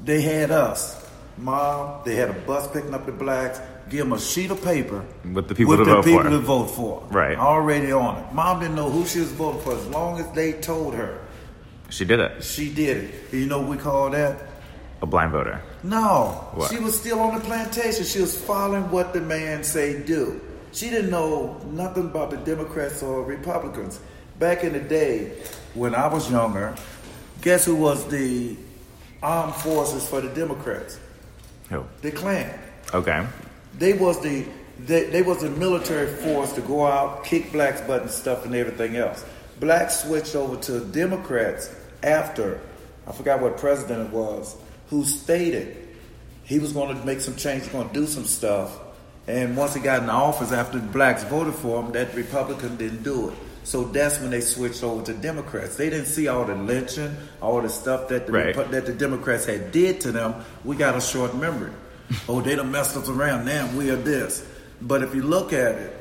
They 0.04 0.22
had 0.22 0.52
us. 0.52 0.96
Mom, 1.38 2.02
they 2.06 2.16
had 2.16 2.30
a 2.30 2.34
bus 2.34 2.68
picking 2.72 2.94
up 2.94 3.06
the 3.06 3.12
blacks, 3.14 3.62
give 3.90 4.00
them 4.00 4.14
a 4.14 4.20
sheet 4.20 4.52
of 4.52 4.62
paper 4.64 5.06
With 5.34 5.48
the 5.48 5.56
people 5.56 5.70
with 5.72 5.80
to 5.80 5.86
the 5.86 5.96
vote 5.96 6.06
people 6.06 6.24
for. 6.24 6.30
to 6.30 6.38
vote 6.40 6.66
for. 6.68 7.04
Right. 7.12 7.38
Already 7.38 7.92
on 7.92 8.18
it. 8.24 8.34
Mom 8.34 8.60
didn't 8.60 8.76
know 8.76 8.90
who 8.90 9.06
she 9.06 9.20
was 9.20 9.32
voting 9.32 9.62
for 9.62 9.74
as 9.74 9.86
long 9.88 10.20
as 10.20 10.30
they 10.34 10.54
told 10.54 10.96
her. 10.96 11.20
She 11.90 12.04
did 12.06 12.20
it. 12.20 12.44
She 12.44 12.74
did 12.74 12.98
it. 12.98 13.34
You 13.34 13.46
know 13.46 13.60
what 13.62 13.70
we 13.70 13.78
call 13.78 14.10
that? 14.12 14.38
A 15.02 15.06
blind 15.06 15.32
voter. 15.32 15.62
No, 15.82 16.50
What? 16.54 16.70
she 16.70 16.78
was 16.78 17.00
still 17.00 17.20
on 17.22 17.36
the 17.36 17.40
plantation. 17.42 18.04
She 18.04 18.20
was 18.20 18.38
following 18.38 18.92
what 18.92 19.14
the 19.14 19.22
man 19.22 19.64
say 19.64 20.04
do. 20.04 20.42
She 20.74 20.90
didn't 20.90 21.10
know 21.10 21.58
nothing 21.72 22.06
about 22.08 22.32
the 22.32 22.38
Democrats 22.38 23.02
or 23.02 23.24
Republicans. 23.24 24.00
Back 24.40 24.64
in 24.66 24.74
the 24.74 24.80
day, 24.82 25.32
when 25.74 25.96
I 25.96 26.08
was 26.08 26.30
younger, 26.30 26.76
guess 27.42 27.66
who 27.66 27.76
was 27.76 28.08
the 28.08 28.58
armed 29.22 29.56
forces 29.56 30.08
for 30.08 30.22
the 30.22 30.30
Democrats? 30.30 31.00
Who? 31.70 31.86
The 32.02 32.12
Klan. 32.12 32.60
Okay. 32.94 33.26
They 33.78 33.94
was 33.94 34.22
the 34.22 34.46
they, 34.80 35.06
they 35.06 35.22
was 35.22 35.42
the 35.42 35.50
military 35.50 36.08
force 36.08 36.54
to 36.54 36.62
go 36.62 36.86
out, 36.88 37.26
kick 37.26 37.52
blacks' 37.52 37.82
butt 37.82 38.02
and 38.02 38.10
stuff 38.10 38.46
and 38.46 38.56
everything 38.56 38.96
else. 38.96 39.26
Blacks 39.60 40.04
switched 40.04 40.36
over 40.36 40.56
to 40.56 40.80
Democrats 40.86 41.76
after 42.02 42.62
I 43.06 43.12
forgot 43.12 43.42
what 43.42 43.58
president 43.58 44.08
it 44.08 44.14
was 44.14 44.56
who 44.90 45.04
stated 45.04 45.76
he 46.44 46.60
was 46.60 46.72
going 46.72 46.98
to 46.98 47.06
make 47.06 47.20
some 47.20 47.36
change, 47.36 47.72
going 47.72 47.88
to 47.88 47.94
do 47.94 48.08
some 48.08 48.24
stuff. 48.24 48.80
And 49.28 49.56
once 49.56 49.76
he 49.76 49.82
got 49.82 50.02
in 50.02 50.10
office, 50.10 50.52
after 50.52 50.80
the 50.80 50.88
blacks 50.88 51.24
voted 51.26 51.54
for 51.54 51.84
him, 51.84 51.92
that 51.92 52.16
Republican 52.16 52.78
didn't 52.78 53.04
do 53.04 53.30
it. 53.30 53.36
So 53.64 53.84
that's 53.84 54.20
when 54.20 54.32
they 54.32 54.42
switched 54.42 54.84
over 54.84 55.04
to 55.06 55.14
Democrats. 55.14 55.76
They 55.76 55.90
didn't 55.90 56.08
see 56.08 56.28
all 56.28 56.46
the 56.46 56.56
lynching, 56.56 57.16
all 57.42 57.62
the 57.62 57.70
stuff 57.70 58.08
that 58.08 58.26
the 58.26 58.32
Right. 58.32 58.56
Repu- 58.56 58.72
that 58.72 58.86
the 58.86 58.94
Democrats 58.94 59.46
had 59.46 59.72
did 59.72 60.02
to 60.02 60.12
them. 60.12 60.36
We 60.64 60.76
got 60.76 60.96
a 60.98 61.02
short 61.02 61.36
memory. 61.36 61.72
oh, 62.30 62.42
they 62.42 62.56
done 62.56 62.72
messed 62.72 62.98
us 62.98 63.10
around. 63.10 63.46
Now 63.46 63.70
we 63.76 63.92
are 63.92 63.96
this. 63.96 64.46
But 64.82 65.04
if 65.04 65.14
you 65.14 65.22
look 65.22 65.54
at 65.54 65.76
it 65.76 65.94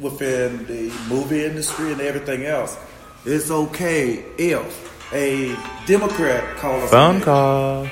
within 0.00 0.66
the 0.66 0.92
movie 1.08 1.44
industry 1.44 1.92
and 1.92 2.00
everything 2.00 2.44
else, 2.46 2.76
it's 3.24 3.50
okay 3.50 4.24
if 4.38 5.12
a 5.12 5.54
Democrat 5.86 6.56
calls 6.56 6.84
us 6.84 6.90
Phone 6.90 7.20
call. 7.20 7.86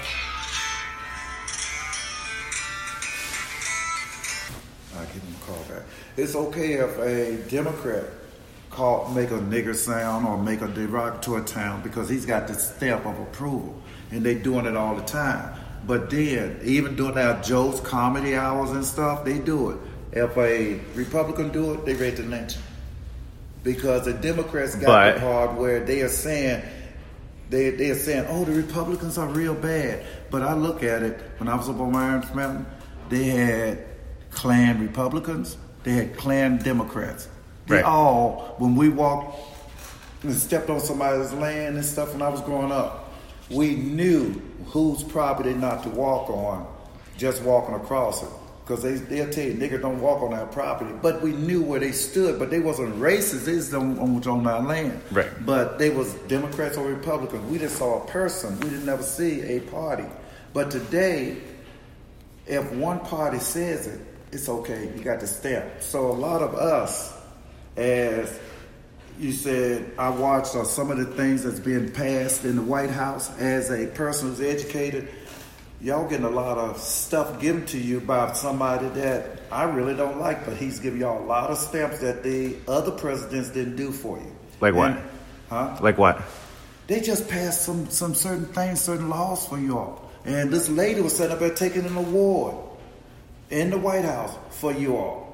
I 4.97 5.05
give 5.13 5.23
him 5.23 5.35
a 5.41 5.45
call 5.47 5.65
back. 5.69 5.83
It's 6.17 6.35
okay 6.35 6.75
if 6.75 6.99
a 6.99 7.37
Democrat 7.51 8.05
call 8.75 9.09
make 9.11 9.31
a 9.31 9.39
nigger 9.39 9.75
sound 9.75 10.27
or 10.27 10.37
make 10.37 10.61
a 10.61 10.69
derogatory 10.69 11.47
sound 11.47 11.83
because 11.83 12.09
he's 12.09 12.27
got 12.27 12.49
the 12.49 12.55
stamp 12.55 13.07
of 13.07 13.19
approval, 13.21 13.81
and 14.11 14.23
they 14.25 14.35
doing 14.35 14.67
it 14.67 14.77
all 14.77 14.97
the 14.97 15.03
time. 15.05 15.55
But 15.87 16.11
then, 16.11 16.61
even 16.65 16.97
during 16.97 17.19
our 17.19 17.41
Joe's 17.43 17.81
comedy 17.81 18.35
hours 18.35 18.71
and 18.71 18.85
stuff, 18.85 19.25
they 19.25 19.39
do 19.39 19.71
it. 19.71 19.79
If 20.13 20.37
a 20.37 20.81
Republican 20.95 21.51
do 21.51 21.75
it, 21.75 21.85
they 21.85 21.95
ready 21.95 22.17
to 22.17 22.23
lynch. 22.23 22.57
Because 23.63 24.05
the 24.05 24.13
Democrats 24.13 24.75
got 24.75 24.87
But- 24.87 25.15
the 25.15 25.21
part 25.21 25.55
where 25.55 25.81
they 25.85 26.03
are 26.03 26.09
saying 26.09 26.63
they 27.51 27.71
they 27.71 27.91
are 27.91 27.95
saying, 27.99 28.27
"Oh, 28.29 28.45
the 28.45 28.53
Republicans 28.53 29.19
are 29.19 29.29
real 29.29 29.55
bad." 29.55 30.03
But 30.31 30.43
I 30.43 30.55
look 30.55 30.83
at 30.83 31.03
it 31.03 31.21
when 31.39 31.49
I 31.49 31.55
was 31.55 31.69
up 31.69 31.79
on 31.81 31.95
Irons 31.95 32.35
Mountain, 32.35 32.67
they 33.11 33.25
had 33.25 33.79
Klan 34.31 34.81
Republicans, 34.81 35.57
they 35.85 35.93
had 35.93 36.17
Klan 36.17 36.59
Democrats. 36.59 37.29
They 37.67 37.77
Right. 37.77 37.85
all, 37.85 38.55
when 38.59 38.77
we 38.77 38.89
walked 38.89 39.39
and 40.23 40.35
stepped 40.35 40.71
on 40.71 40.81
somebody's 40.81 41.33
land 41.33 41.77
and 41.77 41.85
stuff 41.85 42.13
when 42.13 42.23
I 42.23 42.29
was 42.29 42.41
growing 42.43 42.73
up, 42.73 43.13
we 43.51 43.75
knew 43.77 44.41
whose 44.67 45.03
property 45.03 45.55
not 45.55 45.83
to 45.85 45.89
walk 45.91 46.31
on, 46.31 46.67
just 47.17 47.43
walking 47.43 47.75
across 47.75 48.23
it. 48.23 48.29
Because 48.67 48.83
they, 48.83 48.95
they'll 48.95 49.29
tell 49.31 49.45
you, 49.45 49.53
nigger 49.53 49.79
don't 49.79 50.01
walk 50.01 50.23
on 50.23 50.33
our 50.33 50.47
property. 50.47 50.91
But 51.03 51.21
we 51.21 51.33
knew 51.33 51.63
where 51.63 51.79
they 51.79 51.93
stood, 51.93 52.39
but 52.39 52.49
they 52.49 52.61
wasn't 52.61 52.97
racist. 52.99 53.45
They 53.45 53.53
just 53.57 53.75
on, 53.75 53.99
on, 53.99 54.27
on 54.27 54.47
our 54.47 54.63
land. 54.63 55.03
Right. 55.13 55.29
But 55.45 55.79
they 55.79 55.91
was 55.91 56.15
Democrats 56.29 56.79
or 56.79 56.87
Republicans. 56.87 57.45
We 57.51 57.59
just 57.59 57.77
saw 57.77 58.03
a 58.03 58.07
person. 58.07 58.59
We 58.61 58.71
didn't 58.71 58.89
ever 58.89 59.03
see 59.03 59.43
a 59.43 59.61
party. 59.61 60.07
But 60.55 60.71
today, 60.71 61.37
if 62.47 62.73
one 62.73 63.01
party 63.01 63.39
says 63.39 63.87
it, 63.87 64.01
it's 64.33 64.49
okay. 64.49 64.91
You 64.97 65.05
got 65.05 65.21
to 65.21 65.27
stamp. 65.27 65.67
So 65.81 66.11
a 66.11 66.13
lot 66.13 66.41
of 66.41 66.55
us, 66.55 67.13
as 67.77 68.39
you 69.19 69.33
said, 69.33 69.93
I 69.99 70.09
watched 70.11 70.55
uh, 70.55 70.65
some 70.65 70.91
of 70.91 70.99
the 70.99 71.05
things 71.05 71.45
that's 71.45 71.61
being 71.61 71.91
passed 71.91 72.45
in 72.45 72.57
the 72.57 72.63
White 72.63 72.91
House 72.91 73.37
as 73.39 73.71
a 73.71 73.87
person 73.87 74.29
who's 74.29 74.41
educated. 74.41 75.09
y'all 75.81 76.09
getting 76.09 76.27
a 76.27 76.31
lot 76.31 76.59
of 76.59 76.79
stuff 76.79 77.41
given 77.41 77.65
to 77.67 77.79
you 77.79 78.01
by 78.01 78.33
somebody 78.33 78.89
that 78.89 79.41
I 79.53 79.65
really 79.65 79.95
don't 79.95 80.19
like, 80.19 80.45
but 80.45 80.57
he's 80.57 80.79
giving 80.81 81.01
y'all 81.01 81.23
a 81.23 81.27
lot 81.27 81.51
of 81.51 81.59
stamps 81.59 82.01
that 82.01 82.23
the 82.23 82.57
other 82.67 82.91
presidents 82.91 83.51
didn't 83.51 83.77
do 83.77 83.93
for 83.93 84.19
you. 84.19 84.33
Like 84.61 84.75
what? 84.75 84.93
And- 84.93 85.03
huh? 85.49 85.79
Like 85.81 85.99
what? 85.99 86.21
They 86.87 87.01
just 87.01 87.29
passed 87.29 87.63
some 87.63 87.89
some 87.89 88.15
certain 88.15 88.47
things, 88.47 88.81
certain 88.81 89.09
laws 89.09 89.47
for 89.47 89.59
y'all. 89.59 90.11
And 90.25 90.51
this 90.51 90.69
lady 90.69 91.01
was 91.01 91.17
sitting 91.17 91.33
up 91.33 91.39
there 91.39 91.55
taking 91.55 91.85
an 91.87 91.97
award 91.97 92.57
in 93.51 93.71
the 93.71 93.79
White 93.79 94.05
House 94.05 94.35
for 94.51 94.73
you 94.73 94.97
all. 94.97 95.34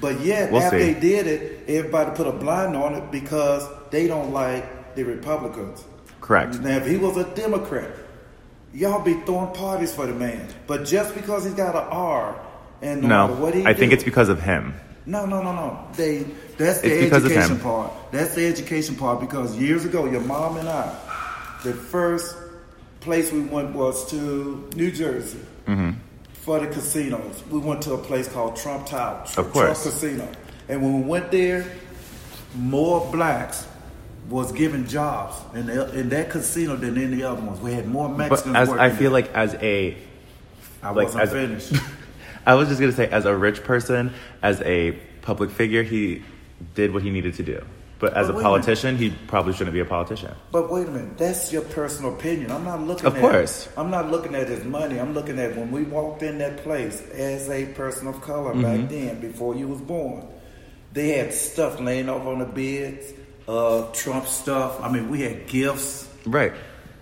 But 0.00 0.20
yet, 0.20 0.50
We'll 0.52 0.62
after 0.62 0.78
see. 0.80 0.92
they 0.92 1.00
did 1.00 1.26
it, 1.26 1.64
everybody 1.68 2.10
put 2.16 2.26
a 2.26 2.32
blind 2.32 2.76
on 2.76 2.94
it 2.94 3.10
because 3.10 3.68
they 3.90 4.06
don't 4.06 4.32
like 4.32 4.94
the 4.94 5.04
Republicans. 5.04 5.84
Correct. 6.20 6.58
Now, 6.60 6.76
if 6.76 6.86
he 6.86 6.96
was 6.96 7.16
a 7.16 7.24
Democrat, 7.34 7.90
y'all 8.72 9.02
be 9.02 9.14
throwing 9.24 9.52
parties 9.54 9.94
for 9.94 10.06
the 10.06 10.14
man. 10.14 10.48
But 10.66 10.84
just 10.86 11.14
because 11.14 11.44
he's 11.44 11.54
got 11.54 11.74
an 11.74 11.88
R, 11.90 12.40
and 12.82 13.02
no, 13.02 13.26
what 13.26 13.54
he 13.54 13.66
I 13.66 13.74
think 13.74 13.92
it's 13.92 14.04
because 14.04 14.28
of 14.30 14.40
him. 14.40 14.74
no, 15.06 15.26
no, 15.26 15.42
no, 15.42 15.52
no. 15.52 15.86
They 15.94 16.24
that's 16.56 16.80
the 16.80 17.04
It's 17.04 17.12
education 17.14 17.58
part. 17.60 17.92
That's 18.10 18.34
the 18.34 18.46
education 18.46 18.96
part 18.96 19.20
because 19.20 19.56
years 19.56 19.84
ago, 19.84 20.06
your 20.06 20.22
mom 20.22 20.56
and 20.56 20.68
I, 20.68 20.94
the 21.62 21.74
first 21.74 22.36
place 23.00 23.32
we 23.32 23.40
went 23.42 23.74
was 23.74 24.08
to 24.10 24.68
New 24.76 24.90
Jersey 24.92 25.40
Mm-hmm. 25.66 25.90
For 26.50 26.58
the 26.58 26.66
casinos. 26.66 27.44
We 27.48 27.60
went 27.60 27.80
to 27.82 27.92
a 27.92 27.98
place 27.98 28.26
called 28.26 28.56
Trump 28.56 28.84
Tower, 28.86 29.24
Tr- 29.24 29.38
Of 29.40 29.52
course. 29.52 29.82
Trump 29.84 29.94
Casino, 29.94 30.28
and 30.68 30.82
when 30.82 31.00
we 31.02 31.06
went 31.06 31.30
there, 31.30 31.64
more 32.56 33.08
blacks 33.12 33.68
was 34.28 34.50
given 34.50 34.84
jobs 34.88 35.36
in, 35.54 35.66
the, 35.66 35.96
in 35.96 36.08
that 36.08 36.28
casino 36.30 36.74
than 36.74 36.98
any 36.98 37.22
other 37.22 37.40
ones. 37.40 37.60
We 37.60 37.72
had 37.72 37.86
more 37.86 38.08
But 38.08 38.18
Mexicans. 38.18 38.56
as 38.56 38.68
working 38.68 38.82
I 38.82 38.90
feel 38.90 39.12
there. 39.12 39.22
like 39.22 39.32
as 39.32 39.54
a 39.54 39.96
I 40.82 40.90
like, 40.90 41.04
wasn't 41.04 41.22
as- 41.22 41.30
finished. 41.30 41.72
I 42.46 42.54
was 42.54 42.66
just 42.66 42.80
gonna 42.80 42.90
say, 42.92 43.08
as 43.08 43.26
a 43.26 43.36
rich 43.36 43.62
person, 43.62 44.12
as 44.42 44.60
a 44.62 44.90
public 45.22 45.50
figure, 45.50 45.84
he 45.84 46.24
did 46.74 46.92
what 46.92 47.04
he 47.04 47.10
needed 47.10 47.34
to 47.34 47.44
do. 47.44 47.64
But 48.00 48.14
as 48.14 48.26
But 48.28 48.32
a 48.32 48.36
wait 48.38 48.40
a 48.40 48.44
politician, 48.44 48.96
he 48.96 49.10
probably 49.28 49.52
shouldn't 49.52 49.74
be 49.74 49.80
a 49.80 49.84
politician. 49.84 50.34
But 50.50 50.70
wait 50.70 50.88
a 50.88 50.90
minute, 50.90 51.18
that's 51.18 51.52
your 51.52 51.62
personal 51.62 52.14
opinion. 52.14 52.50
I'm 52.50 52.64
not 52.64 52.80
looking 52.80 53.06
Of 53.06 53.16
at 53.16 53.20
course. 53.20 53.68
I'm 53.76 53.90
not 53.90 54.10
looking 54.10 54.34
at 54.34 54.48
his 54.48 54.64
money. 54.64 54.98
I'm 54.98 55.12
looking 55.14 55.38
at 55.38 55.54
when 55.56 55.70
we 55.70 55.82
walked 55.84 56.22
in 56.22 56.38
that 56.38 56.62
place 56.62 57.02
as 57.10 57.48
a 57.50 57.66
person 57.74 58.08
of 58.08 58.20
color 58.22 58.52
Mm-hmm. 58.54 58.62
back 58.62 58.88
then, 58.90 59.20
before 59.20 59.54
you 59.54 59.68
was 59.68 59.80
born. 59.82 60.26
They 60.92 61.10
had 61.18 61.32
stuff 61.34 61.78
laying 61.78 62.08
over 62.08 62.30
on 62.30 62.38
the 62.40 62.46
beds, 62.46 63.12
uh, 63.46 63.92
Trump 63.92 64.26
stuff. 64.26 64.80
I 64.82 64.90
mean, 64.90 65.08
we 65.10 65.20
had 65.20 65.46
gifts 65.46 66.08
Right. 66.26 66.52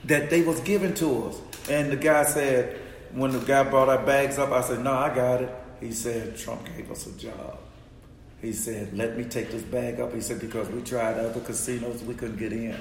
that 0.05 0.31
they 0.31 0.43
was 0.43 0.61
giving 0.61 0.95
to 0.95 1.27
us. 1.29 1.41
And 1.71 1.91
the 1.93 1.97
guy 1.97 2.25
said, 2.25 2.77
when 3.13 3.31
the 3.33 3.39
guy 3.39 3.63
brought 3.63 3.89
our 3.89 4.05
bags 4.05 4.37
up, 4.39 4.51
I 4.53 4.63
said, 4.63 4.83
no, 4.83 4.93
I 4.93 5.15
got 5.15 5.43
it. 5.43 5.55
He 5.81 5.93
said, 5.93 6.37
Trump 6.37 6.67
gave 6.77 6.91
us 6.91 7.07
a 7.07 7.13
job. 7.17 7.59
He 8.41 8.53
said, 8.53 8.97
let 8.97 9.17
me 9.17 9.25
take 9.25 9.51
this 9.51 9.63
bag 9.63 9.99
up. 10.01 10.15
He 10.15 10.21
said, 10.21 10.41
because 10.41 10.69
we 10.69 10.81
tried 10.83 11.19
other 11.19 11.41
casinos, 11.41 12.03
we 12.03 12.15
couldn't 12.15 12.37
get 12.39 12.53
in. 12.53 12.77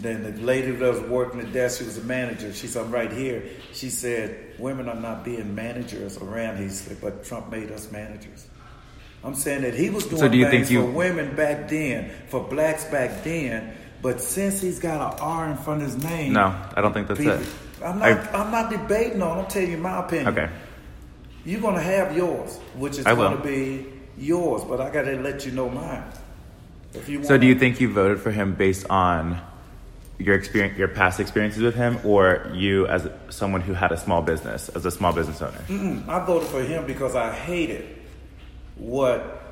Then 0.00 0.22
the 0.22 0.40
lady 0.42 0.70
that 0.70 0.92
was 0.92 1.00
working 1.02 1.40
the 1.40 1.46
desk, 1.46 1.78
she 1.80 1.84
was 1.84 1.98
a 1.98 2.04
manager. 2.04 2.52
She 2.52 2.66
said, 2.66 2.84
I'm 2.84 2.92
right 2.92 3.12
here. 3.12 3.42
She 3.72 3.90
said, 3.90 4.54
women 4.58 4.88
are 4.88 4.94
not 4.94 5.24
being 5.24 5.54
managers 5.54 6.16
around. 6.18 6.58
He 6.58 6.68
said, 6.68 6.98
but 7.00 7.24
Trump 7.24 7.50
made 7.50 7.70
us 7.72 7.90
managers. 7.90 8.46
I'm 9.24 9.34
saying 9.34 9.62
that 9.62 9.74
he 9.74 9.90
was 9.90 10.04
doing 10.06 10.18
So 10.18 10.28
do 10.28 10.36
you 10.38 10.48
things 10.48 10.68
think 10.68 10.80
you- 10.80 10.86
for 10.86 10.90
women 10.90 11.36
back 11.36 11.68
then, 11.68 12.10
for 12.28 12.40
blacks 12.42 12.84
back 12.86 13.22
then. 13.22 13.74
But 14.00 14.20
since 14.20 14.60
he's 14.60 14.80
got 14.80 15.14
an 15.14 15.18
R 15.20 15.48
in 15.48 15.56
front 15.58 15.82
of 15.82 15.92
his 15.92 16.02
name, 16.02 16.32
No, 16.32 16.52
I 16.74 16.80
don't 16.80 16.92
think 16.92 17.06
that's 17.06 17.20
people- 17.20 17.34
it. 17.38 17.46
I'm 17.84 17.98
not. 18.00 18.08
I- 18.08 18.44
am 18.44 18.50
not 18.50 18.70
debating 18.70 19.22
on. 19.22 19.38
I'm 19.38 19.46
telling 19.46 19.70
you 19.70 19.76
my 19.76 20.00
opinion. 20.04 20.28
Okay. 20.28 20.48
You're 21.44 21.60
gonna 21.60 21.80
have 21.82 22.16
yours, 22.16 22.56
which 22.76 22.98
is 22.98 23.04
gonna 23.04 23.36
be 23.36 23.86
yours. 24.18 24.62
But 24.64 24.80
I 24.80 24.90
gotta 24.90 25.16
let 25.16 25.44
you 25.46 25.52
know 25.52 25.68
mine. 25.68 26.04
If 26.94 27.08
you 27.08 27.18
want. 27.18 27.28
So 27.28 27.38
do 27.38 27.46
you 27.46 27.54
think 27.54 27.80
you 27.80 27.92
voted 27.92 28.20
for 28.20 28.30
him 28.30 28.54
based 28.54 28.86
on 28.90 29.40
your 30.18 30.34
experience, 30.34 30.78
your 30.78 30.88
past 30.88 31.20
experiences 31.20 31.62
with 31.62 31.74
him, 31.74 31.98
or 32.04 32.50
you 32.54 32.86
as 32.86 33.08
someone 33.30 33.60
who 33.60 33.72
had 33.72 33.92
a 33.92 33.96
small 33.96 34.22
business, 34.22 34.68
as 34.70 34.84
a 34.84 34.90
small 34.90 35.12
business 35.12 35.40
owner? 35.42 35.58
Mm, 35.68 36.08
I 36.08 36.24
voted 36.24 36.48
for 36.48 36.62
him 36.62 36.86
because 36.86 37.16
I 37.16 37.32
hated 37.32 37.96
what 38.76 39.42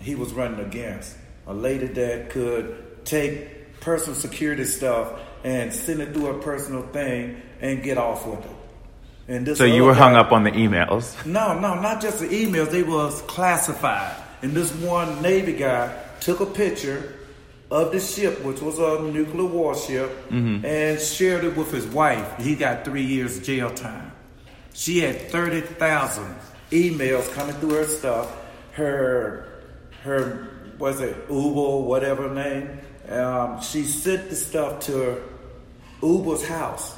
he 0.00 0.14
was 0.14 0.32
running 0.32 0.64
against. 0.64 1.16
A 1.46 1.54
lady 1.54 1.86
that 1.86 2.30
could 2.30 3.04
take 3.04 3.80
personal 3.80 4.18
security 4.18 4.64
stuff 4.64 5.20
and 5.44 5.72
send 5.72 6.00
it 6.00 6.12
through 6.12 6.26
a 6.26 6.42
personal 6.42 6.82
thing 6.88 7.40
and 7.60 7.82
get 7.82 7.98
off 7.98 8.26
with 8.26 8.44
it. 8.44 8.55
And 9.28 9.46
this 9.46 9.58
So 9.58 9.64
you 9.64 9.84
were 9.84 9.94
hung 9.94 10.14
up 10.14 10.32
on 10.32 10.44
the 10.44 10.52
emails. 10.52 11.24
No, 11.26 11.58
no, 11.58 11.80
not 11.80 12.00
just 12.00 12.20
the 12.20 12.28
emails. 12.28 12.70
They 12.70 12.82
was 12.82 13.22
classified. 13.22 14.16
And 14.42 14.52
this 14.52 14.72
one 14.76 15.20
Navy 15.22 15.54
guy 15.54 15.96
took 16.20 16.40
a 16.40 16.46
picture 16.46 17.14
of 17.70 17.90
the 17.90 17.98
ship, 17.98 18.44
which 18.44 18.60
was 18.60 18.78
a 18.78 19.02
nuclear 19.02 19.46
warship, 19.46 20.10
and 20.64 21.00
shared 21.00 21.44
it 21.44 21.56
with 21.56 21.72
his 21.72 21.86
wife. 21.86 22.36
He 22.38 22.54
got 22.54 22.84
three 22.84 23.02
years 23.02 23.40
jail 23.40 23.70
time. 23.70 24.12
She 24.72 25.00
had 25.00 25.20
thirty 25.30 25.62
thousand 25.62 26.36
emails 26.70 27.32
coming 27.32 27.56
through 27.56 27.74
her 27.74 27.86
stuff. 27.86 28.36
Her, 28.72 29.48
her, 30.02 30.48
was 30.78 31.00
it 31.00 31.16
Uber, 31.30 31.78
whatever 31.78 32.32
name? 32.32 32.78
Um, 33.08 33.60
she 33.62 33.84
sent 33.84 34.28
the 34.28 34.36
stuff 34.36 34.80
to 34.86 35.22
Uber's 36.02 36.46
house 36.46 36.95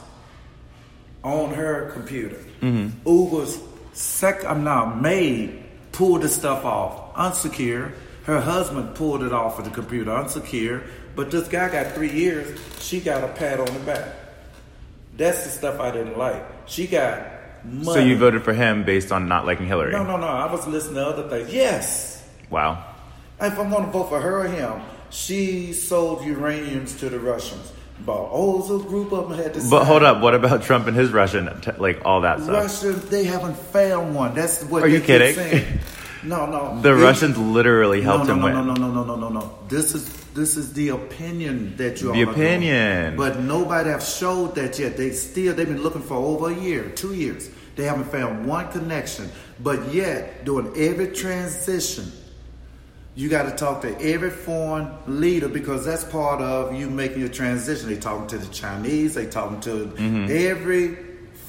on 1.28 1.54
her 1.54 1.90
computer. 1.92 2.38
Uber's 2.60 3.58
sec 3.92 4.44
I'm 4.44 4.64
now 4.64 4.86
maid 4.94 5.64
pulled 5.92 6.22
the 6.22 6.28
stuff 6.28 6.64
off 6.64 7.14
unsecure. 7.14 7.92
Her 8.24 8.40
husband 8.40 8.94
pulled 8.94 9.22
it 9.22 9.32
off 9.32 9.58
of 9.58 9.64
the 9.64 9.70
computer 9.70 10.10
unsecure. 10.10 10.86
But 11.16 11.30
this 11.30 11.48
guy 11.48 11.68
got 11.70 11.94
three 11.94 12.12
years. 12.12 12.58
She 12.78 13.00
got 13.00 13.24
a 13.24 13.28
pat 13.28 13.58
on 13.58 13.66
the 13.66 13.80
back. 13.80 14.14
That's 15.16 15.44
the 15.44 15.50
stuff 15.50 15.80
I 15.80 15.90
didn't 15.90 16.16
like. 16.16 16.44
She 16.66 16.86
got 16.86 17.26
money. 17.64 17.84
So 17.84 17.98
you 17.98 18.16
voted 18.16 18.44
for 18.44 18.52
him 18.52 18.84
based 18.84 19.10
on 19.10 19.26
not 19.26 19.44
liking 19.44 19.66
Hillary. 19.66 19.92
No, 19.92 20.04
no, 20.04 20.16
no. 20.16 20.28
I 20.28 20.50
was 20.50 20.66
listening 20.68 20.96
to 20.96 21.06
other 21.06 21.28
things. 21.28 21.52
Yes. 21.52 22.24
Wow. 22.50 22.84
If 23.40 23.58
I'm 23.58 23.70
going 23.70 23.86
to 23.86 23.90
vote 23.90 24.08
for 24.10 24.20
her 24.20 24.42
or 24.42 24.48
him, 24.48 24.80
she 25.10 25.72
sold 25.72 26.20
uraniums 26.20 26.98
to 27.00 27.08
the 27.08 27.18
Russians. 27.18 27.72
But 28.04 28.28
oh, 28.32 28.80
a 28.80 28.82
group 28.84 29.12
of 29.12 29.28
them 29.28 29.38
had 29.38 29.54
to. 29.54 29.60
But 29.68 29.84
hold 29.84 30.02
up, 30.02 30.22
what 30.22 30.34
about 30.34 30.62
Trump 30.62 30.86
and 30.86 30.96
his 30.96 31.10
Russian, 31.10 31.48
like 31.78 32.00
all 32.04 32.22
that 32.22 32.40
stuff? 32.40 32.54
Russia, 32.54 32.92
they 32.92 33.24
haven't 33.24 33.56
found 33.56 34.14
one. 34.14 34.34
That's 34.34 34.62
what. 34.64 34.82
Are 34.82 34.88
you 34.88 35.00
kidding? 35.00 35.34
saying. 35.34 35.80
No, 36.24 36.46
no. 36.46 36.74
The 36.82 36.92
They- 36.94 37.00
Russians 37.00 37.38
literally 37.38 38.00
helped 38.02 38.26
no, 38.26 38.34
no, 38.34 38.46
him 38.48 38.54
no, 38.54 38.58
win. 38.64 38.66
No, 38.66 38.74
no, 38.74 38.88
no, 38.88 39.04
no, 39.04 39.14
no, 39.14 39.28
no, 39.28 39.28
no. 39.40 39.58
This 39.68 39.94
is 39.94 40.12
this 40.34 40.56
is 40.56 40.72
the 40.72 40.88
opinion 40.88 41.76
that 41.76 42.00
you 42.02 42.08
The 42.08 42.24
doing. 42.24 42.28
opinion. 42.28 43.16
But 43.16 43.38
nobody 43.38 43.90
have 43.90 44.02
showed 44.02 44.56
that 44.56 44.76
yet. 44.80 44.96
They 44.96 45.10
still 45.10 45.54
they've 45.54 45.68
been 45.68 45.80
looking 45.82 46.02
for 46.02 46.14
over 46.16 46.50
a 46.50 46.54
year, 46.56 46.90
two 46.90 47.14
years. 47.14 47.48
They 47.76 47.84
haven't 47.84 48.10
found 48.10 48.46
one 48.48 48.66
connection. 48.72 49.30
But 49.62 49.94
yet, 49.94 50.44
doing 50.44 50.72
every 50.76 51.12
transition, 51.12 52.10
you 53.18 53.28
got 53.28 53.42
to 53.50 53.50
talk 53.56 53.80
to 53.82 54.00
every 54.00 54.30
foreign 54.30 54.88
leader 55.08 55.48
because 55.48 55.84
that's 55.84 56.04
part 56.04 56.40
of 56.40 56.72
you 56.72 56.88
making 56.88 57.22
a 57.24 57.28
transition. 57.28 57.88
They 57.88 57.96
talking 57.96 58.28
to 58.28 58.38
the 58.38 58.46
Chinese, 58.52 59.14
they 59.14 59.26
talking 59.26 59.60
to 59.62 59.86
Mm-hmm. 59.86 60.26
every 60.30 60.96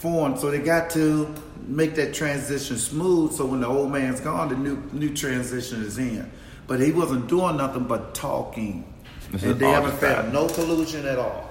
foreign. 0.02 0.36
So 0.38 0.50
they 0.50 0.58
got 0.60 0.90
to 0.92 1.32
make 1.68 1.94
that 1.96 2.14
transition 2.16 2.78
smooth. 2.78 3.34
So 3.34 3.46
when 3.46 3.60
the 3.62 3.68
old 3.68 3.92
man's 3.92 4.20
gone, 4.20 4.50
the 4.50 4.56
new 4.56 4.78
new 4.94 5.14
transition 5.14 5.84
is 5.84 6.00
in. 6.00 6.30
But 6.66 6.80
he 6.80 6.92
wasn't 6.92 7.28
doing 7.28 7.58
nothing 7.58 7.84
but 7.86 8.16
talking, 8.16 8.92
This 9.32 9.44
and 9.44 9.60
they 9.60 9.70
haven't 9.70 9.98
found 10.00 10.34
no 10.34 10.48
collusion 10.48 11.06
at 11.06 11.20
all. 11.20 11.46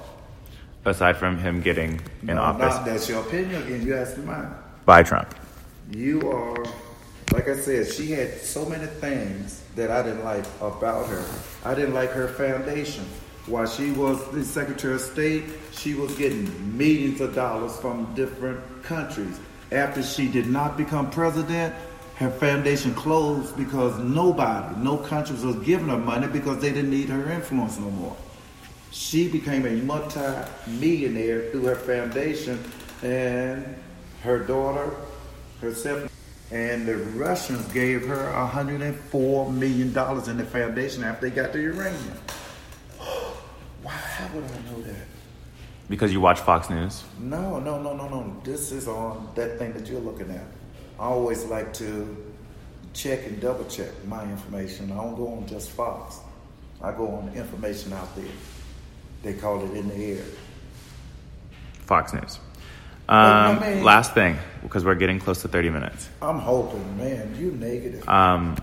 Aside 0.84 1.16
from 1.16 1.38
him 1.38 1.60
getting 1.60 2.00
in 2.22 2.36
no, 2.36 2.42
office 2.42 2.74
not- 2.76 2.84
that's 2.86 3.08
your 3.08 3.20
opinion 3.20 3.62
again. 3.62 3.86
You 3.86 3.94
asked 3.96 4.16
me 4.18 4.24
mine. 4.24 4.50
by 4.84 5.02
Trump. 5.04 5.32
You 5.92 6.28
are, 6.30 6.64
like 7.32 7.48
I 7.48 7.56
said, 7.56 7.92
she 7.92 8.10
had 8.12 8.40
so 8.40 8.64
many 8.64 8.86
things 8.86 9.62
that 9.76 9.90
I 9.90 10.02
didn't 10.02 10.24
like 10.24 10.44
about 10.60 11.06
her. 11.08 11.24
I 11.64 11.74
didn't 11.74 11.94
like 11.94 12.10
her 12.10 12.28
foundation. 12.28 13.04
While 13.46 13.66
she 13.66 13.90
was 13.92 14.22
the 14.30 14.44
Secretary 14.44 14.94
of 14.94 15.00
State, 15.00 15.44
she 15.72 15.94
was 15.94 16.14
getting 16.16 16.76
millions 16.76 17.20
of 17.20 17.34
dollars 17.34 17.76
from 17.78 18.14
different 18.14 18.60
countries. 18.82 19.40
After 19.72 20.02
she 20.02 20.28
did 20.28 20.46
not 20.46 20.76
become 20.76 21.10
president, 21.10 21.74
her 22.16 22.30
foundation 22.30 22.94
closed 22.94 23.56
because 23.56 23.98
nobody, 23.98 24.80
no 24.80 24.96
countries 24.96 25.44
was 25.44 25.56
giving 25.56 25.88
her 25.88 25.98
money 25.98 26.26
because 26.26 26.60
they 26.60 26.72
didn't 26.72 26.90
need 26.90 27.08
her 27.08 27.30
influence 27.30 27.78
no 27.78 27.90
more. 27.90 28.16
She 28.90 29.28
became 29.28 29.66
a 29.66 29.76
multi-millionaire 29.82 31.50
through 31.50 31.64
her 31.64 31.76
foundation 31.76 32.62
and 33.02 33.76
her 34.22 34.40
daughter, 34.40 34.96
herself, 35.60 36.10
and 36.50 36.86
the 36.86 36.96
Russians 36.96 37.70
gave 37.72 38.06
her 38.06 38.32
$104 38.32 39.54
million 39.54 39.88
in 39.88 40.36
the 40.36 40.44
foundation 40.44 41.04
after 41.04 41.28
they 41.28 41.34
got 41.34 41.52
the 41.52 41.60
uranium. 41.60 42.18
Why, 43.82 43.92
how 43.92 44.34
would 44.34 44.44
I 44.44 44.70
know 44.70 44.82
that? 44.82 45.06
Because 45.88 46.12
you 46.12 46.20
watch 46.20 46.40
Fox 46.40 46.68
News? 46.68 47.04
No, 47.18 47.58
no, 47.58 47.80
no, 47.80 47.94
no, 47.94 48.08
no. 48.08 48.36
This 48.44 48.72
is 48.72 48.88
on 48.88 49.30
that 49.34 49.58
thing 49.58 49.72
that 49.72 49.86
you're 49.88 50.00
looking 50.00 50.30
at. 50.30 50.44
I 50.98 51.04
always 51.04 51.44
like 51.44 51.72
to 51.74 52.16
check 52.92 53.26
and 53.26 53.40
double 53.40 53.64
check 53.66 53.88
my 54.06 54.22
information. 54.24 54.90
I 54.92 54.96
don't 54.96 55.16
go 55.16 55.28
on 55.28 55.46
just 55.46 55.70
Fox. 55.70 56.20
I 56.82 56.92
go 56.92 57.08
on 57.08 57.32
information 57.34 57.92
out 57.92 58.14
there. 58.16 58.24
They 59.22 59.34
call 59.34 59.64
it 59.64 59.76
in 59.76 59.88
the 59.88 59.94
air. 59.94 60.24
Fox 61.86 62.12
News. 62.12 62.38
I 63.08 63.50
Um, 63.50 63.60
mean- 63.60 63.82
last 63.84 64.12
thing, 64.14 64.36
because 64.62 64.84
we're 64.84 64.94
getting 64.94 65.18
close 65.18 65.40
to 65.42 65.48
30 65.48 65.70
minutes. 65.70 66.08
I'm 66.20 66.38
hoping, 66.38 66.98
man, 66.98 67.34
you 67.38 67.52
negative. 67.52 68.06
Um, 68.08 68.56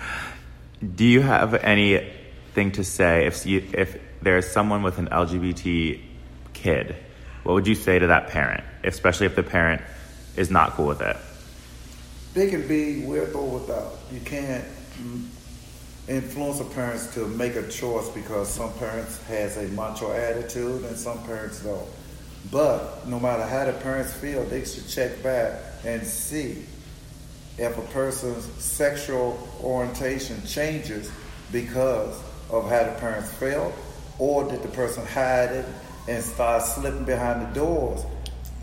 do 0.94 1.04
you 1.04 1.20
have 1.20 1.54
anything 1.54 2.72
to 2.72 2.84
say 2.84 3.26
if 3.26 3.44
you, 3.44 3.62
if 3.74 3.98
there's 4.22 4.50
someone 4.50 4.82
with 4.82 4.98
an 4.98 5.08
LGBT 5.08 6.00
kid? 6.54 6.96
What 7.44 7.54
would 7.54 7.66
you 7.66 7.74
say 7.74 7.98
to 7.98 8.06
that 8.08 8.28
parent, 8.28 8.64
especially 8.84 9.26
if 9.26 9.36
the 9.36 9.42
parent 9.42 9.82
is 10.36 10.50
not 10.50 10.72
cool 10.72 10.86
with 10.86 11.00
it? 11.02 11.16
they 12.34 12.48
can 12.48 12.68
be 12.68 13.00
with 13.04 13.34
or 13.34 13.48
without. 13.58 13.94
You 14.12 14.20
can't 14.20 14.62
mm, 15.02 15.26
influence 16.06 16.60
a 16.60 16.64
parents 16.64 17.12
to 17.14 17.26
make 17.26 17.56
a 17.56 17.66
choice 17.66 18.08
because 18.10 18.48
some 18.48 18.72
parents 18.74 19.20
has 19.24 19.56
a 19.56 19.62
macho 19.68 20.12
attitude 20.12 20.84
and 20.84 20.96
some 20.96 21.20
parents 21.24 21.60
don't. 21.64 21.88
But 22.50 23.06
no 23.06 23.20
matter 23.20 23.44
how 23.44 23.64
the 23.66 23.72
parents 23.72 24.12
feel, 24.12 24.44
they 24.44 24.64
should 24.64 24.88
check 24.88 25.22
back 25.22 25.60
and 25.84 26.06
see 26.06 26.64
if 27.58 27.76
a 27.76 27.82
person's 27.92 28.44
sexual 28.62 29.48
orientation 29.62 30.40
changes 30.46 31.10
because 31.52 32.22
of 32.50 32.68
how 32.68 32.84
the 32.84 32.96
parents 33.00 33.32
felt, 33.32 33.74
or 34.18 34.48
did 34.48 34.62
the 34.62 34.68
person 34.68 35.04
hide 35.06 35.50
it 35.50 35.66
and 36.08 36.22
start 36.24 36.62
slipping 36.62 37.04
behind 37.04 37.42
the 37.42 37.54
doors 37.54 38.04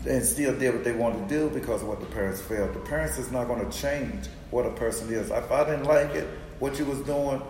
and 0.08 0.24
still 0.24 0.56
did 0.58 0.74
what 0.74 0.84
they 0.84 0.92
wanted 0.92 1.28
to 1.28 1.34
do 1.34 1.50
because 1.50 1.82
of 1.82 1.88
what 1.88 2.00
the 2.00 2.06
parents 2.06 2.40
felt. 2.40 2.72
The 2.72 2.80
parents 2.80 3.18
is 3.18 3.30
not 3.30 3.46
going 3.46 3.68
to 3.68 3.76
change 3.76 4.26
what 4.50 4.66
a 4.66 4.70
person 4.70 5.12
is. 5.12 5.30
If 5.30 5.50
I 5.50 5.64
didn't 5.64 5.84
like 5.84 6.10
it, 6.10 6.28
what 6.58 6.78
you 6.78 6.84
was 6.84 7.00
doing, 7.00 7.40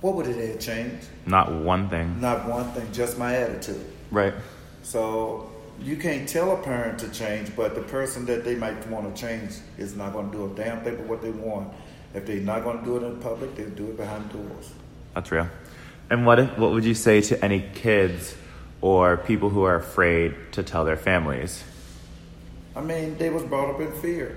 what 0.00 0.14
would 0.14 0.26
it 0.26 0.36
have 0.36 0.60
changed? 0.60 1.06
Not 1.26 1.52
one 1.52 1.88
thing. 1.88 2.20
Not 2.20 2.48
one 2.48 2.70
thing, 2.72 2.90
just 2.92 3.18
my 3.18 3.36
attitude. 3.36 3.84
Right. 4.10 4.34
So 4.82 5.50
you 5.80 5.96
can't 5.96 6.28
tell 6.28 6.52
a 6.52 6.62
parent 6.62 6.98
to 7.00 7.08
change, 7.10 7.54
but 7.54 7.74
the 7.74 7.82
person 7.82 8.24
that 8.26 8.44
they 8.44 8.54
might 8.54 8.86
want 8.88 9.14
to 9.14 9.20
change 9.20 9.52
is 9.78 9.94
not 9.94 10.12
going 10.12 10.30
to 10.30 10.36
do 10.36 10.52
a 10.52 10.54
damn 10.56 10.82
thing 10.82 10.98
with 10.98 11.06
what 11.06 11.22
they 11.22 11.30
want. 11.30 11.72
If 12.14 12.26
they're 12.26 12.40
not 12.40 12.64
going 12.64 12.78
to 12.78 12.84
do 12.84 12.96
it 12.96 13.02
in 13.02 13.20
public, 13.20 13.54
they'll 13.56 13.70
do 13.70 13.88
it 13.88 13.96
behind 13.96 14.32
doors. 14.32 14.72
That's 15.14 15.30
real. 15.30 15.48
And 16.08 16.24
what 16.24 16.38
if, 16.38 16.58
what 16.58 16.70
would 16.70 16.84
you 16.84 16.94
say 16.94 17.20
to 17.22 17.44
any 17.44 17.64
kids 17.74 18.34
or 18.80 19.16
people 19.16 19.50
who 19.50 19.64
are 19.64 19.76
afraid 19.76 20.34
to 20.52 20.62
tell 20.62 20.84
their 20.84 20.96
families? 20.96 21.62
I 22.74 22.80
mean, 22.80 23.16
they 23.18 23.30
was 23.30 23.42
brought 23.42 23.74
up 23.74 23.80
in 23.80 23.92
fear. 24.00 24.36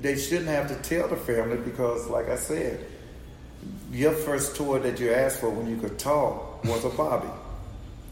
They 0.00 0.16
shouldn't 0.16 0.48
have 0.48 0.68
to 0.68 0.76
tell 0.76 1.08
the 1.08 1.16
family 1.16 1.56
because, 1.56 2.06
like 2.08 2.28
I 2.28 2.36
said, 2.36 2.86
your 3.92 4.12
first 4.12 4.56
toy 4.56 4.78
that 4.80 5.00
you 5.00 5.12
asked 5.12 5.40
for 5.40 5.50
when 5.50 5.68
you 5.68 5.76
could 5.76 5.98
talk 5.98 6.64
was 6.64 6.84
a 6.84 6.90
Barbie. 6.90 7.28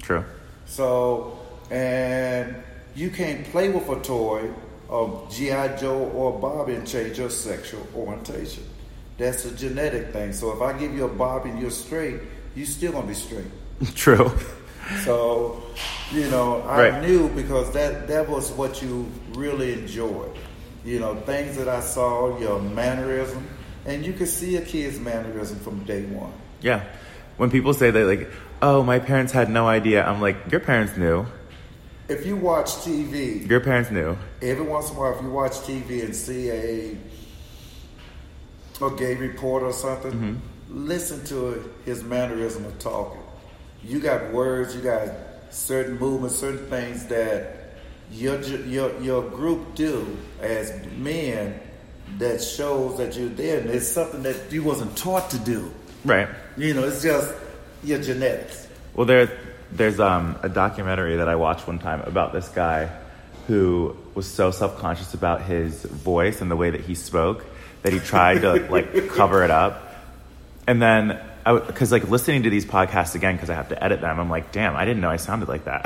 True. 0.02 0.24
So, 0.66 1.38
and 1.70 2.56
you 2.94 3.10
can't 3.10 3.44
play 3.46 3.68
with 3.68 3.88
a 3.88 4.00
toy 4.02 4.50
of 4.88 5.30
G.I. 5.30 5.76
Joe 5.76 6.10
or 6.14 6.38
Barbie 6.38 6.74
and 6.74 6.86
change 6.86 7.18
your 7.18 7.30
sexual 7.30 7.86
orientation. 7.94 8.64
That's 9.18 9.44
a 9.44 9.50
genetic 9.54 10.12
thing. 10.12 10.32
So 10.32 10.52
if 10.52 10.62
I 10.62 10.72
give 10.78 10.94
you 10.94 11.04
a 11.04 11.08
Barbie 11.08 11.50
and 11.50 11.60
you're 11.60 11.70
straight, 11.70 12.20
you 12.54 12.64
still 12.64 12.92
gonna 12.92 13.06
be 13.06 13.14
straight. 13.14 13.46
True. 13.94 14.30
So, 15.04 15.62
you 16.10 16.28
know, 16.30 16.62
I 16.62 16.88
Right. 16.88 17.02
knew 17.06 17.28
because 17.28 17.70
that 17.72 18.08
that 18.08 18.28
was 18.28 18.50
what 18.52 18.80
you 18.82 19.06
really 19.34 19.72
enjoyed. 19.74 20.34
You 20.84 21.00
know, 21.00 21.14
things 21.26 21.56
that 21.58 21.68
I 21.68 21.80
saw, 21.80 22.38
your 22.38 22.60
mannerism, 22.60 23.46
and 23.84 24.06
you 24.06 24.12
could 24.14 24.28
see 24.28 24.56
a 24.56 24.62
kid's 24.62 24.98
mannerism 24.98 25.58
from 25.58 25.84
day 25.84 26.04
one. 26.04 26.32
Yeah. 26.62 26.82
When 27.36 27.50
people 27.50 27.74
say 27.74 27.90
that, 27.90 28.06
like, 28.06 28.30
oh, 28.62 28.82
my 28.82 28.98
parents 28.98 29.32
had 29.32 29.50
no 29.50 29.68
idea, 29.68 30.04
I'm 30.04 30.20
like, 30.20 30.36
your 30.50 30.60
parents 30.60 30.96
knew. 30.96 31.26
If 32.08 32.24
you 32.24 32.36
watch 32.36 32.70
TV, 32.76 33.48
Your 33.48 33.60
parents 33.60 33.90
knew. 33.90 34.16
every 34.40 34.64
once 34.64 34.90
in 34.90 34.96
a 34.96 34.98
while, 35.00 35.14
if 35.14 35.22
you 35.22 35.28
watch 35.30 35.52
TV 35.52 36.04
and 36.04 36.16
see 36.16 36.50
a 36.50 36.96
a 38.80 38.90
gay 38.96 39.14
reporter 39.16 39.66
or 39.66 39.72
something, 39.72 40.12
mm-hmm. 40.12 40.86
listen 40.86 41.24
to 41.26 41.68
his 41.84 42.04
mannerism 42.04 42.64
of 42.64 42.78
talking. 42.78 43.20
You 43.82 43.98
got 44.00 44.32
words, 44.32 44.74
you 44.74 44.80
got 44.82 45.08
certain 45.50 45.98
movements, 45.98 46.36
certain 46.36 46.66
things 46.68 47.06
that 47.06 47.74
your 48.10 48.40
your 48.40 48.98
your 49.00 49.22
group 49.28 49.74
do 49.74 50.16
as 50.40 50.72
men 50.96 51.60
that 52.18 52.42
shows 52.42 52.96
that 52.98 53.16
you're 53.16 53.28
there, 53.28 53.60
and 53.60 53.68
it's 53.68 53.86
something 53.86 54.22
that 54.22 54.50
you 54.50 54.62
wasn't 54.62 54.96
taught 54.96 55.28
to 55.30 55.38
do. 55.40 55.70
Right. 56.04 56.28
You 56.56 56.72
know, 56.72 56.84
it's 56.84 57.02
just 57.02 57.34
your 57.84 58.00
genetics. 58.00 58.66
Well, 58.94 59.06
there, 59.06 59.28
there's 59.72 60.00
um, 60.00 60.38
a 60.42 60.48
documentary 60.48 61.16
that 61.16 61.28
I 61.28 61.36
watched 61.36 61.66
one 61.66 61.78
time 61.78 62.00
about 62.02 62.32
this 62.32 62.48
guy 62.48 62.90
who 63.46 63.96
was 64.14 64.26
so 64.26 64.50
self-conscious 64.50 65.14
about 65.14 65.42
his 65.42 65.84
voice 65.84 66.40
and 66.40 66.50
the 66.50 66.56
way 66.56 66.70
that 66.70 66.82
he 66.82 66.94
spoke 66.94 67.44
that 67.82 67.92
he 67.92 67.98
tried 67.98 68.42
to 68.42 68.66
like 68.70 69.08
cover 69.08 69.44
it 69.44 69.50
up. 69.50 69.82
And 70.66 70.82
then, 70.82 71.18
because 71.44 71.90
like 71.90 72.08
listening 72.08 72.42
to 72.42 72.50
these 72.50 72.66
podcasts 72.66 73.14
again, 73.14 73.36
because 73.36 73.48
I 73.48 73.54
have 73.54 73.70
to 73.70 73.82
edit 73.82 74.00
them, 74.00 74.20
I'm 74.20 74.28
like, 74.28 74.52
damn, 74.52 74.76
I 74.76 74.84
didn't 74.84 75.00
know 75.00 75.10
I 75.10 75.16
sounded 75.16 75.48
like 75.48 75.64
that. 75.64 75.84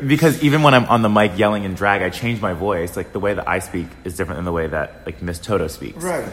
because 0.06 0.42
even 0.42 0.62
when 0.62 0.74
I'm 0.74 0.84
on 0.84 1.02
the 1.02 1.08
mic 1.08 1.36
yelling 1.36 1.64
in 1.64 1.74
drag, 1.74 2.02
I 2.02 2.10
change 2.10 2.40
my 2.40 2.52
voice. 2.52 2.96
Like 2.96 3.12
the 3.12 3.20
way 3.20 3.34
that 3.34 3.48
I 3.48 3.58
speak 3.58 3.86
is 4.04 4.16
different 4.16 4.38
than 4.38 4.44
the 4.44 4.52
way 4.52 4.68
that 4.68 5.02
like 5.06 5.20
Miss 5.22 5.38
Toto 5.38 5.66
speaks. 5.66 6.02
Right. 6.02 6.28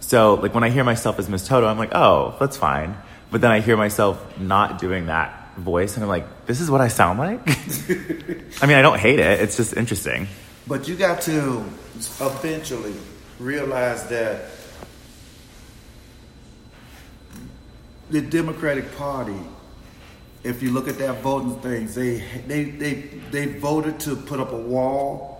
So, 0.00 0.34
like, 0.34 0.54
when 0.54 0.62
I 0.62 0.70
hear 0.70 0.84
myself 0.84 1.18
as 1.18 1.28
Miss 1.28 1.48
Toto, 1.48 1.66
I'm 1.66 1.78
like, 1.78 1.92
oh, 1.92 2.36
that's 2.38 2.56
fine. 2.56 2.96
But 3.32 3.40
then 3.40 3.50
I 3.50 3.58
hear 3.58 3.76
myself 3.76 4.38
not 4.38 4.78
doing 4.78 5.06
that 5.06 5.45
voice, 5.56 5.94
and 5.94 6.02
I'm 6.02 6.08
like, 6.08 6.46
this 6.46 6.60
is 6.60 6.70
what 6.70 6.80
I 6.80 6.88
sound 6.88 7.18
like? 7.18 7.40
I 8.62 8.66
mean, 8.66 8.76
I 8.76 8.82
don't 8.82 8.98
hate 8.98 9.18
it. 9.18 9.40
It's 9.40 9.56
just 9.56 9.76
interesting. 9.76 10.28
But 10.66 10.88
you 10.88 10.96
got 10.96 11.20
to 11.22 11.64
eventually 12.20 12.94
realize 13.38 14.06
that 14.08 14.50
the 18.10 18.20
Democratic 18.20 18.96
Party, 18.96 19.40
if 20.44 20.62
you 20.62 20.70
look 20.70 20.88
at 20.88 20.98
their 20.98 21.12
voting 21.12 21.58
things, 21.60 21.94
they 21.94 22.22
they 22.46 22.64
they 22.64 22.94
they 23.30 23.46
voted 23.58 23.98
to 24.00 24.16
put 24.16 24.40
up 24.40 24.52
a 24.52 24.56
wall 24.56 25.35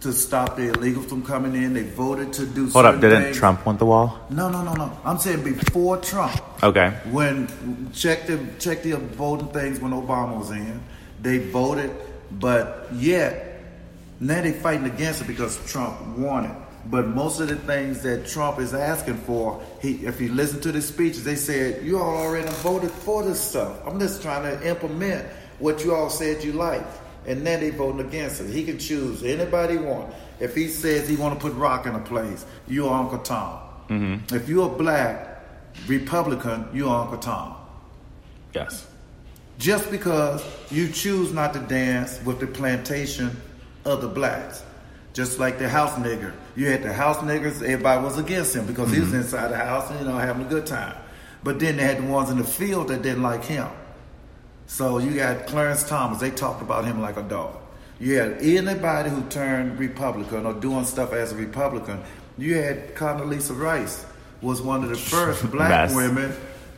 to 0.00 0.12
stop 0.12 0.56
the 0.56 0.62
illegals 0.62 1.08
from 1.08 1.24
coming 1.24 1.54
in. 1.54 1.74
They 1.74 1.82
voted 1.82 2.32
to 2.34 2.46
do. 2.46 2.68
Hold 2.70 2.86
up, 2.86 3.00
didn't 3.00 3.22
things. 3.22 3.36
Trump 3.36 3.64
want 3.66 3.78
the 3.78 3.86
wall? 3.86 4.18
No, 4.30 4.48
no, 4.48 4.62
no, 4.62 4.74
no. 4.74 4.96
I'm 5.04 5.18
saying 5.18 5.44
before 5.44 5.98
Trump. 5.98 6.40
Okay. 6.62 6.90
When 7.10 7.90
check 7.92 8.26
the 8.26 8.38
check 8.58 8.82
the 8.82 8.96
voting 8.96 9.48
things 9.48 9.80
when 9.80 9.92
Obama 9.92 10.38
was 10.38 10.50
in, 10.50 10.82
they 11.20 11.38
voted, 11.38 11.90
but 12.32 12.88
yet 12.94 13.62
now 14.20 14.42
they're 14.42 14.52
fighting 14.52 14.86
against 14.86 15.22
it 15.22 15.26
because 15.26 15.58
Trump 15.70 16.00
won 16.18 16.46
it. 16.46 16.56
But 16.86 17.08
most 17.08 17.40
of 17.40 17.48
the 17.48 17.56
things 17.56 18.02
that 18.02 18.26
Trump 18.26 18.58
is 18.58 18.72
asking 18.72 19.18
for, 19.18 19.62
he 19.82 20.06
if 20.06 20.20
you 20.20 20.32
listen 20.32 20.60
to 20.62 20.72
the 20.72 20.80
speeches, 20.80 21.24
they 21.24 21.36
said 21.36 21.84
you 21.84 21.98
all 21.98 22.16
already 22.16 22.48
voted 22.48 22.90
for 22.90 23.22
this 23.22 23.40
stuff. 23.40 23.86
I'm 23.86 24.00
just 24.00 24.22
trying 24.22 24.44
to 24.44 24.68
implement 24.68 25.26
what 25.58 25.84
you 25.84 25.94
all 25.94 26.08
said 26.08 26.42
you 26.42 26.52
like, 26.52 26.86
and 27.26 27.46
then 27.46 27.60
they 27.60 27.70
voting 27.70 28.06
against 28.06 28.40
it. 28.40 28.50
He 28.50 28.64
can 28.64 28.78
choose 28.78 29.22
anybody 29.22 29.74
he 29.74 29.78
want. 29.78 30.14
If 30.38 30.54
he 30.54 30.68
says 30.68 31.08
he 31.08 31.16
want 31.16 31.38
to 31.38 31.40
put 31.40 31.54
rock 31.56 31.86
in 31.86 31.94
a 31.94 32.00
place, 32.00 32.44
you 32.66 32.88
are 32.88 33.00
Uncle 33.02 33.18
Tom. 33.18 33.60
Mm-hmm. 33.88 34.34
If 34.34 34.48
you're 34.48 34.66
a 34.66 34.76
black 34.76 35.42
Republican, 35.86 36.68
you 36.72 36.88
are 36.88 37.02
Uncle 37.02 37.18
Tom. 37.18 37.56
Yes. 38.54 38.86
Just 39.58 39.90
because 39.90 40.42
you 40.70 40.88
choose 40.88 41.32
not 41.32 41.52
to 41.52 41.60
dance 41.60 42.20
with 42.24 42.40
the 42.40 42.46
plantation 42.46 43.36
of 43.84 44.00
the 44.00 44.08
blacks. 44.08 44.64
Just 45.12 45.38
like 45.38 45.58
the 45.58 45.68
house 45.68 45.92
nigger. 45.94 46.32
You 46.56 46.66
had 46.66 46.82
the 46.82 46.92
house 46.92 47.18
niggers, 47.18 47.62
everybody 47.62 48.02
was 48.02 48.16
against 48.16 48.54
him 48.54 48.66
because 48.66 48.92
he 48.92 49.00
was 49.00 49.08
mm-hmm. 49.08 49.18
inside 49.18 49.48
the 49.48 49.56
house, 49.56 49.90
and 49.90 50.00
you 50.00 50.06
know, 50.06 50.16
having 50.16 50.46
a 50.46 50.48
good 50.48 50.66
time. 50.66 50.96
But 51.42 51.58
then 51.58 51.76
they 51.76 51.82
had 51.82 51.98
the 51.98 52.06
ones 52.06 52.30
in 52.30 52.38
the 52.38 52.44
field 52.44 52.88
that 52.88 53.02
didn't 53.02 53.22
like 53.22 53.44
him. 53.44 53.68
So 54.70 54.98
you 54.98 55.14
got 55.16 55.48
Clarence 55.48 55.82
Thomas, 55.82 56.20
they 56.20 56.30
talked 56.30 56.62
about 56.62 56.84
him 56.84 57.02
like 57.02 57.16
a 57.16 57.24
dog. 57.24 57.56
You 57.98 58.14
had 58.18 58.38
anybody 58.40 59.10
who 59.10 59.20
turned 59.24 59.80
Republican 59.80 60.46
or 60.46 60.54
doing 60.54 60.84
stuff 60.84 61.12
as 61.12 61.32
a 61.32 61.34
Republican. 61.34 62.00
You 62.38 62.54
had 62.54 62.94
Condoleezza 62.94 63.58
Rice 63.58 64.06
was 64.40 64.62
one 64.62 64.84
of 64.84 64.88
the 64.88 64.96
first 64.96 65.50
black 65.50 65.92
women, 65.92 66.32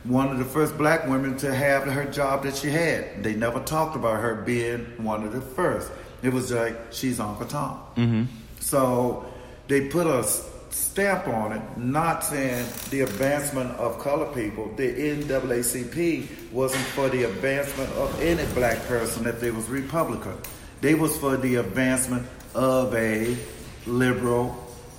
one 0.05 0.29
of 0.31 0.39
the 0.39 0.43
first 0.43 0.75
black 0.75 1.07
women 1.07 1.37
to 1.37 1.53
have 1.53 1.83
her 1.83 2.05
job 2.05 2.41
that 2.43 2.55
she 2.55 2.69
had. 2.69 3.23
They 3.23 3.35
never 3.35 3.59
talked 3.59 3.95
about 3.95 4.19
her 4.19 4.41
being 4.41 4.79
one 4.97 5.23
of 5.23 5.31
the 5.31 5.41
first. 5.41 5.91
It 6.23 6.33
was 6.33 6.51
like 6.51 6.75
she's 6.89 7.19
Uncle 7.19 7.45
Tom. 7.45 7.79
Mm-hmm. 7.95 8.23
So 8.59 9.31
they 9.67 9.87
put 9.87 10.07
a 10.07 10.17
s- 10.21 10.49
stamp 10.73 11.27
on 11.27 11.53
it, 11.53 11.77
not 11.77 12.23
saying 12.23 12.65
the 12.89 13.01
advancement 13.01 13.71
of 13.71 13.99
colored 13.99 14.33
people. 14.33 14.71
The 14.75 14.91
NAACP 14.93 16.51
wasn't 16.51 16.83
for 16.85 17.09
the 17.09 17.23
advancement 17.23 17.91
of 17.93 18.21
any 18.21 18.45
black 18.53 18.79
person 18.85 19.25
if 19.27 19.39
they 19.39 19.51
was 19.51 19.69
Republican. 19.69 20.37
They 20.81 20.95
was 20.95 21.15
for 21.17 21.37
the 21.37 21.55
advancement 21.55 22.27
of 22.53 22.93
a 22.95 23.37
liberal 23.85 24.55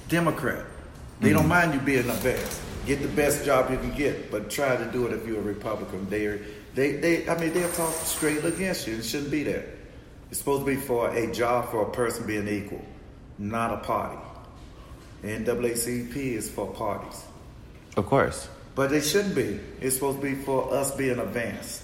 Democrat. 0.09 0.65
They 1.21 1.31
don't 1.31 1.43
mm-hmm. 1.43 1.49
mind 1.49 1.75
you 1.75 1.81
being 1.81 2.07
the 2.07 2.21
best. 2.23 2.61
Get 2.87 3.01
the 3.03 3.09
best 3.09 3.45
job 3.45 3.71
you 3.71 3.79
can 3.79 3.95
get, 3.95 4.31
but 4.31 4.51
try 4.51 4.77
to 4.77 4.85
do 4.93 5.07
it 5.07 5.13
if 5.13 5.27
you're 5.27 5.39
a 5.39 5.43
Republican. 5.43 6.09
They, 6.11 6.41
they, 6.75 6.93
they. 6.97 7.29
I 7.29 7.39
mean, 7.39 7.53
they'll 7.53 7.71
talk 7.73 7.95
straight 7.95 8.45
against 8.45 8.87
you. 8.87 8.97
It 8.97 9.05
shouldn't 9.05 9.31
be 9.31 9.43
there. 9.43 9.65
It's 10.31 10.39
supposed 10.39 10.67
to 10.67 10.67
be 10.67 10.77
for 10.77 11.09
a 11.15 11.33
job 11.33 11.71
for 11.71 11.83
a 11.83 11.91
person 11.91 12.27
being 12.27 12.49
equal, 12.49 12.85
not 13.39 13.73
a 13.73 13.79
party. 13.79 14.19
NAACP 15.25 16.17
is 16.17 16.51
for 16.51 16.67
parties, 16.75 17.25
Of 17.97 18.07
course. 18.07 18.49
but 18.75 18.93
it 18.93 19.03
shouldn't 19.03 19.35
be. 19.35 19.59
It's 19.81 19.95
supposed 19.97 20.21
to 20.21 20.23
be 20.23 20.35
for 20.35 20.73
us 20.73 20.95
being 20.97 21.19
advanced. 21.19 21.83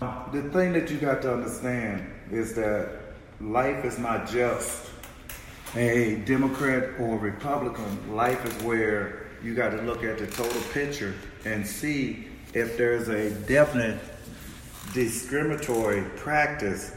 The 0.00 0.42
thing 0.52 0.72
that 0.74 0.90
you 0.90 0.98
got 0.98 1.22
to 1.22 1.32
understand 1.32 2.04
is 2.30 2.54
that 2.54 2.88
life 3.40 3.84
is 3.84 3.98
not 3.98 4.28
just 4.28 4.90
a 5.76 6.16
Democrat 6.26 7.00
or 7.00 7.16
Republican. 7.18 8.14
Life 8.14 8.44
is 8.44 8.62
where 8.62 9.26
you 9.42 9.54
got 9.54 9.70
to 9.70 9.80
look 9.82 10.04
at 10.04 10.18
the 10.18 10.26
total 10.26 10.60
picture 10.72 11.14
and 11.44 11.66
see 11.66 12.26
if 12.52 12.76
there's 12.76 13.08
a 13.08 13.30
definite 13.46 13.98
discriminatory 14.92 16.02
practice 16.16 16.92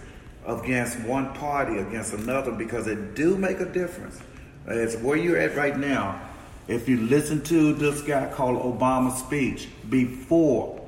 against 0.45 0.99
one 1.01 1.33
party 1.33 1.77
against 1.79 2.13
another 2.13 2.51
because 2.51 2.87
it 2.87 3.15
do 3.15 3.37
make 3.37 3.59
a 3.59 3.65
difference. 3.65 4.19
It's 4.67 4.95
where 4.97 5.17
you're 5.17 5.37
at 5.37 5.55
right 5.55 5.77
now. 5.77 6.21
If 6.67 6.89
you 6.89 6.97
listen 6.97 7.41
to 7.43 7.73
this 7.73 8.01
guy 8.01 8.29
called 8.33 8.61
Obama's 8.61 9.19
speech 9.19 9.69
before, 9.89 10.81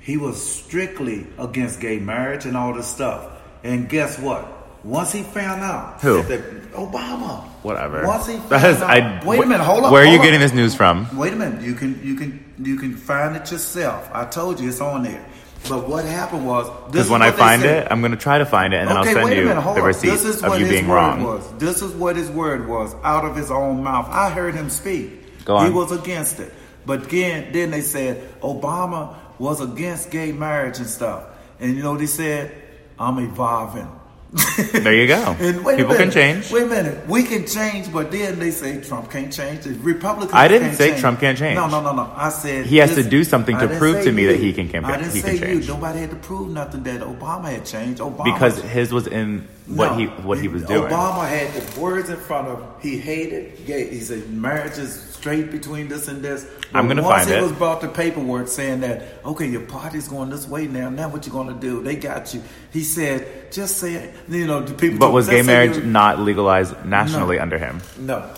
he 0.00 0.16
was 0.16 0.42
strictly 0.42 1.26
against 1.38 1.80
gay 1.80 1.98
marriage 1.98 2.44
and 2.44 2.56
all 2.56 2.74
this 2.74 2.86
stuff. 2.86 3.26
And 3.64 3.88
guess 3.88 4.18
what? 4.18 4.46
Once 4.84 5.12
he 5.12 5.22
found 5.22 5.62
out 5.62 6.00
Who? 6.02 6.22
that 6.24 6.72
Obama, 6.72 7.44
Whatever. 7.62 8.06
Once 8.06 8.26
he 8.28 8.36
found 8.48 8.64
is- 8.66 8.82
out, 8.82 8.90
I- 8.90 9.22
wait 9.24 9.42
a 9.42 9.46
minute, 9.46 9.64
hold 9.64 9.84
up. 9.84 9.92
Where 9.92 10.02
are 10.04 10.06
you 10.06 10.18
up. 10.18 10.22
getting 10.24 10.40
this 10.40 10.52
news 10.52 10.74
from? 10.74 11.08
Wait 11.16 11.32
a 11.32 11.36
minute. 11.36 11.62
You 11.62 11.74
can 11.74 12.00
you 12.04 12.14
can 12.14 12.44
you 12.58 12.76
can 12.76 12.94
find 12.96 13.34
it 13.34 13.50
yourself. 13.50 14.08
I 14.12 14.24
told 14.26 14.60
you 14.60 14.68
it's 14.68 14.80
on 14.80 15.02
there. 15.02 15.24
But 15.68 15.88
what 15.88 16.04
happened 16.04 16.46
was 16.46 16.70
Because 16.90 17.10
when 17.10 17.22
I 17.22 17.30
find 17.30 17.64
it, 17.64 17.88
I'm 17.90 18.00
going 18.00 18.12
to 18.12 18.16
try 18.18 18.38
to 18.38 18.46
find 18.46 18.72
it, 18.72 18.78
and 18.78 18.88
then 18.88 18.96
I'll 18.96 19.04
send 19.04 19.34
you 19.34 19.44
minute, 19.46 19.74
the 19.74 19.82
receipt 19.82 20.10
This 20.10 20.24
is 20.24 20.42
of 20.42 20.50
what 20.50 20.60
you 20.60 20.66
his 20.66 20.74
being 20.74 20.88
word 20.88 20.94
wrong. 20.94 21.22
was. 21.24 21.52
This 21.58 21.82
is 21.82 21.92
what 21.94 22.16
his 22.16 22.30
word 22.30 22.68
was 22.68 22.94
out 23.02 23.24
of 23.24 23.36
his 23.36 23.50
own 23.50 23.82
mouth. 23.82 24.06
I 24.08 24.30
heard 24.30 24.54
him 24.54 24.70
speak. 24.70 25.44
Go 25.44 25.56
on. 25.56 25.66
He 25.66 25.72
was 25.72 25.92
against 25.92 26.40
it. 26.40 26.52
But 26.86 27.06
again, 27.06 27.52
then 27.52 27.70
they 27.70 27.80
said 27.82 28.40
Obama 28.40 29.14
was 29.38 29.60
against 29.60 30.10
gay 30.10 30.32
marriage 30.32 30.78
and 30.78 30.86
stuff. 30.86 31.24
And 31.60 31.76
you 31.76 31.82
know 31.82 31.92
what 31.92 32.00
he 32.00 32.06
said? 32.06 32.52
I'm 32.98 33.18
evolving. 33.18 33.88
There 34.72 34.92
you 34.94 35.06
go. 35.06 35.36
And 35.40 35.64
wait 35.64 35.78
People 35.78 35.94
can 35.96 36.10
change. 36.10 36.50
Wait 36.52 36.64
a 36.64 36.66
minute. 36.66 37.06
We 37.08 37.22
can 37.22 37.46
change, 37.46 37.90
but 37.90 38.10
then 38.10 38.38
they 38.38 38.50
say 38.50 38.80
Trump 38.82 39.10
can't 39.10 39.32
change. 39.32 39.64
The 39.64 39.72
Republicans 39.74 40.34
I 40.34 40.48
didn't 40.48 40.74
say 40.74 40.90
change. 40.90 41.00
Trump 41.00 41.20
can't 41.20 41.38
change. 41.38 41.56
No, 41.56 41.66
no, 41.68 41.80
no, 41.82 41.94
no. 41.94 42.12
I 42.14 42.28
said 42.28 42.66
He 42.66 42.76
has 42.76 42.94
to 42.96 43.02
do 43.02 43.24
something 43.24 43.56
to 43.58 43.68
prove 43.78 44.04
to 44.04 44.12
me 44.12 44.22
you. 44.22 44.28
that 44.28 44.38
he 44.40 44.52
can 44.52 44.68
campaign- 44.68 44.92
I 44.92 44.96
didn't 44.98 45.14
he 45.14 45.20
say 45.20 45.38
can 45.38 45.48
you. 45.48 45.54
change. 45.54 45.68
Nobody 45.68 46.00
had 46.00 46.10
to 46.10 46.16
prove 46.16 46.50
nothing 46.50 46.82
that 46.82 47.00
Obama 47.00 47.46
had 47.50 47.64
changed. 47.64 48.00
Obama 48.00 48.24
Because 48.24 48.60
his 48.60 48.92
was 48.92 49.06
in 49.06 49.48
what 49.66 49.92
No. 49.92 49.96
he 49.98 50.06
what 50.06 50.38
he 50.38 50.48
was 50.48 50.62
doing. 50.64 50.90
Obama 50.90 51.26
had 51.26 51.52
the 51.54 51.80
words 51.80 52.10
in 52.10 52.16
front 52.16 52.48
of 52.48 52.62
he 52.82 52.98
hated 52.98 53.64
gay. 53.66 53.88
He 53.88 54.00
said 54.00 54.30
marriage 54.30 54.76
is 54.78 55.07
straight 55.18 55.50
between 55.50 55.88
this 55.88 56.08
and 56.08 56.22
this. 56.22 56.46
I'm 56.72 56.86
gonna 56.88 57.02
once 57.02 57.24
find 57.24 57.30
he 57.30 57.36
it. 57.36 57.42
was 57.42 57.52
brought 57.52 57.80
the 57.80 57.88
paperwork 57.88 58.48
saying 58.48 58.80
that 58.80 59.02
okay, 59.24 59.46
your 59.46 59.62
party's 59.62 60.06
going 60.08 60.30
this 60.30 60.46
way 60.48 60.66
now. 60.66 60.88
Now 60.90 61.08
what 61.08 61.26
you 61.26 61.32
gonna 61.32 61.54
do? 61.58 61.82
They 61.82 61.96
got 61.96 62.32
you. 62.34 62.42
He 62.72 62.82
said 62.84 63.50
just 63.52 63.78
say 63.78 63.94
it. 63.94 64.14
You 64.28 64.46
know 64.46 64.60
the 64.60 64.74
people. 64.74 64.98
But 64.98 65.12
was 65.12 65.28
gay 65.28 65.42
marriage 65.42 65.82
not 65.84 66.20
legalized 66.20 66.74
nationally 66.84 67.36
No. 67.36 67.42
under 67.42 67.58
him? 67.58 67.80
No. 67.98 68.30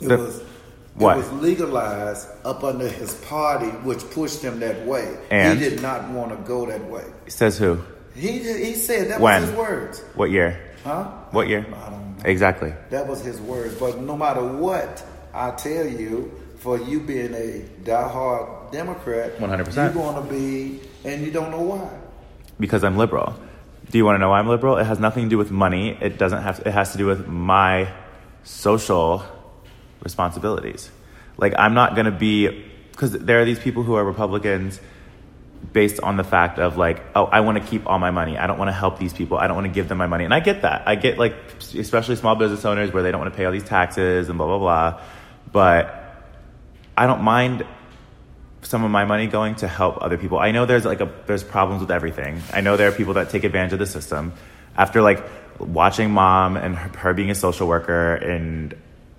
It 0.00 0.08
The- 0.08 0.16
was. 0.18 0.42
what? 0.94 1.16
It 1.16 1.20
was 1.20 1.32
legalized 1.32 2.28
up 2.44 2.62
under 2.64 2.88
his 2.88 3.14
party, 3.14 3.66
which 3.84 4.08
pushed 4.10 4.42
him 4.42 4.60
that 4.60 4.84
way. 4.86 5.08
And? 5.30 5.58
he 5.58 5.68
did 5.70 5.80
not 5.82 6.08
want 6.10 6.30
to 6.30 6.36
go 6.48 6.66
that 6.66 6.84
way. 6.90 7.04
He 7.24 7.30
says 7.30 7.56
who? 7.58 7.78
He 8.14 8.38
he 8.40 8.74
said 8.74 9.10
that 9.10 9.20
When? 9.20 9.40
was 9.40 9.48
his 9.50 9.58
words, 9.58 10.04
What 10.14 10.30
year? 10.30 10.60
huh? 10.84 11.04
What 11.30 11.48
year? 11.48 11.60
I 11.60 11.90
don't 11.90 11.92
know. 12.18 12.24
Exactly. 12.24 12.72
That 12.90 13.06
was 13.08 13.22
his 13.24 13.40
words. 13.40 13.74
But 13.76 14.00
no 14.00 14.16
matter 14.16 14.42
what 14.44 15.02
I 15.34 15.50
tell 15.52 15.86
you, 15.86 16.32
for 16.56 16.78
you 16.78 17.00
being 17.00 17.34
a 17.34 17.64
diehard 17.82 18.70
Democrat, 18.70 19.36
100%. 19.38 19.74
you're 19.74 19.90
going 19.90 20.22
to 20.24 20.32
be, 20.32 20.80
and 21.04 21.24
you 21.24 21.30
don't 21.30 21.50
know 21.50 21.62
why. 21.62 21.90
Because 22.60 22.84
I'm 22.84 22.96
liberal. 22.96 23.34
Do 23.90 23.98
you 23.98 24.04
want 24.04 24.16
to 24.16 24.20
know 24.20 24.30
why 24.30 24.38
I'm 24.38 24.48
liberal? 24.48 24.78
It 24.78 24.84
has 24.84 24.98
nothing 24.98 25.24
to 25.24 25.30
do 25.30 25.38
with 25.38 25.50
money. 25.50 25.98
It 26.00 26.18
doesn't 26.18 26.42
have. 26.42 26.58
To, 26.58 26.68
it 26.68 26.72
has 26.72 26.92
to 26.92 26.98
do 26.98 27.06
with 27.06 27.26
my 27.26 27.92
social 28.44 29.22
responsibilities. 30.02 30.90
Like 31.36 31.54
I'm 31.58 31.74
not 31.74 31.96
gonna 31.96 32.10
be 32.10 32.64
because 32.92 33.12
there 33.12 33.40
are 33.40 33.44
these 33.44 33.58
people 33.58 33.82
who 33.82 33.94
are 33.94 34.04
Republicans 34.04 34.80
based 35.72 36.00
on 36.00 36.16
the 36.16 36.24
fact 36.24 36.58
of 36.58 36.76
like, 36.76 37.02
oh, 37.14 37.24
I 37.24 37.40
want 37.40 37.58
to 37.58 37.64
keep 37.64 37.86
all 37.86 37.98
my 37.98 38.10
money. 38.10 38.36
I 38.36 38.46
don't 38.46 38.58
want 38.58 38.68
to 38.68 38.72
help 38.72 38.98
these 38.98 39.12
people. 39.12 39.38
I 39.38 39.46
don't 39.46 39.56
want 39.56 39.66
to 39.66 39.72
give 39.72 39.88
them 39.88 39.98
my 39.98 40.06
money. 40.06 40.24
And 40.24 40.34
I 40.34 40.40
get 40.40 40.62
that. 40.62 40.86
I 40.86 40.96
get 40.96 41.18
like, 41.18 41.34
especially 41.74 42.16
small 42.16 42.34
business 42.34 42.64
owners 42.64 42.92
where 42.92 43.02
they 43.02 43.10
don't 43.10 43.20
want 43.20 43.32
to 43.32 43.36
pay 43.36 43.44
all 43.44 43.52
these 43.52 43.64
taxes 43.64 44.28
and 44.28 44.38
blah 44.38 44.46
blah 44.46 44.58
blah. 44.58 45.00
But 45.52 45.98
I 46.96 47.06
don't 47.06 47.22
mind 47.22 47.66
some 48.62 48.84
of 48.84 48.90
my 48.90 49.04
money 49.04 49.26
going 49.26 49.56
to 49.56 49.68
help 49.68 50.02
other 50.02 50.16
people. 50.16 50.38
I 50.38 50.50
know 50.50 50.66
there's 50.66 50.84
like 50.84 51.00
a 51.00 51.12
there's 51.26 51.44
problems 51.44 51.80
with 51.80 51.90
everything. 51.90 52.40
I 52.52 52.60
know 52.60 52.76
there 52.76 52.88
are 52.88 52.92
people 52.92 53.14
that 53.14 53.30
take 53.30 53.44
advantage 53.44 53.72
of 53.72 53.78
the 53.78 53.86
system. 53.86 54.32
After 54.76 55.02
like 55.02 55.22
watching 55.58 56.10
mom 56.10 56.56
and 56.56 56.76
her, 56.76 56.98
her 56.98 57.14
being 57.14 57.30
a 57.30 57.34
social 57.34 57.68
worker 57.68 58.14
and 58.14 58.74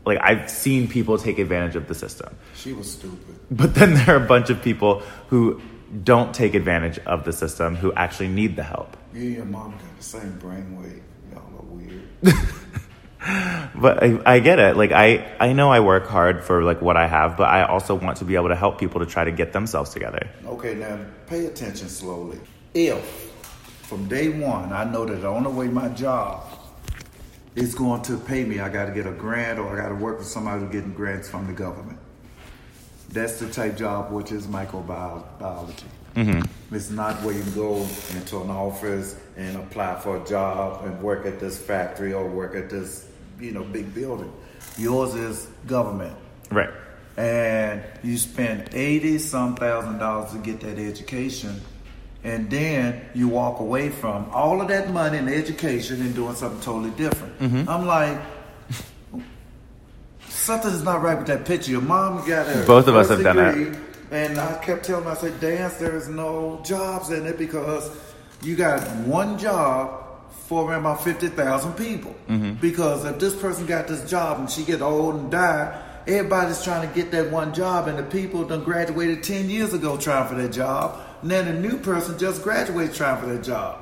like 0.06 0.20
I've 0.22 0.50
seen 0.50 0.88
people 0.88 1.18
take 1.18 1.40
advantage 1.40 1.76
of 1.76 1.88
the 1.88 1.96
system. 1.96 2.36
She 2.56 2.74
was 2.74 2.92
stupid. 2.92 3.40
But 3.52 3.76
then 3.76 3.94
there 3.94 4.18
are 4.18 4.24
a 4.24 4.28
bunch 4.28 4.50
of 4.50 4.62
people 4.62 5.02
who 5.28 5.62
don't 6.04 6.34
take 6.34 6.56
advantage 6.56 6.98
of 7.00 7.24
the 7.24 7.34
system 7.34 7.76
who 7.76 7.94
actually 7.94 8.30
need 8.30 8.56
the 8.56 8.64
help. 8.64 8.98
You 9.14 9.22
and 9.22 9.36
your 9.36 9.46
mom 9.46 9.72
got 9.72 9.98
the 9.98 10.04
same 10.04 10.40
brainwave. 10.40 11.02
Y'all 11.32 11.44
are 11.60 11.66
weird. 11.66 12.10
But 13.76 14.04
I, 14.04 14.20
I 14.26 14.40
get 14.40 14.60
it. 14.60 14.78
Like 14.78 14.92
I, 14.92 15.36
I 15.40 15.54
know 15.54 15.72
I 15.72 15.80
work 15.80 16.08
hard 16.08 16.44
for 16.44 16.64
like 16.64 16.82
what 16.82 16.98
I 16.98 17.08
have, 17.08 17.38
but 17.38 17.50
I 17.50 17.64
also 17.66 17.96
want 17.96 18.18
to 18.18 18.26
be 18.26 18.36
able 18.36 18.50
to 18.50 18.56
help 18.56 18.80
people 18.80 19.00
to 19.00 19.06
try 19.06 19.24
to 19.24 19.32
get 19.32 19.54
themselves 19.54 19.92
together. 19.92 20.30
Okay, 20.46 20.76
now 20.76 21.00
pay 21.28 21.46
attention 21.46 21.90
slowly. 21.90 22.40
If 22.74 23.32
from 23.84 24.08
day 24.08 24.30
one 24.30 24.74
I 24.74 24.84
know 24.84 25.06
that 25.06 25.22
the 25.22 25.28
only 25.28 25.52
way 25.52 25.68
my 25.68 25.90
job 25.90 26.44
is 27.56 27.76
going 27.76 28.02
to 28.04 28.18
pay 28.18 28.44
me, 28.44 28.60
I 28.60 28.70
got 28.70 28.86
to 28.86 28.92
get 28.92 29.06
a 29.06 29.12
grant 29.12 29.60
or 29.60 29.78
I 29.78 29.82
got 29.84 29.90
to 29.90 29.96
work 29.96 30.18
with 30.18 30.28
somebody 30.28 30.62
who's 30.62 30.72
getting 30.72 30.94
grants 30.94 31.30
from 31.30 31.48
the 31.48 31.54
government. 31.54 32.00
That's 33.10 33.40
the 33.40 33.50
type 33.50 33.78
job 33.78 34.12
which 34.12 34.32
is 34.32 34.48
microbiology. 34.48 35.84
Mm-hmm. 36.16 36.76
It's 36.76 36.90
not 36.90 37.22
where 37.24 37.34
you 37.34 37.44
can 37.44 37.54
go 37.54 37.88
into 38.16 38.42
an 38.42 38.50
office 38.50 39.20
and 39.38 39.58
apply 39.58 40.00
for 40.00 40.18
a 40.22 40.26
job 40.26 40.86
and 40.86 41.02
work 41.02 41.26
at 41.26 41.40
this 41.40 41.60
factory 41.60 42.14
or 42.14 42.28
work 42.28 42.56
at 42.56 42.70
this, 42.70 43.08
you 43.44 43.52
know, 43.52 43.64
big 43.64 43.94
building. 43.94 44.32
Yours 44.78 45.14
is 45.14 45.48
government 45.68 46.16
Right. 46.50 46.70
and 47.18 47.84
you 48.02 48.18
spend 48.18 48.70
eighty 48.74 49.18
some 49.18 49.56
thousand 49.56 49.98
dollars 50.00 50.32
to 50.32 50.38
get 50.40 50.62
that 50.62 50.80
education, 50.80 51.60
and 52.24 52.50
then 52.50 53.02
you 53.14 53.28
walk 53.28 53.60
away 53.60 53.90
from 53.90 54.30
all 54.32 54.62
of 54.62 54.68
that 54.70 54.92
money 54.92 55.18
and 55.18 55.30
education 55.30 56.02
and 56.02 56.16
doing 56.16 56.36
something 56.36 56.62
totally 56.62 56.92
different. 56.92 57.38
Mm-hmm. 57.40 57.70
I'm 57.70 57.86
like, 57.86 58.18
something's 60.30 60.84
not 60.84 61.02
right 61.02 61.18
with 61.18 61.28
that 61.28 61.46
picture. 61.46 61.72
Your 61.72 61.82
mom 61.82 62.26
got 62.28 62.48
her 62.48 62.66
Both 62.66 62.88
of 62.88 62.96
us 62.96 63.10
have 63.10 63.22
done 63.22 63.36
that. 63.38 63.78
and 64.12 64.40
I 64.40 64.58
kept 64.64 64.86
telling 64.86 65.04
her, 65.06 65.12
I 65.12 65.16
said, 65.16 65.40
dance, 65.40 65.76
there's 65.76 66.08
no 66.08 66.62
jobs 66.66 67.12
in 67.12 67.26
it 67.28 67.38
because 67.38 67.92
you 68.42 68.56
got 68.56 68.82
one 69.06 69.38
job 69.38 70.00
for 70.48 70.70
around 70.70 70.82
about 70.82 71.04
50,000 71.04 71.74
people. 71.74 72.14
Mm-hmm. 72.30 72.54
Because 72.56 73.06
if 73.06 73.20
this 73.20 73.36
person 73.36 73.66
got 73.66 73.88
this 73.88 74.10
job 74.10 74.40
and 74.40 74.50
she 74.50 74.64
get 74.64 74.82
old 74.82 75.16
and 75.16 75.32
die, 75.32 75.82
everybody's 76.06 76.64
trying 76.64 76.88
to 76.88 76.94
get 76.94 77.12
that 77.12 77.32
one 77.32 77.54
job 77.54 77.88
and 77.88 77.98
the 77.98 78.04
people 78.04 78.44
done 78.46 78.64
graduated 78.64 79.24
10 79.24 79.50
years 79.50 79.74
ago 79.74 79.98
trying 79.98 80.28
for 80.28 80.36
that 80.36 80.52
job. 80.52 81.00
And 81.22 81.32
then 81.32 81.46
the 81.46 81.68
new 81.70 81.78
person 81.78 82.18
just 82.20 82.44
graduated 82.44 82.94
trying 82.96 83.22
for 83.22 83.28
that 83.28 83.44
job. 83.44 83.80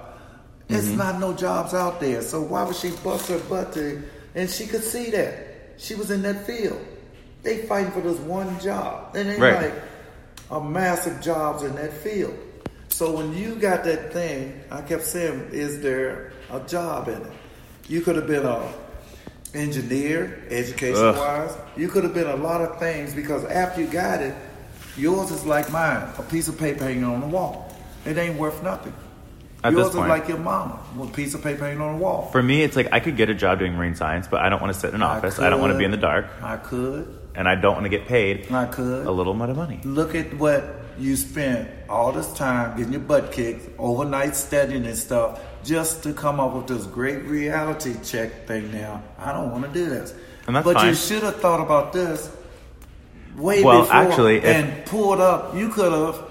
It's 0.70 0.88
Mm-hmm. 0.88 0.97
not 0.97 1.20
no 1.20 1.34
jobs 1.34 1.74
out 1.74 1.99
there. 1.99 2.22
So 2.22 2.41
why 2.41 2.64
would 2.64 2.76
she 2.76 2.91
bust 3.03 3.28
her 3.30 3.39
butt 3.39 3.74
to, 3.74 4.01
and 4.36 4.49
she 4.49 4.68
could 4.68 4.84
see 4.84 5.09
that. 5.12 5.47
She 5.78 5.95
was 5.95 6.12
in 6.12 6.22
that 6.22 6.45
field. 6.45 6.80
They 7.43 7.57
fighting 7.66 7.91
for 7.91 8.01
this 8.01 8.20
one 8.20 8.57
job. 8.59 9.16
And 9.16 9.28
they 9.28 9.38
Right. 9.38 9.64
like 9.64 9.74
a 10.51 10.62
massive 10.64 11.20
jobs 11.22 11.64
in 11.64 11.76
that 11.76 11.91
field. 11.91 12.38
So 12.92 13.12
when 13.12 13.34
you 13.34 13.56
got 13.56 13.84
that 13.86 14.14
thing, 14.14 14.62
I 14.70 14.82
kept 14.82 15.04
saying, 15.04 15.50
is 15.52 15.82
there 15.82 16.34
a 16.52 16.60
job 16.62 17.08
in 17.08 17.22
it? 17.22 17.32
You 17.88 18.02
could 18.02 18.16
have 18.16 18.28
been 18.28 18.46
a 18.46 18.72
engineer, 19.54 20.44
education 20.50 21.16
wise. 21.16 21.58
You 21.76 21.88
could 21.88 22.04
have 22.04 22.14
been 22.14 22.28
a 22.28 22.36
lot 22.36 22.62
of 22.62 22.80
things 22.80 23.14
because 23.14 23.44
after 23.46 23.82
you 23.82 23.88
got 23.88 24.22
it, 24.22 24.36
yours 24.98 25.32
is 25.32 25.46
like 25.46 25.72
mine, 25.72 26.08
a 26.18 26.24
piece 26.24 26.48
of 26.48 26.58
paper 26.58 26.84
hanging 26.84 27.04
on 27.04 27.22
the 27.22 27.28
wall. 27.28 27.74
It 28.06 28.18
ain't 28.18 28.38
worth 28.38 28.62
nothing. 28.64 28.94
At 29.64 29.74
yours 29.74 29.88
this 29.88 29.96
point. 29.96 30.06
is 30.06 30.10
like 30.10 30.28
your 30.28 30.39
mama, 30.39 30.80
with 30.98 31.10
a 31.10 31.14
piece 31.14 31.34
of 31.34 31.44
paper 31.44 31.66
hanging 31.66 31.82
on 31.82 31.98
the 31.98 32.04
wall. 32.04 32.30
For 32.32 32.42
me, 32.42 32.64
it's 32.64 32.76
like 32.76 32.89
I 32.92 33.00
could 33.00 33.16
get 33.16 33.30
a 33.30 33.36
job 33.36 33.60
doing 33.60 33.74
marine 33.74 33.96
science, 33.96 34.28
but 34.28 34.42
I 34.42 34.50
don't 34.50 34.62
want 34.62 34.74
to 34.74 34.80
sit 34.80 34.89
in 34.89 34.96
an 34.96 35.04
office. 35.04 35.39
I, 35.39 35.50
don't 35.50 35.62
want 35.62 35.74
to 35.74 35.78
be 35.78 35.86
in 35.86 35.92
the 35.92 35.98
dark, 35.98 36.26
I 36.42 36.58
could. 36.58 37.20
and 37.36 37.48
I 37.48 37.56
don't 37.56 37.74
want 37.74 37.86
to 37.86 37.89
get 37.89 38.08
paid 38.08 38.52
I 38.52 38.66
could. 38.66 39.06
a 39.06 39.12
little 39.12 39.34
amount 39.34 39.52
of 39.52 39.58
money. 39.58 39.80
Look 39.84 40.16
at 40.16 40.34
what 40.34 40.80
you 41.00 41.16
spent 41.16 41.70
all 41.89 42.12
this 42.12 42.32
time 42.34 42.78
getting 42.78 42.94
your 42.94 43.02
butt 43.02 43.32
kicked, 43.32 43.70
overnight 43.80 44.36
studying 44.36 44.86
and 44.86 44.98
stuff, 44.98 45.42
just 45.64 46.04
to 46.04 46.14
come 46.14 46.39
up 46.39 46.54
with 46.54 46.68
this 46.68 46.86
great 46.86 47.24
reality 47.24 47.96
check 48.04 48.48
thing 48.48 48.72
now. 48.72 49.04
I 49.18 49.32
don't 49.34 49.52
want 49.52 49.66
to 49.66 49.72
do 49.72 49.89
this. 49.89 50.14
And 50.48 50.56
that's 50.56 50.64
but 50.66 50.86
you 50.86 50.94
should 50.96 51.24
have 51.24 51.39
thought 51.39 51.60
about 51.60 51.94
this 51.94 52.30
way 53.36 53.64
Well, 53.64 53.82
before 53.82 53.96
actually, 53.96 54.38
if- 54.38 54.46
and 54.46 54.86
pulled 54.86 55.20
up. 55.22 55.56
You 55.56 55.70
could 55.70 55.92
have 55.92 56.24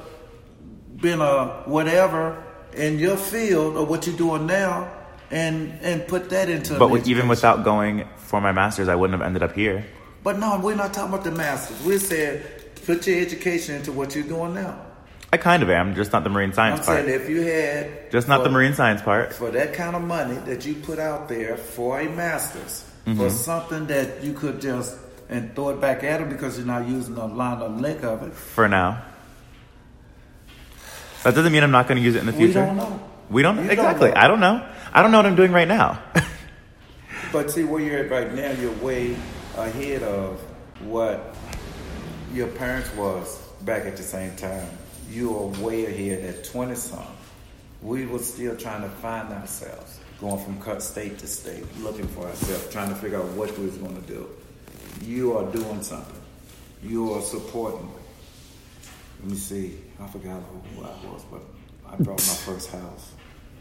been 0.96 1.20
a 1.20 1.62
whatever 1.64 2.42
in 2.74 2.98
your 2.98 3.16
field 3.16 3.76
or 3.76 3.84
what 3.86 4.06
you're 4.06 4.16
doing 4.16 4.46
now 4.46 4.90
and 5.30 5.78
and 5.82 6.06
put 6.06 6.30
that 6.30 6.48
into 6.48 6.78
But 6.78 6.90
with, 6.90 7.08
even 7.08 7.28
without 7.28 7.64
going 7.64 8.06
for 8.16 8.40
my 8.40 8.52
master's, 8.52 8.88
I 8.88 8.94
wouldn't 8.96 9.18
have 9.18 9.26
ended 9.26 9.42
up 9.42 9.54
here. 9.54 9.84
But 10.22 10.38
no, 10.38 10.60
we're 10.60 10.74
not 10.74 10.92
talking 10.92 11.14
about 11.14 11.24
the 11.24 11.30
masters. 11.30 11.82
We 11.84 11.98
said 11.98 12.59
put 12.90 13.06
your 13.06 13.20
education 13.20 13.76
into 13.76 13.92
what 13.92 14.14
you're 14.14 14.24
doing 14.24 14.54
now. 14.54 14.80
I 15.32 15.36
kind 15.36 15.62
of 15.62 15.70
am, 15.70 15.94
just 15.94 16.12
not 16.12 16.24
the 16.24 16.30
marine 16.30 16.50
I'm 16.50 16.54
science 16.54 16.86
part. 16.86 17.04
saying 17.06 17.20
if 17.20 17.28
you 17.28 17.42
had 17.42 18.10
Just 18.10 18.26
not 18.26 18.42
the 18.42 18.50
marine 18.50 18.74
science 18.74 19.00
part. 19.00 19.32
for 19.32 19.50
that 19.52 19.74
kind 19.74 19.94
of 19.94 20.02
money 20.02 20.34
that 20.46 20.66
you 20.66 20.74
put 20.74 20.98
out 20.98 21.28
there 21.28 21.56
for 21.56 22.00
a 22.00 22.08
master's 22.08 22.84
Mm-hmm. 23.06 23.16
for 23.18 23.30
something 23.30 23.86
that 23.86 24.22
you 24.22 24.34
could 24.34 24.60
just 24.60 24.94
and 25.30 25.54
throw 25.54 25.70
it 25.70 25.80
back 25.80 26.04
at 26.04 26.20
them 26.20 26.28
because 26.28 26.58
you're 26.58 26.66
not 26.66 26.86
using 26.86 27.16
a 27.16 27.24
line 27.26 27.58
of 27.62 27.80
lick 27.80 28.02
of 28.02 28.22
it. 28.24 28.34
For 28.34 28.68
now. 28.68 29.02
That 31.22 31.34
doesn't 31.34 31.50
mean 31.52 31.62
I'm 31.62 31.70
not 31.70 31.86
going 31.88 31.96
to 31.96 32.02
use 32.04 32.14
it 32.14 32.20
in 32.20 32.26
the 32.26 32.32
We 32.32 32.38
future. 32.44 32.64
don't 32.66 32.76
know. 32.76 33.00
We 33.30 33.40
don't 33.42 33.56
You 33.56 33.62
don't 33.62 33.70
exactly. 33.72 34.08
know. 34.10 34.16
I 34.16 34.28
don't 34.28 34.40
know. 34.40 34.66
I 34.92 35.00
don't 35.02 35.12
know 35.12 35.18
what 35.18 35.26
I'm 35.26 35.36
doing 35.36 35.52
right 35.52 35.68
now. 35.68 36.02
But 37.32 37.50
see 37.52 37.62
where 37.62 37.80
you're 37.80 37.98
at 38.00 38.10
right 38.10 38.34
now, 38.34 38.50
you're 38.60 38.72
way 38.82 39.16
ahead 39.56 40.02
of 40.02 40.40
what 40.84 41.36
your 42.32 42.48
parents 42.48 42.94
was 42.94 43.38
back 43.62 43.86
at 43.86 43.96
the 43.96 44.02
same 44.02 44.34
time. 44.36 44.68
You 45.10 45.36
are 45.36 45.46
way 45.62 45.86
ahead 45.86 46.24
at 46.24 46.44
20 46.44 46.74
something. 46.76 47.06
We 47.82 48.06
were 48.06 48.18
still 48.18 48.56
trying 48.56 48.82
to 48.82 48.88
find 48.88 49.32
ourselves, 49.32 49.98
going 50.20 50.42
from 50.44 50.60
cut 50.60 50.82
state 50.82 51.18
to 51.18 51.26
state, 51.26 51.64
looking 51.80 52.06
for 52.08 52.26
ourselves, 52.26 52.70
trying 52.70 52.90
to 52.90 52.94
figure 52.94 53.18
out 53.18 53.26
what 53.30 53.56
we 53.58 53.66
was 53.66 53.76
going 53.76 54.00
to 54.00 54.06
do. 54.06 54.28
You 55.02 55.36
are 55.36 55.50
doing 55.50 55.82
something. 55.82 56.20
You 56.82 57.12
are 57.14 57.22
supporting. 57.22 57.86
Me. 57.86 57.92
Let 59.20 59.30
me 59.30 59.36
see. 59.36 59.78
I 60.00 60.06
forgot 60.06 60.42
who 60.74 60.82
I 60.82 60.88
was, 61.10 61.24
but 61.30 61.42
I 61.86 61.96
bought 61.96 62.06
my 62.06 62.14
first 62.16 62.70
house 62.70 63.12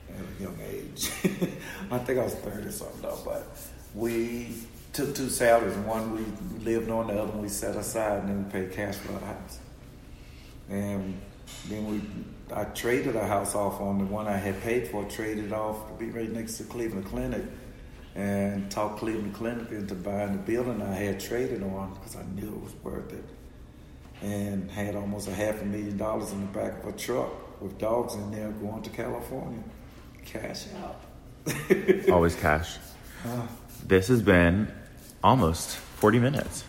at 0.09 0.19
a 0.19 0.43
young 0.43 0.57
age. 0.69 1.09
I 1.91 1.97
think 1.99 2.19
I 2.19 2.23
was 2.23 2.35
30 2.35 2.71
something 2.71 3.01
though, 3.01 3.19
but 3.25 3.47
we 3.95 4.49
took 4.93 5.15
two 5.15 5.29
salaries. 5.29 5.75
One 5.77 6.15
we 6.15 6.63
lived 6.63 6.89
on, 6.89 7.07
the 7.07 7.13
other 7.13 7.31
one 7.31 7.41
we 7.41 7.49
set 7.49 7.75
aside, 7.75 8.23
and 8.23 8.29
then 8.29 8.45
we 8.45 8.51
paid 8.51 8.71
cash 8.71 8.95
for 8.95 9.13
the 9.13 9.19
house. 9.19 9.59
And 10.69 11.19
then 11.67 11.85
we, 11.87 12.01
I 12.55 12.65
traded 12.65 13.15
a 13.15 13.25
house 13.25 13.55
off 13.55 13.81
on 13.81 13.97
the 13.97 14.05
one 14.05 14.27
I 14.27 14.37
had 14.37 14.61
paid 14.61 14.87
for, 14.87 15.03
traded 15.05 15.53
off 15.53 15.87
to 15.87 15.93
be 16.05 16.11
right 16.11 16.31
next 16.31 16.57
to 16.57 16.63
Cleveland 16.63 17.05
Clinic, 17.05 17.43
and 18.15 18.69
talked 18.69 18.99
Cleveland 18.99 19.33
Clinic 19.33 19.71
into 19.71 19.95
buying 19.95 20.33
the 20.33 20.39
building 20.39 20.81
I 20.81 20.93
had 20.93 21.19
traded 21.19 21.63
on 21.63 21.93
because 21.93 22.15
I 22.15 22.23
knew 22.35 22.47
it 22.47 22.63
was 22.63 22.73
worth 22.83 23.13
it. 23.13 23.25
And 24.21 24.69
had 24.69 24.95
almost 24.95 25.29
a 25.29 25.33
half 25.33 25.61
a 25.61 25.65
million 25.65 25.95
dollars 25.95 26.33
in 26.33 26.41
the 26.41 26.47
back 26.47 26.83
of 26.83 26.93
a 26.93 26.97
truck 26.97 27.61
with 27.61 27.77
dogs 27.77 28.15
in 28.15 28.31
there 28.31 28.49
going 28.51 28.81
to 28.81 28.89
California. 28.89 29.63
Cash 30.25 30.65
out. 30.83 31.01
Always 32.09 32.35
cash. 32.35 32.77
Uh, 33.25 33.45
This 33.85 34.07
has 34.07 34.21
been 34.21 34.71
almost 35.23 35.77
40 35.77 36.19
minutes. 36.19 36.63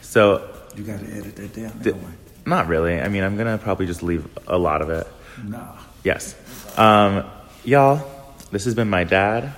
So, 0.00 0.48
you 0.76 0.84
got 0.84 1.00
to 1.00 1.06
edit 1.06 1.36
that 1.36 1.54
down 1.54 1.80
anyway. 1.80 2.12
not 2.44 2.68
really. 2.68 3.00
I 3.00 3.08
mean, 3.08 3.22
I'm 3.22 3.36
to 3.36 3.58
probably 3.58 3.86
just 3.86 4.02
leave 4.02 4.28
a 4.46 4.58
lot 4.58 4.82
of 4.82 4.90
it. 4.90 5.06
Nah. 5.42 5.78
Yes. 6.04 6.34
Um, 6.78 7.24
y'all, 7.64 8.06
this 8.50 8.64
has 8.64 8.74
been 8.74 8.90
my 8.90 9.04
dad. 9.04 9.54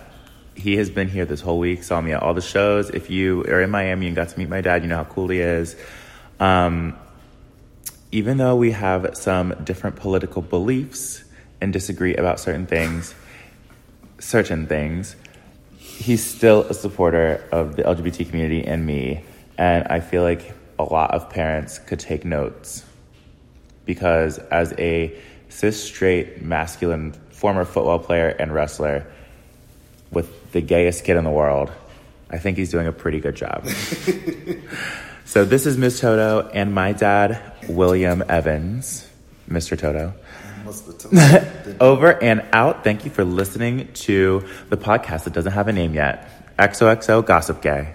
He 0.54 0.76
has 0.76 0.90
been 0.90 1.08
here 1.08 1.24
this 1.24 1.40
whole 1.40 1.58
week, 1.58 1.82
saw 1.82 2.00
me 2.00 2.12
at 2.12 2.22
all 2.22 2.34
the 2.34 2.40
shows. 2.40 2.90
If 2.90 3.10
you 3.10 3.42
are 3.44 3.60
in 3.60 3.70
Miami 3.70 4.06
and 4.06 4.14
got 4.14 4.28
to 4.28 4.38
meet 4.38 4.48
my 4.48 4.60
dad, 4.60 4.82
you 4.82 4.88
know 4.88 4.96
how 4.96 5.04
cool 5.04 5.28
he 5.28 5.40
is. 5.40 5.74
Um, 6.38 6.96
even 8.12 8.36
though 8.36 8.54
we 8.54 8.70
have 8.70 9.16
some 9.16 9.54
different 9.64 9.96
political 9.96 10.42
beliefs 10.42 11.24
and 11.60 11.72
disagree 11.72 12.14
about 12.14 12.38
certain 12.38 12.66
things, 12.66 13.12
certain 14.20 14.68
things, 14.68 15.16
he's 15.98 16.24
still 16.24 16.62
a 16.62 16.74
supporter 16.74 17.46
of 17.52 17.76
the 17.76 17.82
LGBT 17.82 18.28
community 18.28 18.64
and 18.66 18.84
me. 18.84 19.24
And 19.56 19.86
I 19.88 20.00
feel 20.00 20.22
like 20.22 20.52
a 20.78 20.84
lot 20.84 21.12
of 21.12 21.30
parents 21.30 21.78
could 21.78 22.00
take 22.00 22.24
notes 22.24 22.84
because 23.84 24.38
as 24.38 24.74
a 24.78 25.16
cis 25.48 25.82
straight 25.82 26.42
masculine 26.42 27.12
former 27.30 27.64
football 27.64 27.98
player 27.98 28.28
and 28.28 28.52
wrestler 28.52 29.06
with 30.10 30.52
the 30.52 30.60
gayest 30.60 31.04
kid 31.04 31.16
in 31.16 31.24
the 31.24 31.30
world, 31.30 31.70
I 32.30 32.38
think 32.38 32.58
he's 32.58 32.70
doing 32.70 32.86
a 32.86 32.92
pretty 32.92 33.20
good 33.20 33.36
job. 33.36 33.66
so 35.24 35.44
this 35.44 35.66
is 35.66 35.76
Ms. 35.76 36.00
Toto 36.00 36.48
and 36.52 36.74
my 36.74 36.92
dad, 36.92 37.40
William 37.68 38.24
Evans, 38.28 39.08
Mr. 39.48 39.78
Toto. 39.78 40.14
Over 41.80 42.22
and 42.22 42.44
out. 42.52 42.84
Thank 42.84 43.04
you 43.04 43.10
for 43.10 43.24
listening 43.24 43.92
to 43.94 44.44
the 44.68 44.76
podcast 44.76 45.24
that 45.24 45.32
doesn't 45.32 45.52
have 45.52 45.68
a 45.68 45.72
name 45.72 45.94
yet. 45.94 46.56
XOXO 46.58 47.24
Gossip 47.24 47.62
Gay. 47.62 47.94